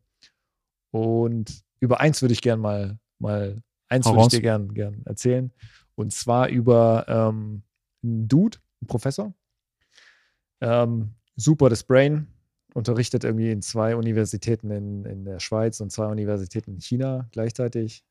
Und 0.91 1.63
über 1.79 1.99
eins 1.99 2.21
würde 2.21 2.33
ich 2.33 2.41
gern 2.41 2.59
mal, 2.59 2.99
mal 3.19 3.61
eins 3.89 4.05
Hau 4.07 4.13
würde 4.13 4.23
ich 4.23 4.29
dir 4.29 4.41
gern, 4.41 4.73
gern 4.73 5.01
erzählen. 5.05 5.51
Und 5.95 6.11
zwar 6.13 6.49
über 6.49 7.05
ähm, 7.07 7.63
einen 8.03 8.27
Dude, 8.27 8.57
einen 8.81 8.87
Professor. 8.87 9.33
Ähm, 10.61 11.13
super 11.35 11.69
das 11.69 11.83
Brain, 11.83 12.27
unterrichtet 12.73 13.23
irgendwie 13.23 13.51
in 13.51 13.61
zwei 13.61 13.95
Universitäten 13.95 14.71
in, 14.71 15.05
in 15.05 15.25
der 15.25 15.39
Schweiz 15.39 15.79
und 15.79 15.91
zwei 15.91 16.05
Universitäten 16.07 16.75
in 16.75 16.81
China 16.81 17.27
gleichzeitig. 17.31 18.03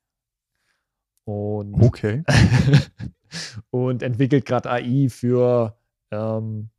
Und, 1.25 1.75
Okay. 1.75 2.23
und 3.71 4.03
entwickelt 4.03 4.45
gerade 4.47 4.71
AI 4.71 5.09
für, 5.09 5.77
ähm, 6.11 6.71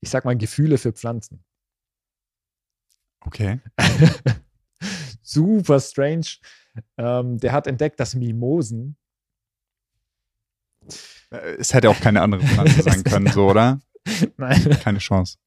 ich 0.00 0.10
sag 0.10 0.24
mal, 0.24 0.36
Gefühle 0.36 0.78
für 0.78 0.92
Pflanzen. 0.92 1.42
Okay. 3.20 3.60
Super 5.22 5.80
strange. 5.80 6.26
Ähm, 6.98 7.38
der 7.38 7.52
hat 7.52 7.66
entdeckt, 7.66 7.98
dass 7.98 8.14
Mimosen, 8.14 8.96
Äh, 11.30 11.56
Es 11.58 11.74
hätte 11.74 11.90
auch 11.90 11.98
keine 12.00 12.22
andere 12.22 12.42
Pflanze 12.42 12.82
sein 12.84 13.02
können, 13.02 13.26
so, 13.32 13.48
oder? 13.50 13.80
nein, 14.36 14.62
Keine 14.82 14.98
Chance. 14.98 15.38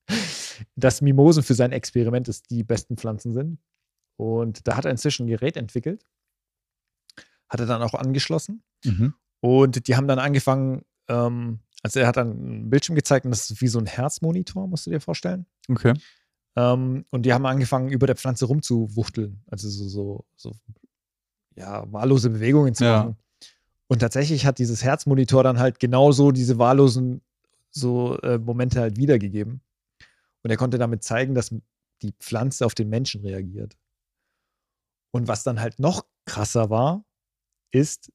Dass 0.76 1.02
Mimosen 1.02 1.44
für 1.44 1.54
sein 1.54 1.72
Experiment 1.72 2.28
ist, 2.28 2.50
die 2.50 2.64
besten 2.64 2.98
Pflanzen 2.98 3.34
sind. 3.34 3.60
Und 4.18 4.68
da 4.68 4.76
hat 4.76 4.86
er 4.86 4.92
inzwischen 4.92 5.26
ein 5.26 5.30
Gerät 5.30 5.56
entwickelt. 5.58 6.06
Hat 7.50 7.60
er 7.60 7.66
dann 7.66 7.82
auch 7.82 7.94
angeschlossen. 7.94 8.64
Mhm. 8.84 9.14
Und 9.42 9.88
die 9.88 9.96
haben 9.96 10.08
dann 10.08 10.20
angefangen, 10.20 10.84
ähm, 11.08 11.60
also 11.82 12.00
er 12.00 12.08
hat 12.08 12.18
dann 12.18 12.32
einen 12.32 12.70
Bildschirm 12.70 12.96
gezeigt 12.96 13.26
und 13.26 13.32
das 13.32 13.50
ist 13.50 13.62
wie 13.62 13.68
so 13.68 13.80
ein 13.80 13.86
Herzmonitor, 13.86 14.68
musst 14.68 14.86
du 14.86 14.92
dir 14.92 15.00
vorstellen. 15.00 15.46
Okay. 15.70 15.94
Ähm, 16.58 17.06
und 17.12 17.26
die 17.26 17.34
haben 17.34 17.46
angefangen, 17.46 17.90
über 17.90 18.06
der 18.08 18.18
Pflanze 18.18 18.46
rumzuwuchteln. 18.46 19.42
Also 19.48 19.70
so, 19.70 19.88
so, 19.88 20.26
so 20.36 20.54
ja, 21.56 21.92
wahllose 21.92 22.30
Bewegungen 22.30 22.74
zu 22.76 22.84
Ja. 22.84 22.98
machen. 23.04 23.18
Und 23.88 24.00
tatsächlich 24.00 24.46
hat 24.46 24.60
dieses 24.60 24.84
Herzmonitor 24.84 25.42
dann 25.44 25.58
halt 25.58 25.80
genauso 25.80 26.32
diese 26.32 26.60
wahllosen 26.60 27.22
so 27.72 28.18
äh, 28.20 28.38
Momente 28.38 28.82
halt 28.82 28.98
wiedergegeben. 28.98 29.62
Und 30.44 30.52
er 30.52 30.58
konnte 30.58 30.78
damit 30.78 31.04
zeigen, 31.04 31.36
dass 31.36 31.54
die 32.02 32.14
Pflanze 32.20 32.66
auf 32.66 32.76
den 32.76 32.90
Menschen 32.90 33.22
reagiert. 33.22 33.78
Und 35.12 35.28
was 35.28 35.44
dann 35.44 35.60
halt 35.60 35.80
noch 35.80 36.06
krasser 36.26 36.70
war, 36.70 37.04
ist, 37.72 38.12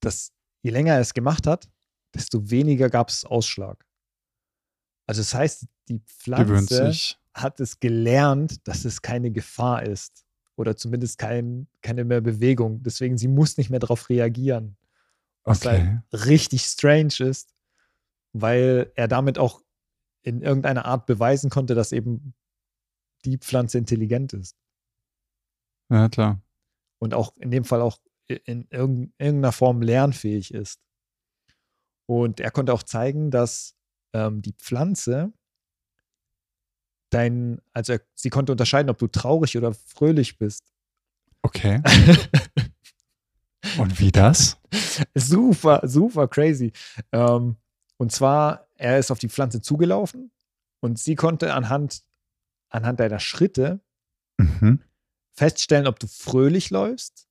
dass 0.00 0.32
je 0.62 0.70
länger 0.70 0.94
er 0.94 1.00
es 1.00 1.14
gemacht 1.14 1.46
hat, 1.46 1.70
desto 2.14 2.50
weniger 2.50 2.90
gab 2.90 3.08
es 3.08 3.24
Ausschlag. 3.24 3.84
Also 5.06 5.22
das 5.22 5.34
heißt, 5.34 5.66
die 5.88 6.00
Pflanze 6.00 6.92
hat 7.34 7.60
es 7.60 7.80
gelernt, 7.80 8.66
dass 8.68 8.84
es 8.84 9.00
keine 9.02 9.30
Gefahr 9.30 9.82
ist. 9.84 10.24
Oder 10.56 10.76
zumindest 10.76 11.18
kein, 11.18 11.68
keine 11.82 12.04
mehr 12.04 12.20
Bewegung. 12.20 12.82
Deswegen, 12.82 13.16
sie 13.16 13.28
muss 13.28 13.56
nicht 13.56 13.70
mehr 13.70 13.78
darauf 13.78 14.08
reagieren. 14.08 14.76
Was 15.44 15.64
Okay. 15.64 16.00
halt 16.12 16.26
richtig 16.26 16.62
strange 16.62 17.14
ist, 17.20 17.54
weil 18.32 18.92
er 18.96 19.08
damit 19.08 19.38
auch 19.38 19.62
in 20.28 20.42
irgendeiner 20.42 20.84
Art 20.84 21.06
beweisen 21.06 21.50
konnte, 21.50 21.74
dass 21.74 21.92
eben 21.92 22.34
die 23.24 23.38
Pflanze 23.38 23.78
intelligent 23.78 24.32
ist. 24.32 24.56
Ja, 25.90 26.08
klar. 26.08 26.40
Und 27.00 27.14
auch 27.14 27.36
in 27.38 27.50
dem 27.50 27.64
Fall 27.64 27.80
auch 27.80 27.98
in 28.28 28.66
irgend- 28.70 29.14
irgendeiner 29.18 29.52
Form 29.52 29.80
lernfähig 29.80 30.52
ist. 30.52 30.80
Und 32.06 32.40
er 32.40 32.50
konnte 32.50 32.72
auch 32.74 32.82
zeigen, 32.82 33.30
dass 33.30 33.74
ähm, 34.12 34.42
die 34.42 34.52
Pflanze 34.52 35.32
dein, 37.10 37.60
also 37.72 37.94
er, 37.94 38.00
sie 38.14 38.28
konnte 38.30 38.52
unterscheiden, 38.52 38.90
ob 38.90 38.98
du 38.98 39.06
traurig 39.06 39.56
oder 39.56 39.72
fröhlich 39.72 40.36
bist. 40.38 40.72
Okay. 41.42 41.82
Und 43.78 43.98
wie 43.98 44.12
das? 44.12 44.58
super, 45.14 45.80
super 45.84 46.28
crazy. 46.28 46.72
Ähm, 47.12 47.56
und 47.98 48.10
zwar, 48.12 48.66
er 48.76 48.98
ist 48.98 49.10
auf 49.10 49.18
die 49.18 49.28
Pflanze 49.28 49.60
zugelaufen 49.60 50.30
und 50.80 50.98
sie 50.98 51.14
konnte 51.14 51.52
anhand, 51.52 52.02
anhand 52.70 53.00
deiner 53.00 53.20
Schritte 53.20 53.80
Mhm. 54.38 54.82
feststellen, 55.32 55.86
ob 55.86 55.98
du 55.98 56.06
fröhlich 56.06 56.70
läufst 56.70 57.28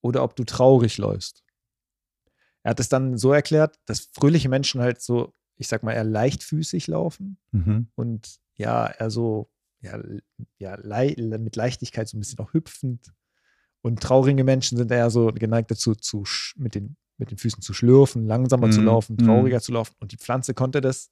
oder 0.00 0.22
ob 0.22 0.36
du 0.36 0.44
traurig 0.44 0.96
läufst. 0.96 1.42
Er 2.62 2.70
hat 2.70 2.80
es 2.80 2.88
dann 2.88 3.16
so 3.18 3.32
erklärt, 3.32 3.78
dass 3.86 4.00
fröhliche 4.12 4.48
Menschen 4.48 4.80
halt 4.80 5.00
so, 5.00 5.34
ich 5.56 5.66
sag 5.68 5.82
mal, 5.82 5.92
eher 5.92 6.04
leichtfüßig 6.04 6.86
laufen 6.86 7.38
Mhm. 7.52 7.88
und 7.96 8.38
ja, 8.56 8.86
eher 8.88 9.10
so, 9.10 9.50
ja, 9.80 9.98
ja 10.58 10.74
lei 10.76 11.14
mit 11.18 11.56
Leichtigkeit 11.56 12.08
so 12.08 12.16
ein 12.16 12.20
bisschen 12.20 12.38
auch 12.38 12.52
hüpfend. 12.52 13.12
Und 13.82 14.02
traurige 14.02 14.44
Menschen 14.44 14.76
sind 14.76 14.90
eher 14.90 15.08
so 15.10 15.28
geneigt 15.28 15.70
dazu, 15.70 15.94
zu 15.94 16.22
sch- 16.24 16.52
mit, 16.56 16.74
den, 16.74 16.96
mit 17.20 17.30
den 17.30 17.38
Füßen 17.38 17.62
zu 17.62 17.72
schlürfen, 17.72 18.26
langsamer 18.26 18.70
zu 18.70 18.80
Mhm, 18.80 18.86
laufen, 18.86 19.12
mhm. 19.20 19.24
trauriger 19.24 19.60
zu 19.60 19.72
laufen. 19.72 19.94
Und 20.00 20.10
die 20.12 20.16
Pflanze 20.16 20.54
konnte 20.54 20.80
das 20.80 21.10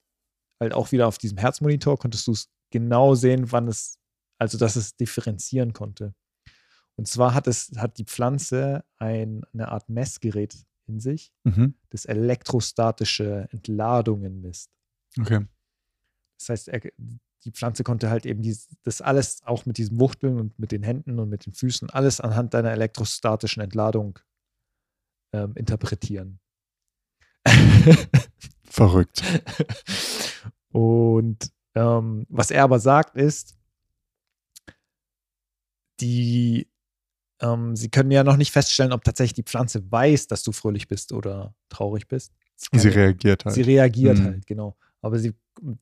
halt 0.61 0.73
auch 0.73 0.91
wieder 0.91 1.07
auf 1.07 1.19
diesem 1.19 1.39
Herzmonitor, 1.39 1.97
konntest 1.99 2.27
du 2.27 2.33
es 2.33 2.49
genau 2.71 3.15
sehen, 3.15 3.53
wann 3.53 3.69
es, 3.69 3.99
also 4.39 4.59
dass 4.59 4.75
es 4.75 4.97
differenzieren 4.97 5.73
konnte. 5.73 6.15
Und 6.97 7.07
zwar 7.07 7.33
hat 7.35 7.47
es, 7.47 7.71
hat 7.77 7.99
die 7.99 8.05
Pflanze 8.05 8.85
ein, 8.97 9.43
eine 9.53 9.69
Art 9.69 9.89
Messgerät 9.89 10.57
in 10.87 10.99
sich, 10.99 11.33
Mhm. 11.45 11.75
das 11.91 12.07
elektrostatische 12.07 13.47
Entladungen 13.53 14.41
misst. 14.41 14.71
Okay. 15.21 15.47
Das 16.39 16.49
heißt, 16.49 16.69
er, 16.69 16.81
die 17.45 17.53
Pflanze 17.53 17.85
konnte 17.85 18.11
halt 18.11 18.27
eben 18.27 18.43
dies, 18.43 18.69
das 18.83 19.01
alles 19.01 19.43
auch 19.45 19.65
mit 19.67 19.79
diesen 19.79 20.01
Wuchteln 20.01 20.39
und 20.41 20.59
mit 20.59 20.73
den 20.73 20.83
Händen 20.83 21.19
und 21.21 21.29
mit 21.29 21.47
den 21.47 21.53
Füßen, 21.53 21.91
alles 21.91 22.21
anhand 22.21 22.55
deiner 22.55 22.73
elektrostatischen 22.73 23.63
Entladung 23.63 24.19
ähm, 25.33 25.53
interpretieren. 25.57 26.39
Verrückt. 28.65 29.23
Und 30.71 31.51
ähm, 31.75 32.27
was 32.29 32.51
er 32.51 32.65
aber 32.65 32.79
sagt, 32.81 33.17
ist, 33.17 33.57
die, 36.01 36.69
ähm, 37.41 37.75
sie 37.77 37.91
können 37.91 38.11
ja 38.11 38.25
noch 38.25 38.37
nicht 38.37 38.53
feststellen, 38.53 38.93
ob 38.93 39.05
tatsächlich 39.05 39.35
die 39.35 39.43
Pflanze 39.43 39.91
weiß, 39.91 40.27
dass 40.29 40.43
du 40.43 40.53
fröhlich 40.53 40.89
bist 40.89 41.13
oder 41.13 41.55
traurig 41.69 42.09
bist. 42.09 42.33
Sie 42.57 42.77
ja- 42.89 42.95
reagiert 42.95 43.45
halt. 43.45 43.55
Sie 43.55 43.63
reagiert 43.63 44.19
Mhm. 44.19 44.25
halt, 44.25 44.47
genau. 44.47 44.77
Aber 45.01 45.19
sie, 45.19 45.35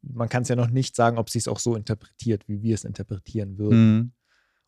man 0.02 0.28
kann 0.28 0.42
es 0.42 0.48
ja 0.48 0.56
noch 0.56 0.68
nicht 0.70 0.94
sagen, 0.94 1.18
ob 1.18 1.30
sie 1.30 1.38
es 1.38 1.48
auch 1.48 1.58
so 1.58 1.74
interpretiert, 1.74 2.46
wie 2.48 2.62
wir 2.62 2.74
es 2.74 2.84
interpretieren 2.84 3.58
würden. 3.58 3.96
Mhm. 3.96 4.12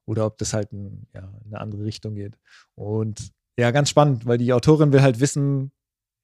Oder 0.06 0.24
ob 0.24 0.38
das 0.38 0.54
halt 0.54 0.72
in, 0.72 1.06
ja, 1.12 1.20
in 1.44 1.52
eine 1.52 1.60
andere 1.60 1.84
Richtung 1.84 2.14
geht. 2.14 2.38
Und 2.74 3.30
ja, 3.58 3.70
ganz 3.70 3.90
spannend, 3.90 4.26
weil 4.26 4.38
die 4.38 4.52
Autorin 4.52 4.92
will 4.92 5.02
halt 5.02 5.20
wissen, 5.20 5.72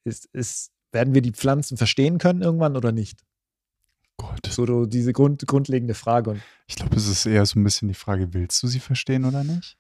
ist, 0.05 0.27
ist, 0.33 0.71
werden 0.93 1.15
wir 1.15 1.23
die 1.23 1.33
Pflanzen 1.33 1.77
verstehen 1.77 2.19
können 2.19 2.43
irgendwann 2.43 2.77
oder 2.77 2.93
nicht? 2.93 3.25
Gott. 4.17 4.47
So 4.47 4.87
diese 4.87 5.13
Grund, 5.13 5.45
grundlegende 5.47 5.95
Frage. 5.95 6.31
Und 6.31 6.43
Ich 6.69 6.77
glaube, 6.77 6.95
es 6.97 7.09
ist 7.09 7.27
eher 7.27 7.45
so 7.45 7.59
ein 7.59 7.65
bisschen 7.65 7.89
die 7.89 7.95
Frage, 7.95 8.33
willst 8.33 8.63
du 8.63 8.69
sie 8.69 8.81
verstehen 8.81 9.25
oder 9.25 9.43
nicht? 9.45 9.77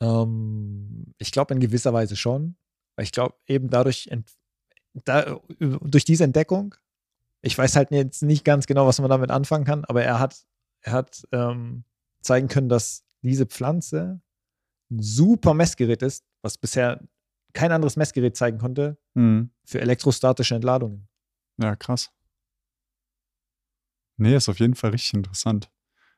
ähm, 0.00 1.14
ich 1.18 1.32
glaube 1.32 1.54
in 1.54 1.60
gewisser 1.60 1.92
Weise 1.92 2.16
schon. 2.16 2.56
Weil 2.96 3.04
ich 3.04 3.12
glaube, 3.12 3.34
eben 3.46 3.68
dadurch, 3.68 4.10
da, 5.04 5.38
durch 5.58 6.04
diese 6.04 6.24
Entdeckung, 6.24 6.74
ich 7.42 7.56
weiß 7.56 7.76
halt 7.76 7.90
jetzt 7.90 8.22
nicht 8.22 8.44
ganz 8.44 8.66
genau, 8.66 8.86
was 8.86 8.98
man 9.00 9.10
damit 9.10 9.30
anfangen 9.30 9.64
kann, 9.64 9.84
aber 9.84 10.02
er 10.02 10.18
hat, 10.18 10.46
er 10.80 10.92
hat 10.92 11.26
ähm, 11.32 11.84
zeigen 12.22 12.48
können, 12.48 12.70
dass 12.70 13.04
diese 13.22 13.44
Pflanze 13.46 14.22
ein 14.90 15.00
super 15.02 15.54
Messgerät 15.54 16.02
ist, 16.02 16.24
was 16.42 16.58
bisher 16.58 17.00
kein 17.52 17.72
anderes 17.72 17.96
Messgerät 17.96 18.36
zeigen 18.36 18.58
konnte 18.58 18.98
Mhm. 19.14 19.50
für 19.64 19.80
elektrostatische 19.80 20.54
Entladungen. 20.54 21.08
Ja, 21.58 21.74
krass. 21.74 22.10
Nee, 24.18 24.34
ist 24.36 24.48
auf 24.48 24.58
jeden 24.60 24.74
Fall 24.74 24.90
richtig 24.90 25.14
interessant. 25.14 25.70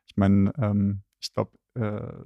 Ich 0.07 0.15
meine, 0.17 0.51
ähm, 0.57 1.03
ich 1.19 1.33
glaube, 1.33 1.51
äh, 1.75 2.23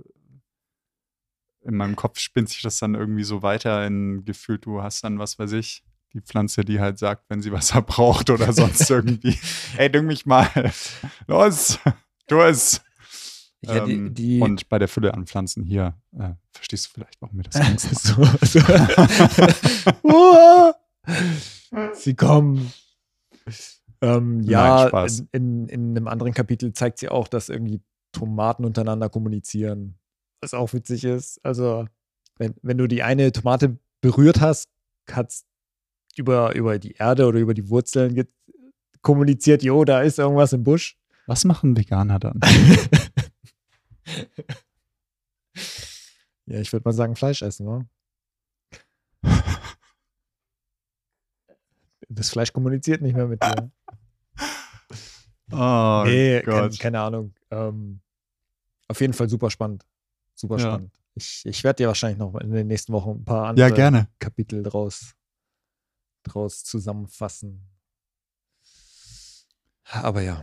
in 1.65 1.75
meinem 1.75 1.95
Kopf 1.95 2.19
spinnt 2.19 2.49
sich 2.49 2.61
das 2.61 2.77
dann 2.79 2.93
irgendwie 2.95 3.23
so 3.23 3.41
weiter 3.41 3.85
in 3.87 4.25
gefühlt, 4.25 4.65
du 4.65 4.81
hast 4.83 5.03
dann, 5.03 5.17
was 5.19 5.39
weiß 5.39 5.53
ich, 5.53 5.83
die 6.13 6.21
Pflanze, 6.21 6.63
die 6.65 6.79
halt 6.79 6.99
sagt, 6.99 7.29
wenn 7.29 7.41
sie 7.41 7.51
Wasser 7.51 7.81
braucht 7.83 8.29
oder 8.29 8.51
sonst 8.53 8.89
irgendwie. 8.89 9.37
Ey, 9.77 9.91
düng 9.91 10.05
mich 10.05 10.25
mal. 10.25 10.47
Los, 11.27 11.79
tu 12.27 12.39
es. 12.41 12.81
Ja, 13.64 13.86
die, 13.86 13.93
Ähm, 13.93 14.14
die, 14.14 14.41
Und 14.41 14.70
bei 14.70 14.80
der 14.80 14.88
Fülle 14.88 15.14
an 15.14 15.26
Pflanzen 15.26 15.64
hier, 15.64 15.95
äh, 16.18 16.32
verstehst 16.51 16.88
du 16.88 16.89
vielleicht, 16.93 17.22
warum 17.22 17.38
mir 17.38 17.43
das 17.43 17.55
Angst 17.55 17.91
macht. 18.18 18.45
so, 18.45 18.59
so. 18.59 20.03
Sie 21.93 22.16
kommen. 22.16 22.72
Ähm, 24.01 24.41
ja, 24.41 24.89
Nein, 24.91 25.28
in, 25.32 25.34
in, 25.68 25.68
in 25.70 25.97
einem 25.97 26.07
anderen 26.07 26.34
Kapitel 26.34 26.74
zeigt 26.74 26.99
sie 26.99 27.09
auch, 27.09 27.28
dass 27.28 27.49
irgendwie 27.49 27.82
Tomaten 28.11 28.66
untereinander 28.66 29.09
kommunizieren. 29.09 29.95
Was 30.41 30.53
auch 30.53 30.74
witzig 30.74 31.03
ist. 31.03 31.43
Also, 31.43 31.88
wenn, 32.38 32.53
wenn 32.61 32.78
du 32.78 32.88
die 32.88 33.03
eine 33.03 33.32
Tomate 33.32 33.78
berührt 34.01 34.41
hast, 34.41 34.70
hat 35.09 35.30
es 35.30 35.45
über, 36.16 36.55
über 36.55 36.80
die 36.80 36.93
Erde 36.93 37.28
oder 37.28 37.39
über 37.39 37.53
die 37.53 37.70
Wurzeln 37.70 38.28
kommuniziert, 39.01 39.64
jo, 39.64 39.84
da 39.84 40.01
ist 40.01 40.20
irgendwas 40.20 40.53
im 40.53 40.64
Busch. 40.64 40.97
Was 41.26 41.45
machen 41.45 41.78
Veganer 41.78 42.20
dann? 42.20 42.39
Ja, 46.45 46.59
ich 46.59 46.73
würde 46.73 46.83
mal 46.83 46.91
sagen, 46.91 47.15
Fleisch 47.15 47.41
essen, 47.41 47.65
wa? 47.65 47.85
Das 52.09 52.29
Fleisch 52.29 52.51
kommuniziert 52.51 53.01
nicht 53.01 53.15
mehr 53.15 53.27
mit 53.27 53.41
dir. 53.41 53.71
Oh 55.51 56.03
nee, 56.05 56.41
kein, 56.41 56.69
Gott. 56.69 56.79
keine 56.79 56.99
Ahnung. 56.99 57.33
Ähm, 57.51 58.01
auf 58.87 58.99
jeden 58.99 59.13
Fall 59.13 59.29
super 59.29 59.49
spannend. 59.49 59.85
Super 60.35 60.57
Ja. 60.57 60.61
spannend. 60.63 60.99
Ich, 61.15 61.45
ich 61.45 61.63
werde 61.63 61.77
dir 61.77 61.87
wahrscheinlich 61.87 62.17
noch 62.17 62.35
in 62.35 62.51
den 62.51 62.67
nächsten 62.67 62.91
Wochen 62.91 63.11
ein 63.11 63.25
paar 63.25 63.47
andere 63.49 63.69
ja. 63.77 64.07
Kapitel 64.19 64.63
draus, 64.63 65.15
draus 66.23 66.63
zusammenfassen. 66.63 67.69
Aber 69.85 70.21
ja. 70.21 70.41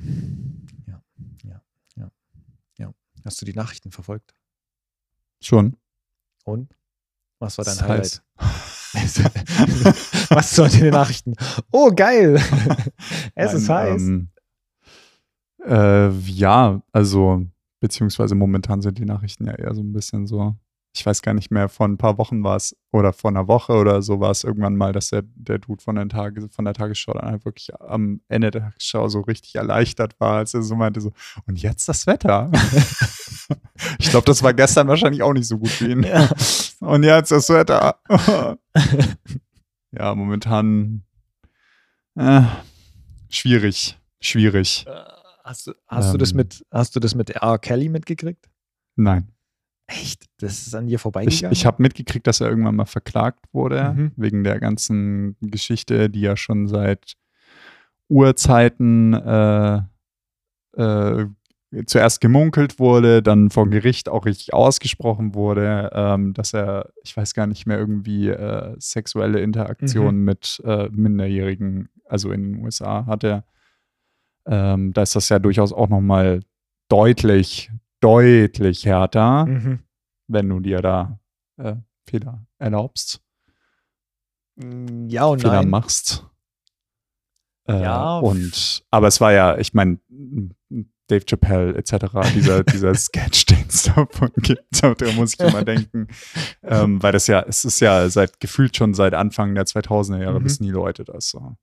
Hast 3.24 3.40
du 3.40 3.46
die 3.46 3.54
Nachrichten 3.54 3.90
verfolgt? 3.90 4.34
Schon. 5.42 5.76
Und? 6.44 6.74
Was 7.38 7.56
war 7.58 7.64
dein 7.64 7.78
Das 7.78 7.88
Highlight? 7.88 8.22
Was 10.30 10.54
soll 10.54 10.70
in 10.72 10.80
den 10.80 10.92
Nachrichten? 10.92 11.34
Oh, 11.70 11.90
geil! 11.90 12.36
es 13.34 13.54
ist 13.54 13.68
Nein, 13.68 13.92
heiß. 13.92 14.02
Ähm, 14.02 14.28
äh, 15.64 16.10
ja, 16.10 16.82
also, 16.92 17.46
beziehungsweise 17.80 18.34
momentan 18.34 18.82
sind 18.82 18.98
die 18.98 19.04
Nachrichten 19.04 19.46
ja 19.46 19.54
eher 19.54 19.74
so 19.74 19.82
ein 19.82 19.92
bisschen 19.92 20.26
so. 20.26 20.56
Ich 20.92 21.06
weiß 21.06 21.22
gar 21.22 21.34
nicht 21.34 21.52
mehr, 21.52 21.68
vor 21.68 21.86
ein 21.86 21.98
paar 21.98 22.18
Wochen 22.18 22.42
war 22.42 22.56
es 22.56 22.76
oder 22.90 23.12
vor 23.12 23.30
einer 23.30 23.46
Woche 23.46 23.74
oder 23.74 24.02
so 24.02 24.18
war 24.18 24.32
es 24.32 24.42
irgendwann 24.42 24.74
mal, 24.74 24.92
dass 24.92 25.10
der, 25.10 25.22
der 25.24 25.58
Dude 25.58 25.82
von, 25.82 25.94
den 25.94 26.08
Tage, 26.08 26.48
von 26.48 26.64
der 26.64 26.74
Tagesschau 26.74 27.12
dann 27.12 27.30
halt 27.30 27.44
wirklich 27.44 27.70
am 27.80 28.20
Ende 28.28 28.50
der 28.50 28.62
Tagesschau 28.62 29.08
so 29.08 29.20
richtig 29.20 29.54
erleichtert 29.54 30.18
war, 30.18 30.38
als 30.38 30.52
er 30.52 30.62
so 30.62 30.74
meinte, 30.74 31.00
so, 31.00 31.12
und 31.46 31.62
jetzt 31.62 31.88
das 31.88 32.08
Wetter. 32.08 32.50
ich 34.00 34.10
glaube, 34.10 34.26
das 34.26 34.42
war 34.42 34.52
gestern 34.52 34.88
wahrscheinlich 34.88 35.22
auch 35.22 35.32
nicht 35.32 35.46
so 35.46 35.58
gut 35.58 35.70
für 35.70 35.88
ihn. 35.88 36.02
Ja. 36.02 36.28
Und 36.80 37.02
jetzt 37.02 37.30
das 37.30 37.50
Wetter. 37.50 38.00
ja, 39.92 40.14
momentan 40.14 41.02
äh, 42.14 42.40
schwierig. 43.28 43.98
Schwierig. 44.20 44.86
Äh, 44.88 44.92
Hast 45.42 45.66
du, 45.66 45.72
hast, 45.88 46.12
du 46.12 46.18
das 46.18 46.30
Ähm. 46.30 46.36
mit, 46.36 46.64
hast 46.70 46.94
du 46.94 47.00
das 47.00 47.14
mit 47.16 47.30
R. 47.30 47.58
Kelly 47.58 47.88
mitgekriegt? 47.88 48.48
Nein. 48.94 49.32
Echt? 49.90 50.26
Das 50.38 50.66
ist 50.66 50.74
an 50.74 50.86
dir 50.86 50.94
Ich, 50.96 51.00
vorbeigegangen? 51.00 51.52
ich 51.52 51.66
habe 51.66 51.82
mitgekriegt, 51.82 52.26
dass 52.26 52.40
er 52.40 52.48
irgendwann 52.48 52.76
mal 52.76 52.84
verklagt 52.86 53.44
wurde, 53.52 53.92
Mhm. 53.94 54.12
wegen 54.16 54.44
der 54.44 54.60
ganzen 54.60 55.36
Geschichte, 55.40 56.08
die 56.08 56.20
ja 56.20 56.36
schon 56.36 56.68
seit 56.68 57.14
Urzeiten 58.08 59.14
äh, 59.14 59.82
äh, 60.76 61.26
zuerst 61.86 62.20
gemunkelt 62.20 62.78
wurde, 62.80 63.22
dann 63.22 63.48
vor 63.50 63.68
Gericht 63.70 64.08
auch 64.08 64.26
richtig 64.26 64.52
ausgesprochen 64.52 65.34
wurde, 65.36 65.90
ähm, 65.94 66.34
dass 66.34 66.52
er, 66.52 66.90
ich 67.04 67.16
weiß 67.16 67.32
gar 67.34 67.46
nicht 67.46 67.66
mehr, 67.66 67.78
irgendwie 67.78 68.28
äh, 68.28 68.74
sexuelle 68.78 69.40
Interaktionen 69.40 70.24
mit 70.24 70.60
äh, 70.64 70.88
Minderjährigen, 70.90 71.88
also 72.06 72.32
in 72.32 72.54
den 72.54 72.64
USA 72.64 73.06
hatte. 73.06 73.44
Ähm, 74.46 74.92
da 74.92 75.02
ist 75.02 75.14
das 75.14 75.28
ja 75.28 75.38
durchaus 75.38 75.72
auch 75.72 75.88
nochmal 75.88 76.40
deutlich, 76.88 77.70
deutlich 78.00 78.84
härter 78.86 79.46
Mhm. 79.46 79.80
wenn 80.28 80.48
du 80.48 80.60
dir 80.60 80.80
da 80.82 81.18
äh, 81.58 81.76
Fehler 82.06 82.46
erlaubst, 82.58 83.22
Ja 84.56 85.24
und 85.26 85.40
Fehler 85.40 85.54
nein. 85.62 85.70
machst. 85.70 86.26
Äh, 87.68 87.82
Ja. 87.82 88.18
Und, 88.18 88.84
aber 88.90 89.08
es 89.08 89.20
war 89.20 89.32
ja, 89.32 89.58
ich 89.58 89.74
meine, 89.74 89.98
Dave 91.08 91.24
Chappelle 91.28 91.74
etc., 91.76 92.06
dieser, 92.34 92.62
dieser 92.64 92.94
Sketch, 92.94 93.46
den 93.46 93.64
es 93.68 93.84
davon 93.84 94.30
gibt, 94.36 94.82
da 94.82 94.94
muss 95.16 95.34
ich 95.34 95.40
immer 95.40 95.64
denken, 95.64 96.06
ähm, 96.62 97.02
weil 97.02 97.12
das 97.12 97.26
ja, 97.26 97.40
es 97.42 97.64
ist 97.64 97.80
ja 97.80 98.08
seit, 98.08 98.38
gefühlt 98.40 98.76
schon 98.76 98.94
seit 98.94 99.14
Anfang 99.14 99.54
der 99.54 99.64
2000er 99.66 100.22
Jahre 100.22 100.40
Mhm. 100.40 100.44
wissen 100.44 100.62
die 100.64 100.70
Leute 100.70 101.04
das 101.04 101.28
so. 101.30 101.56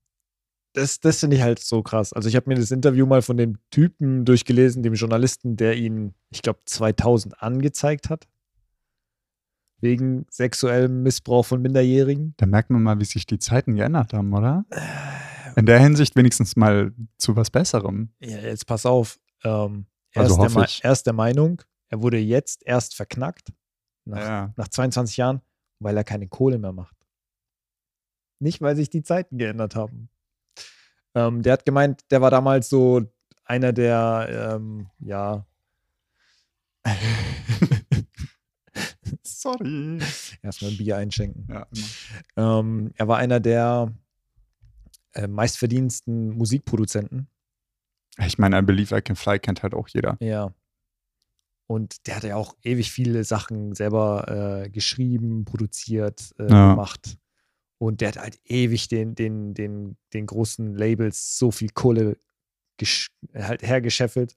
Das, 0.74 1.00
das 1.00 1.20
finde 1.20 1.38
ich 1.38 1.42
halt 1.42 1.60
so 1.60 1.82
krass. 1.82 2.14
Also 2.14 2.30
ich 2.30 2.36
habe 2.36 2.50
mir 2.50 2.56
das 2.56 2.72
Interview 2.72 3.06
mal 3.06 3.22
von 3.22 3.38
dem 3.38 3.58
Typen 3.72 4.26
durchgelesen, 4.26 4.84
dem 4.84 4.94
Journalisten, 4.94 5.56
der 5.58 5.76
ihn, 5.76 6.14
ich 6.30 6.42
glaube, 6.42 6.60
2000 6.66 7.42
angezeigt 7.42 8.10
hat. 8.10 8.28
Wegen 9.80 10.26
sexuellem 10.30 11.04
Missbrauch 11.04 11.46
von 11.46 11.62
Minderjährigen. 11.62 12.34
Da 12.38 12.46
merkt 12.48 12.70
man 12.72 12.82
mal, 12.82 13.00
wie 13.00 13.06
sich 13.06 13.26
die 13.28 13.38
Zeiten 13.40 13.76
geändert 13.76 14.12
haben, 14.14 14.34
oder? 14.34 14.66
In 15.56 15.66
der 15.68 15.80
Hinsicht 15.80 16.16
wenigstens 16.16 16.56
mal 16.56 16.94
zu 17.18 17.36
was 17.36 17.52
Besserem. 17.52 18.12
Ja, 18.20 18.38
jetzt 18.40 18.66
pass 18.66 18.86
auf. 18.88 19.20
Ähm, 19.44 19.86
er, 20.12 20.24
Also 20.24 20.44
ist 20.44 20.56
der, 20.56 20.68
er 20.90 20.92
ist 20.92 21.06
der 21.06 21.14
Meinung, 21.14 21.62
er 21.90 22.02
wurde 22.02 22.18
jetzt 22.18 22.64
erst 22.66 22.96
verknackt, 22.96 23.54
nach, 24.06 24.18
Ja. 24.18 24.54
nach 24.58 24.68
22 24.68 25.18
Jahren, 25.18 25.42
weil 25.80 25.96
er 25.96 26.04
keine 26.04 26.28
Kohle 26.28 26.58
mehr 26.58 26.74
macht. 26.74 26.96
Nicht, 28.40 28.62
weil 28.62 28.76
sich 28.76 28.90
die 28.90 29.04
Zeiten 29.04 29.38
geändert 29.38 29.76
haben. 29.76 30.10
Ähm, 31.18 31.42
der 31.42 31.54
hat 31.54 31.66
gemeint, 31.66 32.02
der 32.12 32.22
war 32.22 32.30
damals 32.30 32.70
so 32.70 33.02
einer 33.44 33.74
der, 33.74 34.54
ähm, 34.56 34.88
ja. 35.00 35.46
Sorry. 39.24 40.00
Erstmal 40.42 40.72
ein 40.72 40.78
Bier 40.78 40.98
einschenken. 40.98 41.48
Ja. 41.50 41.66
Ähm, 42.36 42.92
er 42.96 43.08
war 43.08 43.18
einer 43.18 43.40
der 43.40 43.94
äh, 45.14 45.28
meistverdiensten 45.28 46.30
Musikproduzenten. 46.38 47.28
Ich 48.26 48.38
meine, 48.38 48.60
I 48.60 48.62
Believe 48.62 48.96
I 48.98 49.02
Can 49.02 49.16
Fly 49.16 49.40
kennt 49.40 49.64
halt 49.64 49.74
auch 49.74 49.88
jeder. 49.88 50.18
Ja. 50.20 50.54
Und 51.68 52.08
der 52.08 52.16
hat 52.18 52.24
ja 52.24 52.36
auch 52.36 52.56
ewig 52.64 52.92
viele 52.92 53.24
Sachen 53.24 53.74
selber 53.76 54.64
äh, 54.66 54.70
geschrieben, 54.70 55.46
produziert, 55.46 56.32
äh, 56.40 56.50
Ja. 56.50 56.72
gemacht. 56.72 57.18
Und 57.80 58.02
der 58.02 58.10
hat 58.10 58.18
halt 58.18 58.40
ewig 58.46 58.88
den, 58.88 59.14
den, 59.16 59.54
den, 59.54 59.98
den 60.14 60.26
großen 60.26 60.76
Labels 60.76 61.38
so 61.38 61.52
viel 61.52 61.70
Kohle 61.70 62.18
halt 63.36 63.62
hergescheffelt. 63.62 64.36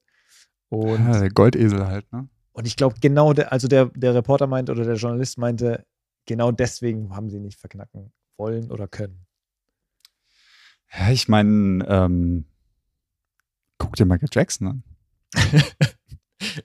Und, 0.69 1.05
Ja, 1.05 1.19
der 1.19 1.31
Goldesel 1.31 1.87
halt, 1.87 2.11
ne? 2.13 2.29
und 2.53 2.67
ich 2.67 2.77
glaube, 2.77 2.97
genau, 3.01 3.33
der, 3.33 3.53
also 3.53 3.67
der, 3.67 3.87
der 3.87 4.15
Reporter 4.15 4.47
meinte 4.47 4.73
oder 4.73 4.85
der 4.85 4.97
Journalist 4.97 5.39
meinte, 5.39 5.87
genau 6.27 6.53
deswegen 6.53 7.15
haben 7.15 7.31
sie 7.31 7.41
nicht 7.41 7.59
verknacken 7.59 8.13
wollen 8.37 8.71
oder 8.71 8.87
können. 8.87 9.27
Ja, 10.93 11.11
ich 11.11 11.29
meine, 11.29 11.85
ähm, 11.89 12.45
guck 13.79 13.97
dir 13.97 14.05
Michael 14.05 14.29
Jackson 14.33 14.67
an. 14.69 14.85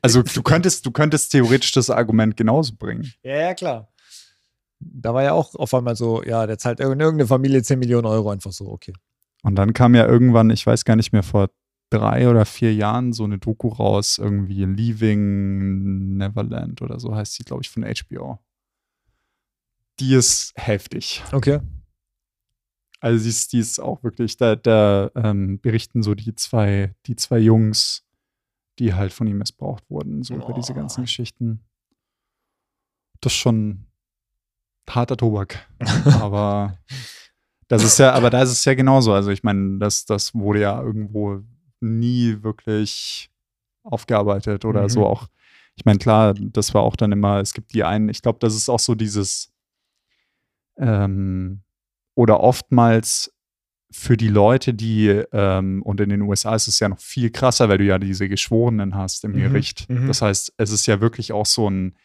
Also 0.02 0.24
du 0.24 0.42
könntest, 0.42 0.86
du 0.86 0.92
könntest 0.92 1.34
theoretisch 1.34 1.74
das 1.74 1.90
Argument 1.90 2.38
genauso 2.38 2.76
bringen. 2.78 3.12
Ja, 3.24 3.36
ja, 3.36 3.54
klar. 3.54 3.92
Da 4.80 5.14
war 5.14 5.24
ja 5.24 5.34
auch 5.34 5.56
auf 5.56 5.74
einmal 5.74 5.96
so, 5.96 6.24
ja, 6.24 6.46
der 6.48 6.58
zahlt 6.58 6.80
irgend- 6.80 7.02
irgendeine 7.02 7.28
Familie 7.28 7.64
10 7.64 7.80
Millionen 7.80 8.06
Euro 8.06 8.30
einfach 8.30 8.52
so, 8.52 8.68
okay. 8.70 8.94
Und 9.44 9.56
dann 9.56 9.74
kam 9.74 9.96
ja 9.96 10.06
irgendwann, 10.06 10.50
ich 10.50 10.66
weiß 10.66 10.86
gar 10.86 10.96
nicht 10.96 11.12
mehr, 11.14 11.24
vor 11.24 11.50
drei 11.92 12.30
oder 12.30 12.46
vier 12.46 12.74
Jahren 12.74 13.14
so 13.14 13.24
eine 13.24 13.38
Doku 13.38 13.68
raus, 13.70 14.18
irgendwie 14.18 14.66
Leaving 14.66 16.18
Neverland 16.18 16.82
oder 16.82 17.00
so 17.00 17.16
heißt 17.16 17.38
die, 17.40 17.44
glaube 17.44 17.62
ich, 17.64 17.70
von 17.70 17.84
HBO. 17.86 18.40
Die 20.00 20.14
ist 20.16 20.52
heftig. 20.56 21.24
Okay. 21.32 21.60
Also 23.00 23.24
die 23.24 23.30
ist, 23.30 23.54
die 23.54 23.60
ist 23.60 23.80
auch 23.80 24.04
wirklich, 24.04 24.36
da, 24.38 24.56
da 24.56 25.12
ähm, 25.16 25.60
berichten 25.62 26.02
so 26.02 26.16
die 26.16 26.34
zwei, 26.36 26.96
die 27.06 27.16
zwei 27.16 27.38
Jungs, 27.40 28.04
die 28.80 28.94
halt 28.94 29.14
von 29.14 29.28
ihm 29.28 29.38
missbraucht 29.38 29.90
wurden, 29.90 30.24
so 30.24 30.34
über 30.34 30.54
diese 30.54 30.74
Oh. 30.74 30.76
ganzen 30.76 31.04
Geschichten. 31.04 31.64
Das 33.22 33.32
ist 33.32 33.38
schon 33.38 33.86
harter 34.90 35.18
Tobak. 35.18 35.68
aber 36.22 36.78
das 37.68 37.84
ist 37.84 37.98
ja, 38.00 38.14
aber 38.14 38.30
da 38.30 38.42
ist 38.44 38.52
es 38.52 38.66
ja 38.66 38.74
genauso. 38.76 39.14
Also 39.14 39.32
ich 39.32 39.44
meine, 39.44 39.80
das, 39.80 40.06
das 40.06 40.34
wurde 40.36 40.62
ja 40.62 40.82
irgendwo 40.82 41.42
nie 41.82 42.38
wirklich 42.44 43.30
aufgearbeitet 43.84 44.66
oder 44.66 44.84
Mhm. 44.84 44.90
so 44.90 45.06
auch. 45.06 45.28
Ich 45.76 45.84
meine, 45.86 46.00
klar, 46.00 46.34
das 46.34 46.74
war 46.74 46.84
auch 46.84 46.96
dann 46.96 47.12
immer, 47.12 47.40
es 47.40 47.54
gibt 47.54 47.74
die 47.74 47.84
einen, 47.84 48.08
ich 48.10 48.22
glaube, 48.22 48.40
das 48.40 48.56
ist 48.56 48.70
auch 48.70 48.80
so 48.80 48.96
dieses, 48.96 49.52
ähm, 50.78 51.62
oder 52.16 52.40
oftmals 52.40 53.34
für 53.92 54.18
die 54.18 54.28
Leute, 54.28 54.74
die, 54.74 55.08
ähm, 55.32 55.82
und 55.84 56.02
in 56.02 56.10
den 56.10 56.22
USA 56.22 56.56
ist 56.56 56.68
es 56.68 56.80
ja 56.80 56.90
noch 56.90 57.00
viel 57.00 57.30
krasser, 57.30 57.70
weil 57.70 57.78
du 57.78 57.86
ja 57.86 57.98
diese 58.00 58.28
Geschworenen 58.28 58.96
hast 58.96 59.24
im 59.24 59.32
Mhm, 59.32 59.38
Gericht. 59.38 59.90
mhm. 59.90 60.08
Das 60.08 60.22
heißt, 60.22 60.54
es 60.58 60.72
ist 60.72 60.86
ja 60.86 61.02
wirklich 61.02 61.32
auch 61.32 61.46
so 61.46 61.70
ein 61.70 61.96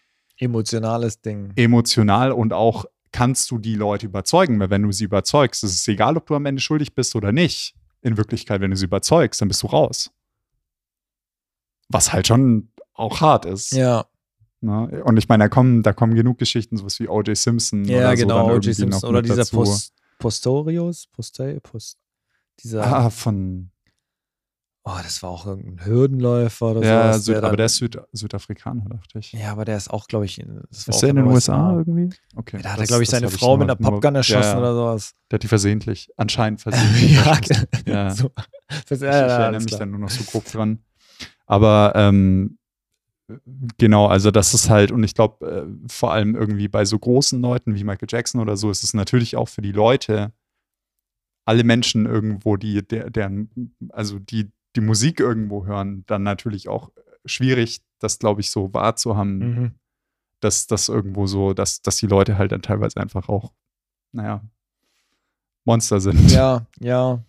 Emotionales 0.41 1.20
Ding. 1.20 1.53
emotional 1.57 2.32
und 2.32 2.53
auch 2.53 2.84
kannst 3.12 3.51
du 3.51 3.59
die 3.59 3.74
Leute 3.74 4.07
überzeugen, 4.07 4.59
weil 4.61 4.70
wenn 4.70 4.82
du 4.82 4.93
sie 4.93 5.05
überzeugst, 5.05 5.62
ist 5.64 5.74
es 5.74 5.86
egal, 5.88 6.16
ob 6.16 6.26
du 6.26 6.34
am 6.34 6.47
Ende 6.47 6.61
schuldig 6.61 6.95
bist 6.95 7.14
oder 7.16 7.32
nicht. 7.32 7.74
In 8.03 8.16
Wirklichkeit, 8.16 8.61
wenn 8.61 8.70
du 8.70 8.76
sie 8.76 8.86
überzeugst, 8.86 9.41
dann 9.41 9.49
bist 9.49 9.62
du 9.62 9.66
raus. 9.66 10.11
Was 11.88 12.12
halt 12.12 12.26
schon 12.26 12.70
auch 12.95 13.20
hart 13.20 13.45
ist. 13.45 13.72
Ja, 13.72 14.07
Ne? 14.61 15.03
Und 15.05 15.16
ich 15.16 15.28
meine, 15.28 15.45
da 15.45 15.49
kommen, 15.49 15.82
da 15.82 15.93
kommen 15.93 16.14
genug 16.14 16.38
Geschichten, 16.38 16.76
sowas 16.76 17.01
wie 17.01 17.09
O.J. 17.09 17.36
Simpson 17.36 17.84
ja, 17.84 17.99
oder 17.99 18.16
so 18.16 18.22
genau. 18.22 18.47
dann 18.49 18.57
O.J. 18.57 18.74
Simpson 18.74 19.09
oder 19.11 19.22
dieser. 19.22 19.45
Post, 19.47 19.95
Postorius, 20.18 21.07
Poste, 21.07 21.61
Post, 21.62 21.99
dieser, 22.62 22.84
Ah, 22.84 23.11
von 23.11 23.70
oh, 24.85 24.97
das 25.03 25.22
war 25.22 25.31
auch 25.31 25.47
irgendein 25.47 25.85
Hürdenläufer 25.85 26.70
oder 26.72 26.83
ja, 26.85 27.12
sowas. 27.12 27.24
Süd, 27.26 27.37
aber 27.37 27.57
der 27.57 27.66
ist 27.66 27.76
Süd, 27.76 27.99
Südafrikaner, 28.12 28.85
dachte 28.89 29.18
ich. 29.18 29.33
ja, 29.33 29.53
aber 29.53 29.64
der 29.64 29.76
ist 29.76 29.91
auch, 29.91 30.07
glaube 30.09 30.24
ich, 30.24 30.41
in- 30.41 30.62
das 30.70 30.89
war 30.89 30.95
ist 30.95 31.01
der 31.03 31.11
in 31.11 31.16
den 31.16 31.26
USA 31.26 31.70
USA. 31.72 31.78
irgendwie? 31.78 32.16
Okay. 32.37 32.57
Ja, 32.59 32.62
da 32.62 32.72
hat 32.72 32.81
er, 32.81 32.87
glaube 32.87 33.03
ich, 33.03 33.11
seine 33.11 33.28
Frau 33.31 33.57
mit 33.57 33.68
nur- 33.68 33.76
einer 33.76 33.91
Popgun 33.91 34.14
erschossen 34.16 34.43
ja, 34.53 34.59
oder 34.59 34.74
sowas. 34.74 35.14
Der 35.31 35.37
hat 35.37 35.43
die 35.43 35.49
versehentlich, 35.49 36.11
anscheinend 36.16 36.61
versehentlich. 36.62 37.12
ja, 37.12 37.39
ja. 37.87 38.11
so. 38.11 38.31
Das, 38.89 38.99
Ich, 38.99 39.01
ja, 39.03 39.09
ich 39.09 39.31
ja, 39.31 39.39
erinnere 39.39 39.61
mich 39.61 39.66
klar. 39.66 39.81
dann 39.81 39.91
nur 39.91 40.01
noch 40.01 40.11
so 40.11 40.24
grob 40.24 40.45
dran. 40.47 40.78
Aber 41.47 41.93
ähm, 41.97 42.59
genau, 43.78 44.07
also 44.07 44.31
das 44.31 44.55
ist 44.55 44.70
halt, 44.70 44.93
und 44.93 45.03
ich 45.05 45.14
glaube, 45.14 45.47
äh, 45.68 45.89
vor 45.91 46.12
allem 46.12 46.35
irgendwie 46.35 46.68
bei 46.68 46.85
so 46.85 46.99
großen 46.99 47.41
Leuten 47.41 47.74
wie 47.74 47.85
Michael 47.85 48.09
Jackson 48.11 48.41
oder 48.41 48.57
so, 48.57 48.70
ist 48.70 48.83
es 48.85 48.95
natürlich 48.95 49.37
auch 49.37 49.49
für 49.49 49.62
die 49.62 49.72
Leute, 49.72 50.33
alle 51.45 51.64
Menschen 51.64 52.07
irgendwo, 52.07 52.57
die, 52.57 52.87
der, 52.87 53.11
deren, 53.11 53.74
also 53.91 54.18
die 54.18 54.51
die 54.77 54.81
Musik 54.81 55.21
irgendwo 55.21 55.66
hören, 55.66 56.05
dann 56.07 56.23
natürlich 56.23 56.68
auch 56.68 56.91
schwierig, 57.25 57.83
das, 57.99 58.18
glaube 58.18 58.41
ich, 58.41 58.51
so 58.51 58.73
wahrzuhaben, 58.73 59.39
Mhm. 59.39 59.75
dass 60.41 60.66
das 60.66 60.89
irgendwo 60.89 61.27
so, 61.27 61.53
dass, 61.53 61.83
dass 61.83 61.97
die 61.97 62.07
Leute 62.07 62.39
halt 62.39 62.53
dann 62.53 62.62
teilweise 62.62 62.99
einfach 62.99 63.29
auch, 63.29 63.53
naja, 64.12 64.43
Monster 65.64 66.01
sind. 66.01 66.31
Ja, 66.31 66.66
ja. 66.81 67.23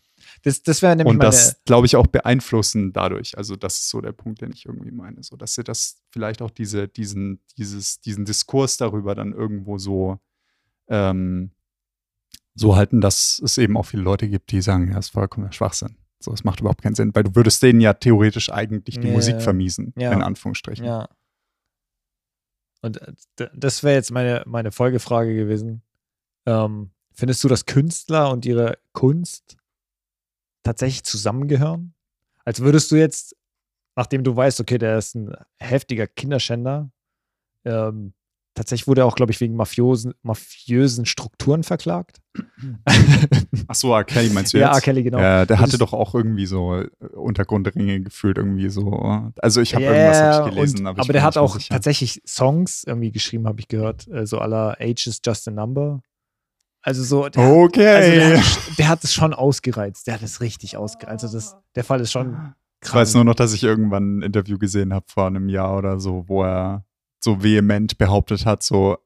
Das, 0.44 0.62
das 0.64 0.82
wäre 0.82 0.96
nämlich 0.96 1.14
Und 1.14 1.22
das, 1.22 1.62
glaube 1.66 1.88
ich, 1.88 1.96
auch 1.96 2.08
beeinflussen 2.08 2.94
dadurch. 2.94 3.38
Also, 3.38 3.56
das 3.56 3.80
ist 3.80 3.90
so 3.90 4.02
der 4.02 4.12
Punkt, 4.14 4.42
den 4.42 4.52
ich 4.52 4.66
irgendwie 4.66 4.92
meine. 4.92 5.24
So, 5.24 5.36
dass 5.36 5.56
sie 5.56 5.64
das 5.64 6.02
vielleicht 6.12 6.42
auch 6.42 6.52
diese, 6.52 6.88
diesen, 6.88 7.40
dieses, 7.58 8.00
diesen 8.00 8.24
Diskurs 8.26 8.78
darüber 8.78 9.16
dann 9.16 9.34
irgendwo 9.34 9.78
so, 9.78 10.20
ähm, 10.88 11.52
so 12.54 12.76
halten, 12.76 13.02
dass 13.02 13.42
es 13.44 13.58
eben 13.58 13.76
auch 13.78 13.86
viele 13.86 14.04
Leute 14.04 14.28
gibt, 14.30 14.52
die 14.52 14.62
sagen, 14.62 14.90
ja, 14.90 14.96
das 14.96 15.08
ist 15.08 15.12
vollkommener 15.12 15.52
Schwachsinn. 15.54 15.96
So, 16.24 16.32
es 16.34 16.44
macht 16.44 16.60
überhaupt 16.60 16.82
keinen 16.82 16.96
Sinn, 16.96 17.14
weil 17.16 17.24
du 17.24 17.36
würdest 17.36 17.64
denen 17.64 17.82
ja 17.82 17.94
theoretisch 17.94 18.52
eigentlich 18.52 19.00
die 19.00 19.08
Ja, 19.08 19.14
Musik 19.14 19.42
vermiesen, 19.42 19.94
Ja. 19.98 20.12
in 20.14 20.22
Anführungsstrichen. 20.22 20.86
Ja. 20.86 21.10
Und 22.82 23.02
äh, 23.40 23.50
das 23.54 23.84
wäre 23.84 23.96
jetzt 23.96 24.12
meine, 24.12 24.44
meine 24.46 24.72
Folgefrage 24.72 25.36
gewesen. 25.36 25.82
Ähm, 26.46 26.92
findest 27.14 27.44
du, 27.44 27.48
dass 27.48 27.66
Künstler 27.66 28.32
und 28.32 28.46
ihre 28.46 28.78
Kunst 28.94 29.58
tatsächlich 30.64 31.04
zusammengehören? 31.04 31.94
Als 32.46 32.62
würdest 32.62 32.92
du 32.92 32.96
jetzt, 32.96 33.36
nachdem 33.96 34.24
du 34.24 34.36
weißt, 34.36 34.60
okay, 34.62 34.78
der 34.78 34.98
ist 34.98 35.16
ein 35.16 35.34
heftiger 35.60 36.08
Kinderschänder, 36.08 36.92
ähm, 37.66 38.14
tatsächlich 38.54 38.88
wurde 38.88 39.02
er 39.02 39.06
auch, 39.06 39.16
glaube 39.16 39.32
ich, 39.32 39.40
wegen 39.42 39.56
mafiosen, 39.56 40.14
mafiösen 40.24 41.06
Strukturen 41.06 41.64
verklagt. 41.64 42.22
Ach 43.68 43.76
so, 43.76 43.94
R. 43.94 44.04
Kelly 44.04 44.30
meinst 44.30 44.54
du 44.54 44.60
ja, 44.60 44.68
jetzt? 44.68 44.78
R. 44.78 44.82
Kelly, 44.82 45.04
genau. 45.04 45.20
Ja, 45.20 45.46
der 45.46 45.60
hatte 45.60 45.78
doch 45.78 45.94
auch 45.94 46.16
irgendwie 46.16 46.46
so 46.46 46.76
äh, 46.76 46.90
Untergrundringe 47.14 48.02
gefühlt, 48.02 48.38
irgendwie 48.38 48.70
so. 48.70 48.92
Also 49.42 49.62
ich 49.62 49.74
habe 49.76 49.86
Ja, 49.86 49.92
irgendwas 49.92 50.22
hab 50.22 50.48
ich 50.48 50.54
gelesen, 50.54 50.80
und, 50.82 50.88
aber, 50.88 51.02
aber, 51.02 51.14
der 51.14 51.24
hat 51.24 51.38
auch 51.38 51.56
sicher. 51.56 51.74
tatsächlich 51.74 52.22
Songs 52.26 52.84
irgendwie 52.86 53.12
geschrieben, 53.12 53.48
habe 53.48 53.60
ich 53.60 53.68
gehört. 53.68 54.08
Äh, 54.08 54.26
so 54.26 54.40
aller 54.40 54.78
Age 54.80 55.08
is 55.08 55.20
just 55.26 55.48
a 55.48 55.52
number. 55.52 56.02
Also 56.84 57.04
so, 57.04 57.30
der, 57.30 57.44
also 57.44 57.62
Okay. 57.66 58.16
der, 58.16 58.38
hat, 58.40 58.78
der 58.80 58.88
hat 58.90 59.04
es 59.04 59.14
schon 59.14 59.34
ausgereizt. 59.34 60.08
Der 60.08 60.16
hat 60.16 60.24
es 60.24 60.42
richtig 60.42 60.78
ausgereizt. 60.78 61.24
Also 61.24 61.38
das, 61.38 61.56
der 61.76 61.84
Fall 61.84 62.00
ist 62.02 62.12
schon 62.12 62.54
Ich 62.84 62.92
weiß 62.94 63.14
nur 63.14 63.24
noch, 63.24 63.36
dass 63.36 63.54
ich 63.54 63.64
irgendwann 63.64 64.18
ein 64.18 64.22
Interview 64.24 64.58
gesehen 64.58 64.92
habe 64.94 65.06
vor 65.08 65.28
einem 65.28 65.48
Jahr 65.48 65.78
oder 65.78 66.00
so, 66.00 66.24
wo 66.28 66.44
er 66.44 66.84
so 67.24 67.44
vehement 67.44 67.98
behauptet 67.98 68.46
hat, 68.46 68.64
so, 68.64 68.98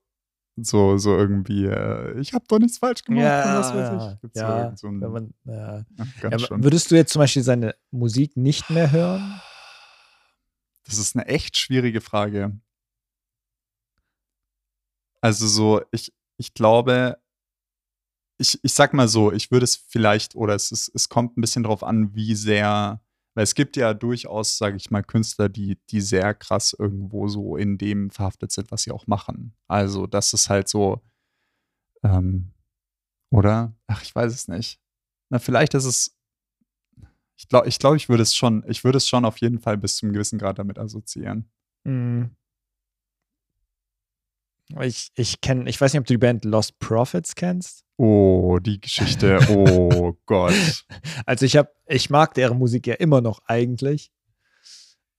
so, 0.55 0.97
so 0.97 1.15
irgendwie, 1.17 1.65
äh, 1.65 2.19
ich 2.19 2.33
habe 2.33 2.45
doch 2.47 2.59
nichts 2.59 2.77
falsch 2.77 3.03
gemacht. 3.03 3.23
Ja, 3.23 3.43
und 3.43 3.59
was 3.59 3.73
weiß 3.75 4.17
ich. 4.23 4.35
Ja, 4.35 4.75
so 4.75 4.87
ein, 4.87 5.01
wenn 5.01 5.11
man, 5.11 5.33
ja. 5.43 5.85
schön. 6.39 6.63
würdest 6.63 6.89
du 6.89 6.95
jetzt 6.95 7.11
zum 7.11 7.19
Beispiel 7.19 7.43
seine 7.43 7.75
Musik 7.91 8.37
nicht 8.37 8.69
mehr 8.69 8.91
hören? 8.91 9.41
Das 10.85 10.97
ist 10.97 11.15
eine 11.15 11.25
echt 11.25 11.57
schwierige 11.57 11.99
Frage. 11.99 12.57
Also 15.19 15.47
so, 15.47 15.81
ich, 15.91 16.13
ich 16.37 16.53
glaube, 16.53 17.17
ich, 18.37 18.59
ich 18.63 18.73
sag 18.73 18.93
mal 18.93 19.07
so, 19.07 19.31
ich 19.31 19.51
würde 19.51 19.63
es 19.63 19.75
vielleicht, 19.75 20.35
oder 20.35 20.53
es, 20.55 20.71
ist, 20.71 20.91
es 20.93 21.09
kommt 21.09 21.37
ein 21.37 21.41
bisschen 21.41 21.63
drauf 21.63 21.83
an, 21.83 22.13
wie 22.13 22.35
sehr, 22.35 23.01
weil 23.35 23.43
es 23.43 23.53
gibt 23.53 23.75
ja 23.77 23.93
durchaus, 23.93 24.57
sage 24.57 24.77
ich 24.77 24.89
mal, 24.89 25.03
Künstler, 25.03 25.49
die, 25.49 25.77
die 25.89 26.01
sehr 26.01 26.33
krass 26.33 26.75
irgendwo 26.77 27.27
so 27.27 27.57
in 27.57 27.77
dem 27.77 28.09
verhaftet 28.09 28.51
sind, 28.51 28.71
was 28.71 28.83
sie 28.83 28.91
auch 28.91 29.07
machen. 29.07 29.53
Also 29.67 30.07
das 30.07 30.33
ist 30.33 30.49
halt 30.49 30.69
so, 30.69 31.01
ähm, 32.03 32.51
oder? 33.31 33.75
Ach, 33.87 34.01
ich 34.01 34.15
weiß 34.15 34.33
es 34.33 34.47
nicht. 34.47 34.79
Na, 35.29 35.39
vielleicht 35.39 35.73
ist 35.73 35.85
es, 35.85 36.17
ich 37.37 37.49
glaube, 37.49 37.67
ich, 37.67 37.77
glaub, 37.77 37.95
ich 37.95 38.07
würde 38.07 38.23
es 38.23 38.33
schon, 38.33 38.63
ich 38.67 38.83
würde 38.85 38.97
es 38.97 39.07
schon 39.07 39.25
auf 39.25 39.37
jeden 39.39 39.59
Fall 39.59 39.77
bis 39.77 39.97
zum 39.97 40.13
gewissen 40.13 40.39
Grad 40.39 40.57
damit 40.57 40.79
assoziieren. 40.79 41.51
Mhm. 41.83 42.35
Ich, 44.81 45.11
ich 45.15 45.41
kenne, 45.41 45.69
ich 45.69 45.79
weiß 45.79 45.93
nicht, 45.93 45.99
ob 45.99 46.05
du 46.07 46.13
die 46.13 46.17
Band 46.17 46.43
Lost 46.45 46.79
Prophets 46.79 47.35
kennst. 47.35 47.83
Oh, 47.97 48.57
die 48.59 48.81
Geschichte, 48.81 49.39
oh 49.49 50.17
Gott. 50.25 50.85
Also 51.25 51.45
ich 51.45 51.55
habe, 51.55 51.69
ich 51.87 52.09
mag 52.09 52.33
deren 52.33 52.57
Musik 52.57 52.87
ja 52.87 52.95
immer 52.95 53.21
noch 53.21 53.39
eigentlich. 53.45 54.11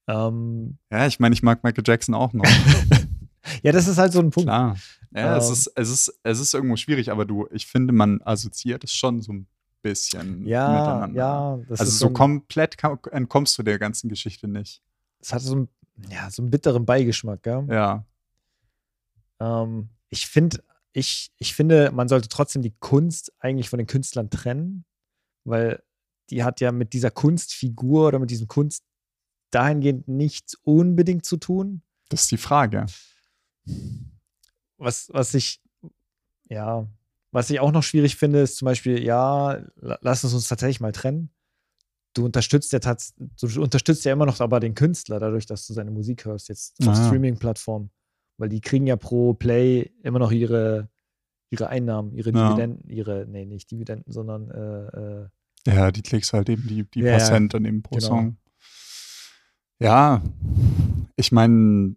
Ähm, 0.07 0.77
Ja, 0.91 1.07
ich 1.07 1.19
meine, 1.19 1.33
ich 1.33 1.43
mag 1.43 1.63
Michael 1.63 1.83
Jackson 1.85 2.15
auch 2.15 2.33
noch. 2.33 2.45
ja, 3.63 3.71
das 3.71 3.87
ist 3.87 3.97
halt 3.97 4.13
so 4.13 4.19
ein 4.19 4.29
Punkt. 4.29 4.47
Klar. 4.47 4.77
Ja, 5.11 5.37
es, 5.37 5.47
Ähm. 5.47 5.53
ist, 5.53 5.71
es, 5.75 5.89
ist, 5.89 6.19
es 6.23 6.39
ist 6.39 6.53
irgendwo 6.53 6.75
schwierig, 6.75 7.11
aber 7.11 7.25
du, 7.25 7.47
ich 7.51 7.65
finde, 7.67 7.93
man 7.93 8.21
assoziiert 8.23 8.83
es 8.83 8.91
schon 8.91 9.21
so 9.21 9.33
ein 9.33 9.47
bisschen 9.81 10.45
Ja, 10.45 10.67
miteinander. 10.69 11.17
ja, 11.17 11.57
das 11.69 11.79
also 11.79 11.91
ist 11.91 11.99
so 11.99 12.09
komplett 12.09 12.75
entkommst 13.11 13.57
du 13.57 13.63
der 13.63 13.79
ganzen 13.79 14.09
Geschichte 14.09 14.47
nicht. 14.47 14.81
Es 15.19 15.33
hat 15.33 15.41
so 15.41 15.53
einen, 15.55 15.69
ja, 16.09 16.29
so 16.29 16.41
einen 16.41 16.51
bitteren 16.51 16.85
Beigeschmack, 16.85 17.41
gell? 17.43 17.65
Ja. 17.69 18.05
Ähm, 19.39 19.89
ich 20.09 20.27
finde, 20.27 20.63
ich, 20.93 21.31
ich 21.37 21.53
finde, 21.53 21.91
man 21.91 22.07
sollte 22.07 22.27
trotzdem 22.29 22.61
die 22.61 22.75
Kunst 22.79 23.31
eigentlich 23.39 23.69
von 23.69 23.77
den 23.77 23.87
Künstlern 23.87 24.29
trennen, 24.29 24.85
weil 25.43 25.83
die 26.29 26.43
hat 26.43 26.59
ja 26.59 26.71
mit 26.71 26.93
dieser 26.93 27.11
Kunstfigur 27.11 28.07
oder 28.07 28.19
mit 28.19 28.31
diesem 28.31 28.47
Kunst 28.47 28.83
dahingehend 29.51 30.07
nichts 30.07 30.55
unbedingt 30.63 31.25
zu 31.25 31.37
tun. 31.37 31.81
Das 32.09 32.21
ist 32.23 32.31
die 32.31 32.37
Frage. 32.37 32.85
Was, 34.77 35.09
was 35.11 35.33
ich, 35.33 35.61
ja, 36.49 36.87
was 37.31 37.49
ich 37.49 37.59
auch 37.59 37.71
noch 37.71 37.83
schwierig 37.83 38.15
finde, 38.15 38.41
ist 38.41 38.57
zum 38.57 38.65
Beispiel, 38.67 39.01
ja, 39.03 39.61
la- 39.75 39.99
lass 40.01 40.23
uns 40.23 40.33
uns 40.33 40.47
tatsächlich 40.47 40.79
mal 40.79 40.91
trennen. 40.91 41.29
Du 42.13 42.25
unterstützt 42.25 42.71
ja 42.73 42.79
du 42.79 43.61
unterstützt 43.61 44.03
ja 44.05 44.13
immer 44.13 44.25
noch 44.25 44.39
aber 44.39 44.59
den 44.59 44.73
Künstler, 44.75 45.19
dadurch, 45.19 45.45
dass 45.45 45.67
du 45.67 45.73
seine 45.73 45.91
Musik 45.91 46.25
hörst, 46.25 46.49
jetzt 46.49 46.79
auf 46.81 46.87
Ah. 46.89 47.07
Streaming-Plattformen. 47.07 47.91
Weil 48.37 48.49
die 48.49 48.61
kriegen 48.61 48.87
ja 48.87 48.95
pro 48.95 49.33
Play 49.33 49.91
immer 50.03 50.19
noch 50.19 50.31
ihre, 50.31 50.89
ihre 51.49 51.67
Einnahmen, 51.69 52.13
ihre 52.13 52.31
Ja. 52.31 52.49
Dividenden, 52.49 52.89
ihre, 52.89 53.25
nee, 53.27 53.45
nicht 53.45 53.71
Dividenden, 53.71 54.11
sondern 54.11 54.51
äh, 54.51 55.23
äh, 55.23 55.27
Ja, 55.65 55.91
die 55.91 56.01
Klicks 56.03 56.33
halt 56.33 56.49
eben, 56.49 56.67
die, 56.67 56.83
die 56.83 57.01
Ja. 57.01 57.17
Cent 57.19 57.53
dann 57.53 57.65
eben 57.65 57.81
pro 57.81 57.95
Genau. 57.95 58.07
Song. 58.07 58.37
Ja, 59.79 60.21
ich 61.15 61.31
meine, 61.31 61.95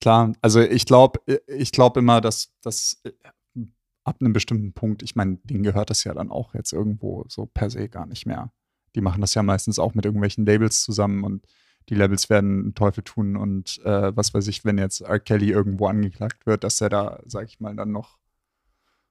klar, 0.00 0.32
also 0.40 0.60
ich 0.60 0.86
glaube, 0.86 1.20
ich 1.46 1.72
glaube 1.72 2.00
immer, 2.00 2.20
dass 2.20 2.52
das 2.62 3.02
ab 4.04 4.16
einem 4.20 4.32
bestimmten 4.32 4.72
Punkt, 4.72 5.02
ich 5.02 5.16
meine, 5.16 5.36
denen 5.44 5.62
gehört 5.62 5.90
das 5.90 6.04
ja 6.04 6.12
dann 6.14 6.30
auch 6.30 6.54
jetzt 6.54 6.72
irgendwo 6.72 7.24
so 7.28 7.46
per 7.46 7.70
se 7.70 7.88
gar 7.88 8.06
nicht 8.06 8.26
mehr. 8.26 8.52
Die 8.94 9.00
machen 9.00 9.20
das 9.22 9.34
ja 9.34 9.42
meistens 9.42 9.78
auch 9.78 9.94
mit 9.94 10.04
irgendwelchen 10.04 10.44
Labels 10.46 10.82
zusammen 10.82 11.24
und 11.24 11.46
die 11.88 11.94
Labels 11.94 12.30
werden 12.30 12.60
einen 12.60 12.74
Teufel 12.74 13.04
tun 13.04 13.36
und 13.36 13.80
äh, 13.84 14.16
was 14.16 14.32
weiß 14.32 14.46
ich, 14.48 14.64
wenn 14.64 14.78
jetzt 14.78 15.02
R. 15.02 15.20
Kelly 15.20 15.50
irgendwo 15.50 15.86
angeklagt 15.86 16.46
wird, 16.46 16.64
dass 16.64 16.80
er 16.80 16.88
da, 16.88 17.20
sag 17.26 17.46
ich 17.48 17.60
mal, 17.60 17.76
dann 17.76 17.92
noch 17.92 18.18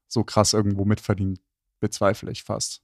so 0.07 0.24
krass 0.24 0.53
irgendwo 0.53 0.86
mitverdient, 0.86 1.39
bezweifle 1.80 2.32
ich 2.32 2.43
fast. 2.43 2.82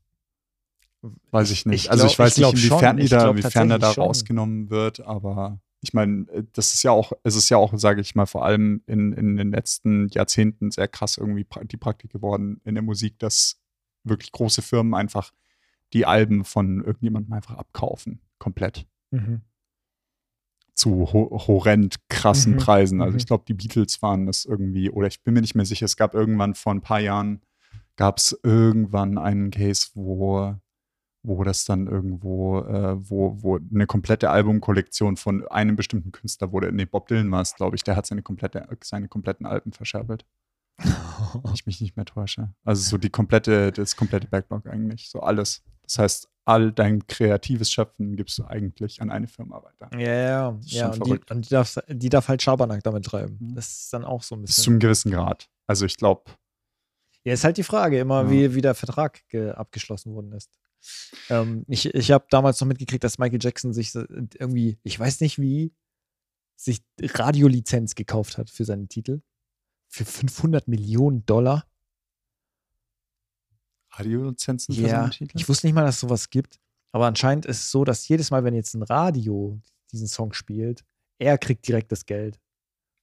Weiß 1.31 1.49
ich 1.51 1.65
nicht. 1.65 1.85
ich 1.85 1.91
also 1.91 2.03
glaub- 2.03 2.11
ich 2.11 2.19
weiß 2.19 2.37
ich 2.37 2.43
nicht, 2.43 2.53
inwiefern, 2.53 2.99
schon. 2.99 3.07
da, 3.07 3.29
inwiefern 3.29 3.71
er 3.71 3.79
da 3.79 3.93
schon. 3.93 4.03
rausgenommen 4.03 4.69
wird, 4.69 4.99
aber 4.99 5.59
ich 5.81 5.93
meine, 5.93 6.29
äh, 6.29 6.43
das 6.53 6.73
ist 6.73 6.83
ja 6.83 6.91
auch, 6.91 7.13
es 7.23 7.35
ist 7.35 7.49
ja 7.49 7.57
auch, 7.57 7.73
sage 7.77 8.01
ich 8.01 8.15
mal, 8.15 8.25
vor 8.25 8.45
allem 8.45 8.83
in, 8.85 9.13
in 9.13 9.37
den 9.37 9.51
letzten 9.51 10.07
Jahrzehnten 10.09 10.71
sehr 10.71 10.87
krass 10.87 11.17
irgendwie 11.17 11.45
die 11.63 11.77
Praktik 11.77 12.11
geworden 12.11 12.61
in 12.63 12.75
der 12.75 12.83
Musik, 12.83 13.17
dass 13.19 13.59
wirklich 14.03 14.31
große 14.31 14.61
Firmen 14.61 14.93
einfach 14.93 15.31
die 15.93 16.05
Alben 16.05 16.43
von 16.43 16.83
irgendjemandem 16.83 17.33
einfach 17.33 17.55
abkaufen. 17.55 18.21
Komplett. 18.37 18.85
Mhm. 19.11 19.41
Zu 20.80 21.11
ho 21.11 21.30
horrend 21.47 21.97
krassen 22.07 22.53
Mhm, 22.53 22.57
Preisen. 22.57 23.01
Also 23.01 23.11
mhm. 23.11 23.17
ich 23.17 23.27
glaube, 23.27 23.43
die 23.45 23.53
Beatles 23.53 24.01
waren 24.01 24.25
das 24.25 24.45
irgendwie, 24.45 24.89
oder 24.89 25.07
ich 25.07 25.21
bin 25.23 25.34
mir 25.34 25.41
nicht 25.41 25.55
mehr 25.55 25.65
sicher, 25.65 25.86
es 25.86 25.97
gab 25.97 26.13
irgendwann 26.13 26.55
vor 26.55 26.73
ein 26.73 26.82
paar 26.82 27.01
Jahren, 27.01 27.41
gab 27.97 28.17
es 28.17 28.39
irgendwann 28.43 29.17
einen 29.17 29.51
Case, 29.51 29.89
wo, 29.93 30.55
wo 31.21 31.43
das 31.43 31.65
dann 31.65 31.88
irgendwo, 31.88 32.59
äh, 32.59 32.95
wo, 32.97 33.36
wo 33.43 33.57
eine 33.57 33.88
komplette 33.88 34.30
Albumkollektion 34.30 35.17
von 35.17 35.45
einem 35.49 35.75
bestimmten 35.75 36.13
Künstler 36.13 36.53
wurde. 36.53 36.71
Nee, 36.71 36.86
Bob 36.86 37.09
Dylan 37.09 37.30
war 37.30 37.41
es, 37.41 37.55
glaube 37.55 37.75
ich, 37.75 37.84
der 37.84 37.97
hat 37.97 38.05
seine, 38.05 38.21
komplette, 38.21 38.65
seine 38.82 39.09
kompletten 39.09 39.45
Alben 39.45 39.73
verscherbelt. 39.73 40.25
ich 41.53 41.65
mich 41.65 41.82
nicht 41.82 41.97
mehr 41.97 42.05
täusche. 42.05 42.53
Also 42.63 42.89
so 42.89 42.97
die 42.97 43.09
komplette, 43.09 43.73
das 43.73 43.97
komplette 43.97 44.27
Backlog 44.27 44.65
eigentlich, 44.65 45.09
so 45.09 45.19
alles. 45.19 45.61
Das 45.84 45.99
heißt, 45.99 46.30
all 46.45 46.71
dein 46.71 47.05
kreatives 47.07 47.71
Schöpfen 47.71 48.15
gibst 48.15 48.37
du 48.39 48.45
eigentlich 48.45 49.01
an 49.01 49.11
eine 49.11 49.27
Firma 49.27 49.61
weiter. 49.63 49.89
Ja, 49.99 50.09
ja, 50.13 50.59
ja. 50.65 50.87
Und 50.91 51.05
die, 51.05 51.19
und 51.31 51.45
die, 51.45 51.49
darf, 51.49 51.77
die 51.87 52.09
darf 52.09 52.27
halt 52.27 52.41
Schabernack 52.41 52.83
damit 52.83 53.05
treiben. 53.05 53.37
Mhm. 53.39 53.55
Das 53.55 53.67
ist 53.69 53.93
dann 53.93 54.03
auch 54.03 54.23
so 54.23 54.35
ein 54.35 54.41
Bis 54.41 54.51
zu 54.55 54.61
bisschen. 54.61 54.73
einem 54.73 54.79
gewissen 54.79 55.11
Grad. 55.11 55.47
Also 55.67 55.85
ich 55.85 55.97
glaube, 55.97 56.23
Ja, 57.23 57.33
ist 57.33 57.43
halt 57.43 57.57
die 57.57 57.63
Frage 57.63 57.99
immer, 57.99 58.23
Ja. 58.23 58.31
wie, 58.31 58.55
wie 58.55 58.61
der 58.61 58.73
Vertrag 58.75 59.27
ge- 59.27 59.51
abgeschlossen 59.51 60.13
worden 60.15 60.31
ist. 60.31 60.49
Ähm, 61.29 61.65
ich 61.67 61.93
ich 61.93 62.11
habe 62.11 62.25
damals 62.29 62.59
noch 62.61 62.67
mitgekriegt, 62.67 63.03
dass 63.03 63.17
Michael 63.19 63.39
Jackson 63.41 63.73
sich 63.73 63.93
irgendwie, 63.93 64.79
ich 64.83 64.97
weiß 64.99 65.19
nicht 65.21 65.37
wie, 65.39 65.73
sich 66.55 66.81
Radiolizenz 67.01 67.95
gekauft 67.95 68.37
hat 68.37 68.49
für 68.49 68.65
seinen 68.65 68.89
Titel. 68.89 69.21
Für 69.91 70.05
500 70.05 70.67
Millionen 70.67 71.25
Dollar. 71.25 71.65
Radiolizenzen 73.91 74.75
für 74.75 74.81
so 74.81 74.87
Ja, 74.87 75.07
Titel. 75.09 75.37
ich 75.37 75.47
wusste 75.49 75.67
nicht 75.67 75.73
mal, 75.73 75.83
dass 75.85 75.95
es 75.95 76.01
sowas 76.01 76.29
gibt. 76.29 76.59
Aber 76.91 77.05
anscheinend 77.07 77.45
ist 77.45 77.57
es 77.59 77.71
so, 77.71 77.83
dass 77.83 78.07
jedes 78.07 78.31
Mal, 78.31 78.43
wenn 78.43 78.53
jetzt 78.55 78.73
ein 78.73 78.83
Radio 78.83 79.59
diesen 79.91 80.07
Song 80.07 80.33
spielt, 80.33 80.83
er 81.19 81.37
kriegt 81.37 81.67
direkt 81.67 81.91
das 81.91 82.05
Geld. 82.05 82.39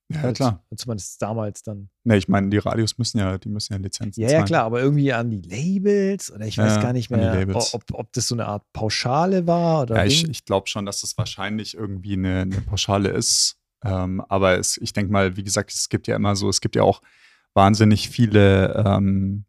ja, 0.08 0.22
Also 0.22 0.34
klar. 0.34 0.64
Zumindest 0.76 1.20
damals 1.22 1.62
dann. 1.62 1.88
Ne, 2.04 2.16
ich 2.16 2.28
meine, 2.28 2.48
die 2.48 2.58
Radios 2.58 2.98
müssen 2.98 3.18
ja, 3.18 3.38
die 3.38 3.48
müssen 3.48 3.74
ja 3.74 3.78
Lizenzen 3.78 4.20
Ja, 4.20 4.28
ja, 4.28 4.34
zahlen. 4.38 4.46
klar, 4.46 4.64
aber 4.64 4.80
irgendwie 4.80 5.12
an 5.12 5.30
die 5.30 5.40
Labels 5.40 6.32
oder 6.32 6.46
ich 6.46 6.58
weiß 6.58 6.74
Ja, 6.76 6.82
gar 6.82 6.92
nicht 6.92 7.10
mehr, 7.10 7.46
ob, 7.54 7.84
ob 7.92 8.12
das 8.12 8.28
so 8.28 8.34
eine 8.34 8.46
Art 8.46 8.64
Pauschale 8.72 9.46
war 9.46 9.82
oder 9.82 9.96
Ja, 9.96 10.04
ich, 10.04 10.22
Ding. 10.22 10.30
ich 10.30 10.44
glaube 10.44 10.66
schon, 10.68 10.86
dass 10.86 11.00
das 11.00 11.16
wahrscheinlich 11.18 11.74
irgendwie 11.74 12.14
eine, 12.14 12.40
eine 12.42 12.60
Pauschale 12.60 13.08
ist. 13.10 13.56
Ähm, 13.84 14.20
aber 14.28 14.58
es, 14.58 14.76
ich 14.78 14.92
denke 14.92 15.12
mal, 15.12 15.36
wie 15.36 15.44
gesagt, 15.44 15.72
es 15.72 15.88
gibt 15.88 16.06
ja 16.08 16.16
immer 16.16 16.34
so, 16.36 16.48
es 16.48 16.60
gibt 16.60 16.74
ja 16.76 16.82
auch 16.82 17.02
wahnsinnig 17.54 18.08
viele 18.10 18.74
ähm, 18.86 19.44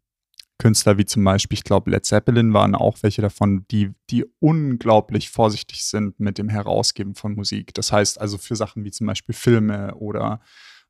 Künstler, 0.58 0.98
wie 0.98 1.04
zum 1.06 1.22
Beispiel, 1.24 1.56
ich 1.56 1.64
glaube, 1.64 1.90
Led 1.90 2.04
Zeppelin 2.04 2.52
waren 2.52 2.74
auch 2.74 2.98
welche 3.02 3.22
davon, 3.22 3.64
die, 3.70 3.92
die 4.10 4.26
unglaublich 4.40 5.30
vorsichtig 5.30 5.84
sind 5.84 6.18
mit 6.18 6.36
dem 6.36 6.48
Herausgeben 6.48 7.14
von 7.14 7.34
Musik. 7.34 7.72
Das 7.74 7.92
heißt 7.92 8.20
also 8.20 8.38
für 8.38 8.56
Sachen 8.56 8.84
wie 8.84 8.90
zum 8.90 9.06
Beispiel 9.06 9.34
Filme 9.34 9.94
oder 9.94 10.40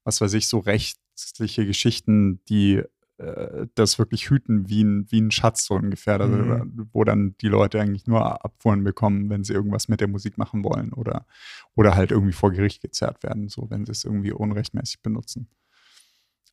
was 0.04 0.20
weiß 0.22 0.32
ich, 0.34 0.48
so 0.48 0.58
rechtliche 0.60 1.66
Geschichten, 1.66 2.42
die 2.48 2.82
äh, 3.18 3.66
das 3.74 3.98
wirklich 3.98 4.30
hüten 4.30 4.70
wie 4.70 4.82
ein, 4.84 5.10
wie 5.10 5.20
ein 5.20 5.30
Schatz 5.30 5.66
so 5.66 5.74
ungefähr, 5.74 6.18
also, 6.18 6.34
Mhm. 6.36 6.88
wo 6.92 7.04
dann 7.04 7.36
die 7.42 7.48
Leute 7.48 7.78
eigentlich 7.80 8.06
nur 8.06 8.42
Abfuhren 8.44 8.84
bekommen, 8.84 9.28
wenn 9.28 9.44
sie 9.44 9.52
irgendwas 9.52 9.88
mit 9.88 10.00
der 10.00 10.08
Musik 10.08 10.38
machen 10.38 10.64
wollen 10.64 10.92
oder, 10.94 11.26
oder 11.74 11.94
halt 11.94 12.10
irgendwie 12.10 12.32
vor 12.32 12.52
Gericht 12.52 12.80
gezerrt 12.80 13.22
werden, 13.22 13.48
so 13.48 13.68
wenn 13.68 13.84
sie 13.84 13.92
es 13.92 14.04
irgendwie 14.04 14.32
unrechtmäßig 14.32 15.02
benutzen. 15.02 15.48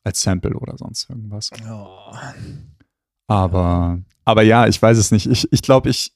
Als 0.04 0.20
Sample 0.20 0.54
oder 0.58 0.76
sonst 0.76 1.08
irgendwas. 1.08 1.50
Oh. 1.66 2.12
Aber, 3.28 4.00
aber 4.24 4.42
ja, 4.42 4.66
ich 4.66 4.80
weiß 4.80 4.98
es 4.98 5.10
nicht. 5.10 5.26
Ich, 5.26 5.50
ich 5.52 5.62
glaube, 5.62 5.90
ich, 5.90 6.14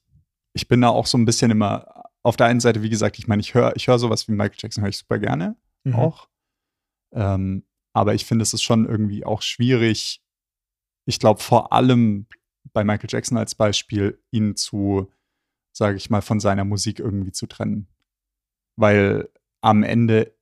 ich 0.53 0.69
bin 0.69 0.81
da 0.81 0.89
auch 0.89 1.07
so 1.07 1.19
ein 1.19 1.25
bisschen 1.25 1.51
immer 1.51 2.05
auf 2.23 2.37
der 2.37 2.47
einen 2.47 2.61
Seite, 2.61 2.83
wie 2.83 2.91
gesagt, 2.91 3.19
ich 3.19 3.27
meine, 3.29 3.41
ich 3.41 3.55
höre 3.55 3.75
ich 3.77 3.89
hör 3.89 3.99
sowas 3.99 4.29
wie 4.29 4.33
Michael 4.33 4.59
Jackson, 4.59 4.83
höre 4.83 4.91
ich 4.91 4.99
super 4.99 5.19
gerne 5.19 5.57
Mhm. 5.85 5.95
auch. 5.95 6.29
Ähm, 7.15 7.65
aber 7.95 8.15
ich 8.15 8.27
finde, 8.27 8.43
es 8.43 8.53
ist 8.53 8.63
schon 8.63 8.87
irgendwie 8.87 9.25
auch 9.25 9.41
schwierig. 9.43 10.23
Ich 11.07 11.19
glaube, 11.19 11.41
vor 11.41 11.73
allem 11.73 12.27
bei 12.75 12.85
Michael 12.85 13.09
Jackson 13.11 13.39
als 13.39 13.55
Beispiel, 13.55 14.23
ihn 14.31 14.55
zu, 14.57 15.11
sage 15.73 15.97
ich 15.97 16.11
mal, 16.11 16.21
von 16.21 16.39
seiner 16.39 16.65
Musik 16.65 17.01
irgendwie 17.01 17.33
zu 17.33 17.47
trennen. 17.47 17.89
Weil 18.77 19.31
am 19.63 19.83
Ende 19.83 20.37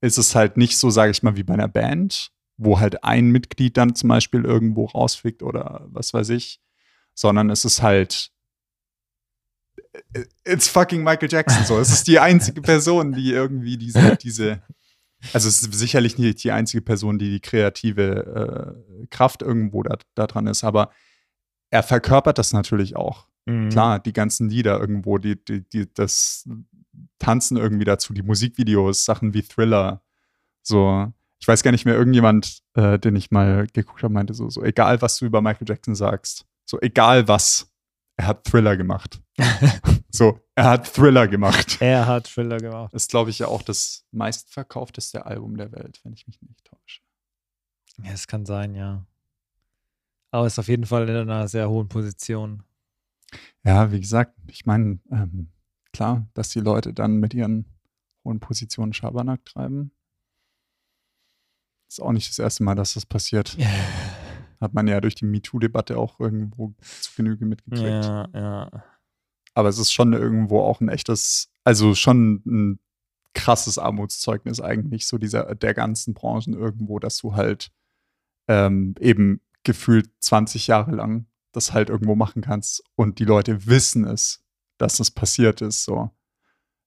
ist 0.00 0.18
es 0.18 0.34
halt 0.34 0.56
nicht 0.56 0.76
so, 0.76 0.90
sage 0.90 1.12
ich 1.12 1.22
mal, 1.22 1.36
wie 1.36 1.44
bei 1.44 1.54
einer 1.54 1.68
Band, 1.68 2.32
wo 2.56 2.80
halt 2.80 3.04
ein 3.04 3.30
Mitglied 3.30 3.76
dann 3.76 3.94
zum 3.94 4.08
Beispiel 4.08 4.44
irgendwo 4.44 4.86
rausfliegt 4.86 5.42
oder 5.42 5.86
was 5.88 6.14
weiß 6.14 6.30
ich, 6.30 6.60
sondern 7.14 7.50
es 7.50 7.64
ist 7.64 7.82
halt 7.82 8.30
it's 10.44 10.68
fucking 10.68 11.02
Michael 11.02 11.30
Jackson 11.30 11.64
so. 11.64 11.78
Es 11.78 11.92
ist 11.92 12.06
die 12.06 12.18
einzige 12.18 12.60
Person, 12.62 13.12
die 13.12 13.30
irgendwie 13.30 13.76
diese, 13.76 14.16
diese, 14.16 14.62
also 15.32 15.48
es 15.48 15.62
ist 15.62 15.74
sicherlich 15.74 16.18
nicht 16.18 16.42
die 16.44 16.52
einzige 16.52 16.82
Person, 16.82 17.18
die 17.18 17.30
die 17.30 17.40
kreative 17.40 18.76
äh, 19.02 19.06
Kraft 19.08 19.42
irgendwo 19.42 19.82
da, 19.82 19.96
da 20.14 20.26
dran 20.26 20.46
ist, 20.46 20.64
aber 20.64 20.90
er 21.70 21.82
verkörpert 21.82 22.38
das 22.38 22.52
natürlich 22.52 22.96
auch. 22.96 23.26
Mhm. 23.46 23.70
Klar, 23.70 24.00
die 24.00 24.12
ganzen 24.12 24.48
Lieder 24.48 24.78
irgendwo, 24.78 25.18
die, 25.18 25.42
die, 25.42 25.68
die, 25.68 25.92
das 25.92 26.48
Tanzen 27.18 27.56
irgendwie 27.56 27.84
dazu, 27.84 28.12
die 28.12 28.22
Musikvideos, 28.22 29.04
Sachen 29.04 29.34
wie 29.34 29.42
Thriller, 29.42 30.02
so. 30.62 31.12
Ich 31.38 31.48
weiß 31.48 31.62
gar 31.62 31.70
nicht 31.70 31.84
mehr, 31.84 31.94
irgendjemand, 31.94 32.60
äh, 32.74 32.98
den 32.98 33.14
ich 33.16 33.30
mal 33.30 33.66
geguckt 33.72 34.02
habe, 34.02 34.12
meinte 34.12 34.34
so, 34.34 34.48
so, 34.48 34.62
egal 34.64 35.02
was 35.02 35.18
du 35.18 35.26
über 35.26 35.42
Michael 35.42 35.68
Jackson 35.68 35.94
sagst, 35.94 36.46
so 36.64 36.80
egal 36.80 37.28
was, 37.28 37.70
er 38.16 38.28
hat 38.28 38.44
Thriller 38.44 38.76
gemacht. 38.76 39.20
so, 40.10 40.40
er 40.54 40.64
hat 40.64 40.92
Thriller 40.92 41.28
gemacht. 41.28 41.76
Er 41.80 42.06
hat 42.06 42.26
Thriller 42.26 42.56
gemacht. 42.58 42.94
Ist, 42.94 43.10
glaube 43.10 43.30
ich, 43.30 43.38
ja 43.38 43.48
auch 43.48 43.62
das 43.62 44.06
meistverkaufteste 44.10 45.26
Album 45.26 45.56
der 45.56 45.72
Welt, 45.72 46.00
wenn 46.02 46.14
ich 46.14 46.26
mich 46.26 46.40
nicht 46.40 46.64
täusche. 46.64 47.02
Ja, 48.02 48.12
es 48.12 48.26
kann 48.26 48.46
sein, 48.46 48.74
ja. 48.74 49.06
Aber 50.30 50.46
ist 50.46 50.58
auf 50.58 50.68
jeden 50.68 50.86
Fall 50.86 51.08
in 51.08 51.16
einer 51.16 51.48
sehr 51.48 51.68
hohen 51.68 51.88
Position. 51.88 52.62
Ja, 53.64 53.92
wie 53.92 54.00
gesagt, 54.00 54.34
ich 54.48 54.66
meine, 54.66 54.98
ähm, 55.10 55.50
klar, 55.92 56.26
dass 56.34 56.50
die 56.50 56.60
Leute 56.60 56.92
dann 56.92 57.16
mit 57.16 57.34
ihren 57.34 57.66
hohen 58.24 58.40
Positionen 58.40 58.92
Schabernack 58.92 59.44
treiben. 59.44 59.92
Ist 61.96 62.02
auch 62.02 62.12
nicht 62.12 62.28
das 62.28 62.38
erste 62.38 62.62
Mal, 62.62 62.74
dass 62.74 62.92
das 62.92 63.06
passiert. 63.06 63.56
Hat 64.60 64.74
man 64.74 64.86
ja 64.86 65.00
durch 65.00 65.14
die 65.14 65.24
MeToo-Debatte 65.24 65.96
auch 65.96 66.20
irgendwo 66.20 66.74
zu 67.00 67.10
Genüge 67.16 67.46
mitgekriegt. 67.46 68.04
Ja, 68.04 68.28
ja. 68.34 68.84
Aber 69.54 69.70
es 69.70 69.78
ist 69.78 69.92
schon 69.92 70.12
irgendwo 70.12 70.60
auch 70.60 70.82
ein 70.82 70.90
echtes, 70.90 71.50
also 71.64 71.94
schon 71.94 72.42
ein 72.44 72.80
krasses 73.32 73.78
Armutszeugnis 73.78 74.60
eigentlich, 74.60 75.06
so 75.06 75.16
dieser 75.16 75.54
der 75.54 75.72
ganzen 75.72 76.12
Branchen 76.12 76.52
irgendwo, 76.52 76.98
dass 76.98 77.16
du 77.16 77.34
halt 77.34 77.70
ähm, 78.46 78.94
eben 79.00 79.40
gefühlt 79.62 80.10
20 80.20 80.66
Jahre 80.66 80.94
lang 80.94 81.26
das 81.52 81.72
halt 81.72 81.88
irgendwo 81.88 82.14
machen 82.14 82.42
kannst 82.42 82.84
und 82.94 83.18
die 83.18 83.24
Leute 83.24 83.64
wissen 83.64 84.04
es, 84.04 84.44
dass 84.76 84.98
das 84.98 85.10
passiert 85.10 85.62
ist, 85.62 85.84
so. 85.84 86.10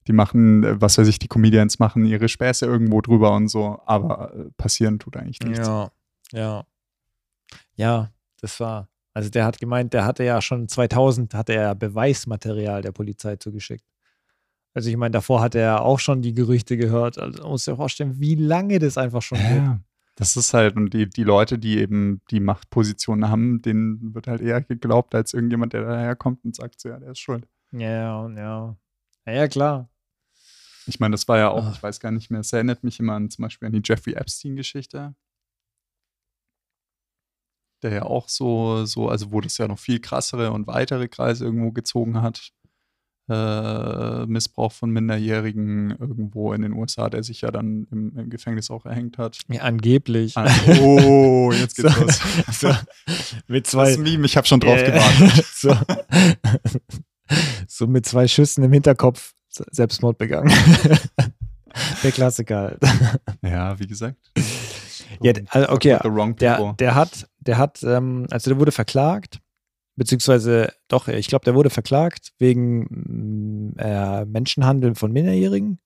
Die 0.07 0.13
machen, 0.13 0.63
äh, 0.63 0.81
was 0.81 0.97
weiß 0.97 1.07
ich, 1.07 1.19
die 1.19 1.27
Comedians 1.27 1.79
machen 1.79 2.05
ihre 2.05 2.29
Späße 2.29 2.65
irgendwo 2.65 3.01
drüber 3.01 3.33
und 3.33 3.47
so, 3.47 3.79
aber 3.85 4.33
äh, 4.33 4.49
passieren 4.57 4.99
tut 4.99 5.17
eigentlich 5.17 5.39
nichts. 5.41 5.67
Ja, 5.67 5.91
ja. 6.31 6.63
Ja, 7.75 8.11
das 8.41 8.59
war. 8.59 8.89
Also 9.13 9.29
der 9.29 9.45
hat 9.45 9.59
gemeint, 9.59 9.93
der 9.93 10.05
hatte 10.05 10.23
ja 10.23 10.41
schon 10.41 10.67
2000 10.67 11.33
hatte 11.33 11.53
er 11.53 11.75
Beweismaterial 11.75 12.81
der 12.81 12.91
Polizei 12.91 13.35
zugeschickt. 13.35 13.85
Also 14.73 14.89
ich 14.89 14.97
meine, 14.97 15.11
davor 15.11 15.41
hatte 15.41 15.59
er 15.59 15.81
auch 15.81 15.99
schon 15.99 16.21
die 16.21 16.33
Gerüchte 16.33 16.77
gehört. 16.77 17.17
Also 17.17 17.41
man 17.41 17.51
muss 17.51 17.65
sich 17.65 17.75
vorstellen, 17.75 18.19
wie 18.19 18.35
lange 18.35 18.79
das 18.79 18.97
einfach 18.97 19.21
schon 19.21 19.39
geht. 19.39 19.57
Ja, 19.57 19.79
das 20.15 20.37
ist 20.37 20.53
halt, 20.53 20.75
und 20.75 20.93
die, 20.93 21.09
die 21.09 21.23
Leute, 21.23 21.57
die 21.57 21.79
eben 21.79 22.21
die 22.29 22.39
Machtpositionen 22.39 23.29
haben, 23.29 23.61
denen 23.61 24.13
wird 24.13 24.27
halt 24.27 24.41
eher 24.41 24.61
geglaubt, 24.61 25.15
als 25.15 25.33
irgendjemand, 25.33 25.73
der 25.73 25.85
daherkommt 25.85 26.43
und 26.43 26.55
sagt, 26.55 26.79
so, 26.79 26.89
ja, 26.89 26.99
der 26.99 27.11
ist 27.11 27.19
schuld. 27.19 27.47
Ja, 27.71 28.27
ja. 28.29 28.75
Ja, 29.29 29.35
ja 29.41 29.47
klar. 29.47 29.89
Ich 30.87 30.99
meine, 30.99 31.11
das 31.13 31.27
war 31.27 31.37
ja 31.37 31.49
auch, 31.49 31.65
Ah. 31.65 31.71
ich 31.75 31.83
weiß 31.83 31.99
gar 31.99 32.11
nicht 32.11 32.31
mehr, 32.31 32.39
es 32.39 32.51
erinnert 32.51 32.83
mich 32.83 32.99
immer 32.99 33.13
an 33.13 33.29
zum 33.29 33.43
Beispiel 33.43 33.67
an 33.67 33.73
die 33.73 33.81
Jeffrey 33.83 34.13
Epstein-Geschichte. 34.13 35.13
Der 37.83 37.91
ja 37.93 38.03
auch 38.03 38.27
so, 38.27 38.85
so, 38.85 39.07
also 39.07 39.31
wo 39.31 39.39
das 39.39 39.57
ja 39.57 39.67
noch 39.67 39.79
viel 39.79 39.99
krassere 39.99 40.51
und 40.51 40.67
weitere 40.67 41.07
Kreise 41.07 41.45
irgendwo 41.45 41.71
gezogen 41.71 42.21
hat. 42.21 42.49
Äh, 43.29 44.25
Missbrauch 44.25 44.71
von 44.71 44.89
Minderjährigen 44.89 45.91
irgendwo 45.91 46.51
in 46.51 46.63
den 46.63 46.73
USA, 46.73 47.09
der 47.11 47.21
sich 47.21 47.41
ja 47.41 47.51
dann 47.51 47.87
im, 47.91 48.17
im 48.17 48.29
Gefängnis 48.31 48.71
auch 48.71 48.85
erhängt 48.87 49.19
hat. 49.19 49.39
Ja, 49.49 49.61
angeblich. 49.61 50.35
Ah, 50.35 50.45
Oh, 50.81 51.51
jetzt 51.53 51.75
geht's 51.77 51.93
So, 51.93 52.01
los. 52.01 52.19
so, 52.51 52.73
mit 53.47 53.65
Das 53.65 53.71
zwei. 53.71 53.93
ein 53.93 54.01
Meme, 54.01 54.25
ich 54.25 54.35
habe 54.35 54.47
schon 54.47 54.59
drauf 54.59 54.79
Ja, 54.81 54.89
gewartet. 54.89 55.45
so. 55.53 55.75
so 57.67 57.87
mit 57.87 58.05
zwei 58.05 58.27
Schüssen 58.27 58.63
im 58.63 58.73
Hinterkopf 58.73 59.33
Selbstmord 59.49 60.17
begangen. 60.17 60.51
Der 62.03 62.11
Klassiker 62.11 62.57
halt. 62.57 62.79
Ja, 63.43 63.79
wie 63.79 63.87
gesagt. 63.87 64.17
Ja, 65.21 65.33
also, 65.49 65.69
okay, 65.69 65.97
Der, 66.41 66.73
der 66.79 66.95
hat, 66.95 67.27
der 67.39 67.57
hat, 67.57 67.83
ähm, 67.83 68.25
also 68.31 68.49
der 68.49 68.59
wurde 68.59 68.71
verklagt 68.71 69.39
beziehungsweise 69.99 70.73
doch, 70.87 71.07
ich 71.09 71.27
glaube, 71.27 71.45
der 71.45 71.53
wurde 71.53 71.69
verklagt 71.69 72.31
wegen 72.39 73.75
äh, 73.77 74.25
Menschenhandel 74.25 74.95
von 74.95 75.11
Minderjährigen. 75.11 75.79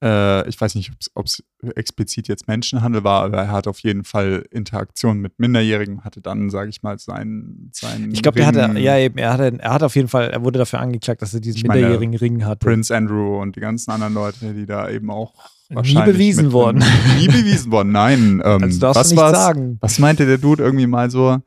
Äh, 0.00 0.48
ich 0.48 0.60
weiß 0.60 0.76
nicht, 0.76 0.92
ob 1.14 1.26
es 1.26 1.42
explizit 1.74 2.28
jetzt 2.28 2.46
Menschenhandel 2.46 3.02
war, 3.02 3.24
aber 3.24 3.38
er 3.38 3.50
hat 3.50 3.66
auf 3.66 3.80
jeden 3.80 4.04
Fall 4.04 4.44
Interaktion 4.50 5.18
mit 5.18 5.38
Minderjährigen, 5.38 6.04
hatte 6.04 6.20
dann, 6.20 6.50
sage 6.50 6.70
ich 6.70 6.82
mal, 6.82 6.98
seinen. 6.98 7.70
seinen 7.72 8.12
ich 8.12 8.22
glaube, 8.22 8.38
er 8.38 8.46
hatte, 8.46 8.78
ja, 8.78 8.96
eben, 8.96 9.18
er 9.18 9.32
hatte, 9.32 9.58
er 9.58 9.72
hat 9.72 9.82
auf 9.82 9.96
jeden 9.96 10.06
Fall, 10.06 10.30
er 10.30 10.44
wurde 10.44 10.60
dafür 10.60 10.78
angeklagt, 10.80 11.20
dass 11.22 11.34
er 11.34 11.40
diesen 11.40 11.62
minderjährigen 11.62 12.10
meine, 12.10 12.20
Ring 12.20 12.44
hatte. 12.44 12.64
Prince 12.64 12.94
Andrew 12.94 13.40
und 13.40 13.56
die 13.56 13.60
ganzen 13.60 13.90
anderen 13.90 14.14
Leute, 14.14 14.54
die 14.54 14.66
da 14.66 14.88
eben 14.88 15.10
auch 15.10 15.34
nie 15.68 16.02
bewiesen 16.02 16.52
worden. 16.52 16.82
Nie 17.18 17.26
bewiesen 17.26 17.70
worden, 17.72 17.92
nein. 17.92 18.40
Ähm, 18.44 18.62
also 18.62 18.80
darfst 18.80 19.00
was 19.00 19.08
du 19.10 19.14
nicht 19.16 19.34
sagen. 19.34 19.78
Was 19.80 19.98
meinte 19.98 20.24
der 20.26 20.38
Dude 20.38 20.62
irgendwie 20.62 20.86
mal 20.86 21.10
so? 21.10 21.38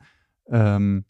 Ähm, 0.50 1.06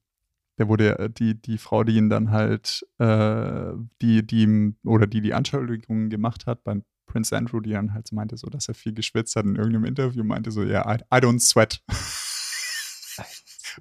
der 0.57 0.67
wurde 0.67 1.09
die, 1.09 1.41
die 1.41 1.57
Frau, 1.57 1.83
die 1.83 1.97
ihn 1.97 2.09
dann 2.09 2.29
halt, 2.31 2.85
äh, 2.99 3.73
die, 4.01 4.25
die, 4.25 4.75
oder 4.85 5.07
die 5.07 5.21
die 5.21 5.33
Anschuldigungen 5.33 6.09
gemacht 6.09 6.45
hat 6.45 6.63
beim 6.63 6.83
Prince 7.11 7.35
Andrew, 7.35 7.59
die 7.59 7.71
dann 7.71 7.93
halt 7.93 8.07
so 8.07 8.15
meinte, 8.15 8.37
so, 8.37 8.47
dass 8.47 8.69
er 8.69 8.73
viel 8.73 8.93
geschwitzt 8.93 9.35
hat 9.35 9.45
in 9.45 9.55
irgendeinem 9.55 9.85
Interview, 9.85 10.23
meinte 10.23 10.49
so, 10.51 10.63
ja, 10.63 10.85
yeah, 10.85 10.95
I, 10.95 11.17
I, 11.17 11.19
don't 11.19 11.39
sweat. 11.45 11.81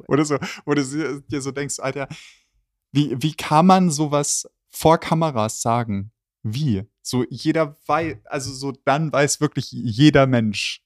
oder 0.08 0.24
so, 0.24 0.36
wo 0.64 0.74
du 0.74 1.22
dir 1.28 1.40
so 1.40 1.52
denkst, 1.52 1.78
Alter, 1.78 2.08
wie, 2.92 3.14
wie 3.22 3.34
kann 3.34 3.66
man 3.66 3.90
sowas 3.90 4.48
vor 4.68 4.98
Kameras 4.98 5.62
sagen? 5.62 6.10
Wie? 6.42 6.84
So 7.02 7.24
jeder 7.30 7.76
weiß, 7.86 8.16
also 8.24 8.52
so 8.52 8.72
dann 8.84 9.12
weiß 9.12 9.40
wirklich 9.40 9.70
jeder 9.70 10.26
Mensch, 10.26 10.82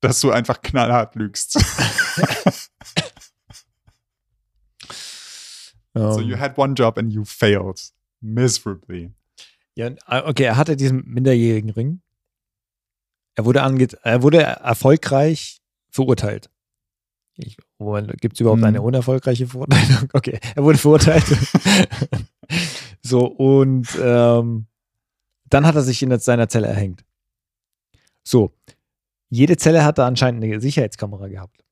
dass 0.00 0.20
du 0.20 0.30
einfach 0.30 0.60
knallhart 0.60 1.14
lügst. 1.14 1.56
um. 5.94 6.12
So 6.14 6.20
you 6.20 6.36
had 6.36 6.56
one 6.56 6.74
job 6.74 6.96
and 6.96 7.12
you 7.12 7.24
failed 7.24 7.80
miserably. 8.22 9.12
Ja, 9.78 9.92
ah, 10.06 10.26
okay, 10.26 10.42
er 10.42 10.56
hatte 10.56 10.74
diesen 10.74 11.04
minderjährigen 11.06 11.70
Ring. 11.70 12.02
Er 13.36 13.44
wurde, 13.44 13.62
ange 13.62 13.86
er 14.02 14.24
wurde 14.24 14.42
erfolgreich 14.42 15.60
verurteilt. 15.88 16.50
Gibt 17.36 18.34
es 18.34 18.40
überhaupt 18.40 18.62
hm. 18.62 18.66
eine 18.66 18.82
unerfolgreiche 18.82 19.46
Verurteilung? 19.46 20.08
Okay, 20.12 20.40
er 20.56 20.64
wurde 20.64 20.78
verurteilt. 20.78 21.24
so, 23.02 23.26
und 23.26 23.86
ähm, 24.02 24.66
dann 25.48 25.64
hat 25.64 25.76
er 25.76 25.82
sich 25.82 26.02
in 26.02 26.18
seiner 26.18 26.48
Zelle 26.48 26.66
erhängt. 26.66 27.04
So, 28.24 28.52
jede 29.28 29.56
Zelle 29.58 29.84
hatte 29.84 30.04
anscheinend 30.04 30.42
eine 30.42 30.60
Sicherheitskamera 30.60 31.28
gehabt. 31.28 31.64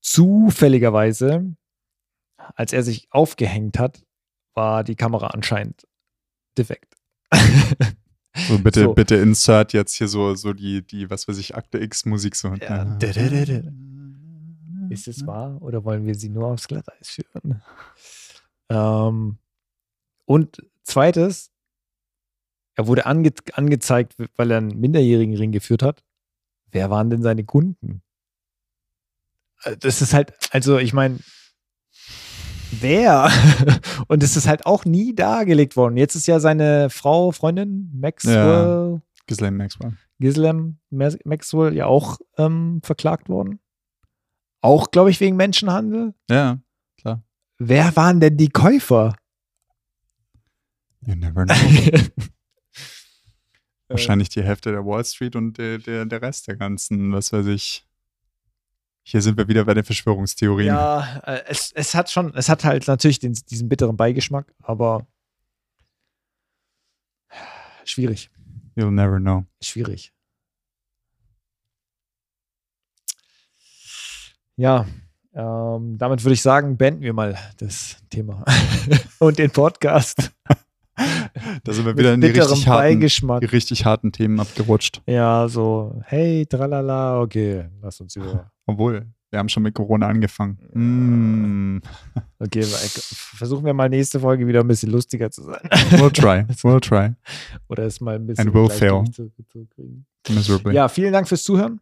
Zufälligerweise, 0.00 1.54
als 2.54 2.72
er 2.72 2.82
sich 2.82 3.06
aufgehängt 3.10 3.78
hat, 3.78 4.02
war 4.54 4.82
die 4.82 4.96
Kamera 4.96 5.26
anscheinend 5.26 5.86
defekt. 6.60 6.94
So, 8.48 8.58
bitte, 8.58 8.84
so. 8.84 8.94
bitte 8.94 9.16
insert 9.16 9.72
jetzt 9.72 9.94
hier 9.94 10.08
so, 10.08 10.34
so 10.34 10.52
die, 10.52 10.86
die, 10.86 11.10
was 11.10 11.26
weiß 11.26 11.38
ich, 11.38 11.56
Akte 11.56 11.78
X-Musik 11.78 12.36
so. 12.36 12.54
Ja. 12.54 12.96
Ist 14.88 15.08
es 15.08 15.26
wahr 15.26 15.60
oder 15.62 15.84
wollen 15.84 16.06
wir 16.06 16.14
sie 16.14 16.28
nur 16.28 16.46
aufs 16.46 16.68
Glatteis 16.68 17.10
führen? 17.10 17.62
Ähm, 18.68 19.38
und 20.26 20.62
zweites, 20.84 21.50
er 22.76 22.86
wurde 22.86 23.06
ange 23.06 23.32
angezeigt, 23.52 24.14
weil 24.36 24.50
er 24.50 24.58
einen 24.58 24.78
minderjährigen 24.80 25.36
Ring 25.36 25.52
geführt 25.52 25.82
hat. 25.82 26.04
Wer 26.70 26.88
waren 26.88 27.10
denn 27.10 27.22
seine 27.22 27.44
Kunden? 27.44 28.02
Äh, 29.64 29.76
das 29.76 30.02
ist 30.02 30.14
halt, 30.14 30.32
also 30.52 30.78
ich 30.78 30.92
meine, 30.92 31.18
wer? 32.70 33.30
Und 34.08 34.22
es 34.22 34.36
ist 34.36 34.46
halt 34.46 34.66
auch 34.66 34.84
nie 34.84 35.14
dargelegt 35.14 35.76
worden. 35.76 35.96
Jetzt 35.96 36.14
ist 36.14 36.26
ja 36.26 36.40
seine 36.40 36.90
Frau, 36.90 37.32
Freundin, 37.32 37.90
Maxwell. 37.94 38.94
Ja, 38.94 39.00
Ghislaine 39.26 39.56
Maxwell. 39.56 39.92
Ghislaine 40.18 40.76
Maxwell 40.90 41.74
ja 41.74 41.86
auch 41.86 42.18
ähm, 42.36 42.80
verklagt 42.82 43.28
worden. 43.28 43.60
Auch, 44.60 44.90
glaube 44.90 45.10
ich, 45.10 45.20
wegen 45.20 45.36
Menschenhandel. 45.36 46.14
Ja, 46.28 46.58
klar. 46.98 47.22
Wer 47.58 47.96
waren 47.96 48.20
denn 48.20 48.36
die 48.36 48.50
Käufer? 48.50 49.14
You 51.00 51.14
never 51.14 51.46
know. 51.46 51.54
Wahrscheinlich 53.88 54.28
die 54.28 54.42
Hälfte 54.42 54.70
der 54.70 54.84
Wall 54.84 55.04
Street 55.04 55.34
und 55.34 55.58
der, 55.58 55.78
der, 55.78 56.04
der 56.04 56.22
Rest 56.22 56.46
der 56.46 56.56
ganzen, 56.56 57.12
was 57.12 57.32
weiß 57.32 57.46
ich, 57.46 57.86
hier 59.02 59.22
sind 59.22 59.36
wir 59.36 59.48
wieder 59.48 59.64
bei 59.64 59.74
den 59.74 59.84
Verschwörungstheorien. 59.84 60.68
Ja, 60.74 61.18
äh, 61.24 61.42
es, 61.46 61.72
es 61.72 61.94
hat 61.94 62.10
schon, 62.10 62.34
es 62.34 62.48
hat 62.48 62.64
halt 62.64 62.86
natürlich 62.86 63.18
den, 63.18 63.32
diesen 63.32 63.68
bitteren 63.68 63.96
Beigeschmack, 63.96 64.52
aber 64.62 65.06
schwierig. 67.84 68.30
You'll 68.76 68.90
never 68.90 69.18
know. 69.18 69.44
Schwierig. 69.60 70.12
Ja, 74.56 74.86
ähm, 75.32 75.96
damit 75.96 76.22
würde 76.22 76.34
ich 76.34 76.42
sagen, 76.42 76.76
beenden 76.76 77.02
wir 77.02 77.12
mal 77.12 77.38
das 77.58 77.96
Thema 78.10 78.44
und 79.18 79.38
den 79.38 79.50
Podcast. 79.50 80.32
Da 81.64 81.72
sind 81.72 81.84
wir 81.84 81.96
wieder 81.96 82.14
in 82.14 82.20
die 82.20 82.28
richtig, 82.28 82.66
harten, 82.66 83.00
die 83.00 83.46
richtig 83.46 83.84
harten 83.84 84.12
Themen 84.12 84.40
abgerutscht. 84.40 85.02
Ja, 85.06 85.48
so, 85.48 86.00
hey, 86.04 86.46
tralala, 86.46 87.20
okay, 87.20 87.66
lass 87.82 88.00
uns 88.00 88.16
über. 88.16 88.50
Obwohl, 88.66 89.06
wir 89.30 89.38
haben 89.38 89.48
schon 89.48 89.62
mit 89.62 89.74
Corona 89.74 90.08
angefangen. 90.08 90.58
Mm. 90.72 91.80
Okay, 92.42 92.62
versuchen 92.62 93.66
wir 93.66 93.74
mal 93.74 93.90
nächste 93.90 94.18
Folge 94.18 94.46
wieder 94.46 94.60
ein 94.60 94.66
bisschen 94.66 94.90
lustiger 94.90 95.30
zu 95.30 95.42
sein. 95.42 95.60
We'll 95.90 96.10
try, 96.10 96.50
we'll 96.62 96.80
try. 96.80 97.14
Oder 97.68 97.84
es 97.84 98.00
mal 98.00 98.14
ein 98.14 98.26
bisschen 98.26 98.48
And 98.48 98.56
we'll 98.56 98.70
fail. 98.70 99.04
Zu, 99.12 99.30
zu 99.46 99.66
kriegen. 99.66 100.06
Miserably. 100.26 100.74
Ja, 100.74 100.88
vielen 100.88 101.12
Dank 101.12 101.28
fürs 101.28 101.44
Zuhören. 101.44 101.80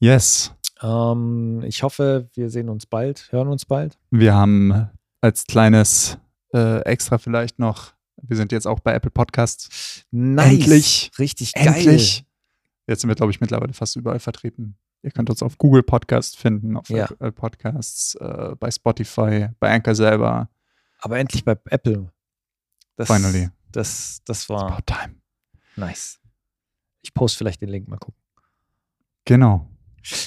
Yes. 0.00 0.52
Ähm, 0.82 1.62
ich 1.64 1.84
hoffe, 1.84 2.28
wir 2.34 2.50
sehen 2.50 2.68
uns 2.68 2.86
bald, 2.86 3.28
hören 3.30 3.46
uns 3.46 3.64
bald. 3.66 3.96
Wir 4.10 4.34
haben 4.34 4.88
als 5.20 5.44
kleines 5.44 6.18
äh, 6.52 6.80
Extra 6.80 7.18
vielleicht 7.18 7.60
noch 7.60 7.92
wir 8.22 8.36
sind 8.36 8.52
jetzt 8.52 8.66
auch 8.66 8.80
bei 8.80 8.94
Apple 8.94 9.10
Podcasts. 9.10 10.04
Nice. 10.10 10.52
Endlich. 10.52 11.10
Richtig 11.18 11.52
geil. 11.54 11.66
Endlich. 11.68 12.24
Jetzt 12.86 13.02
sind 13.02 13.08
wir, 13.08 13.14
glaube 13.14 13.32
ich, 13.32 13.40
mittlerweile 13.40 13.72
fast 13.72 13.96
überall 13.96 14.20
vertreten. 14.20 14.76
Ihr 15.02 15.10
könnt 15.10 15.30
uns 15.30 15.42
auf 15.42 15.58
Google 15.58 15.82
Podcasts 15.82 16.34
finden, 16.34 16.76
auf 16.76 16.88
ja. 16.88 17.04
Apple 17.04 17.32
Podcasts, 17.32 18.14
äh, 18.16 18.56
bei 18.58 18.70
Spotify, 18.70 19.48
bei 19.60 19.72
Anchor 19.72 19.94
selber. 19.94 20.48
Aber 21.00 21.18
endlich 21.18 21.44
bei 21.44 21.56
Apple. 21.66 22.10
Das, 22.96 23.06
Finally. 23.06 23.50
Das, 23.70 24.20
das 24.24 24.48
war. 24.48 24.78
It's 24.78 24.92
about 24.92 25.04
time. 25.04 25.14
Nice. 25.76 26.18
Ich 27.02 27.14
poste 27.14 27.38
vielleicht 27.38 27.60
den 27.60 27.68
Link, 27.68 27.86
mal 27.88 27.98
gucken. 27.98 28.20
Genau. 29.24 29.68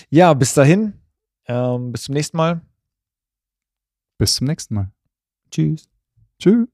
Ja, 0.10 0.34
bis 0.34 0.54
dahin. 0.54 0.94
Ähm, 1.46 1.92
bis 1.92 2.04
zum 2.04 2.14
nächsten 2.14 2.38
Mal. 2.38 2.62
Bis 4.18 4.36
zum 4.36 4.48
nächsten 4.48 4.76
Mal. 4.76 4.92
Tschüss. 5.50 5.90
Tschüss. 6.40 6.68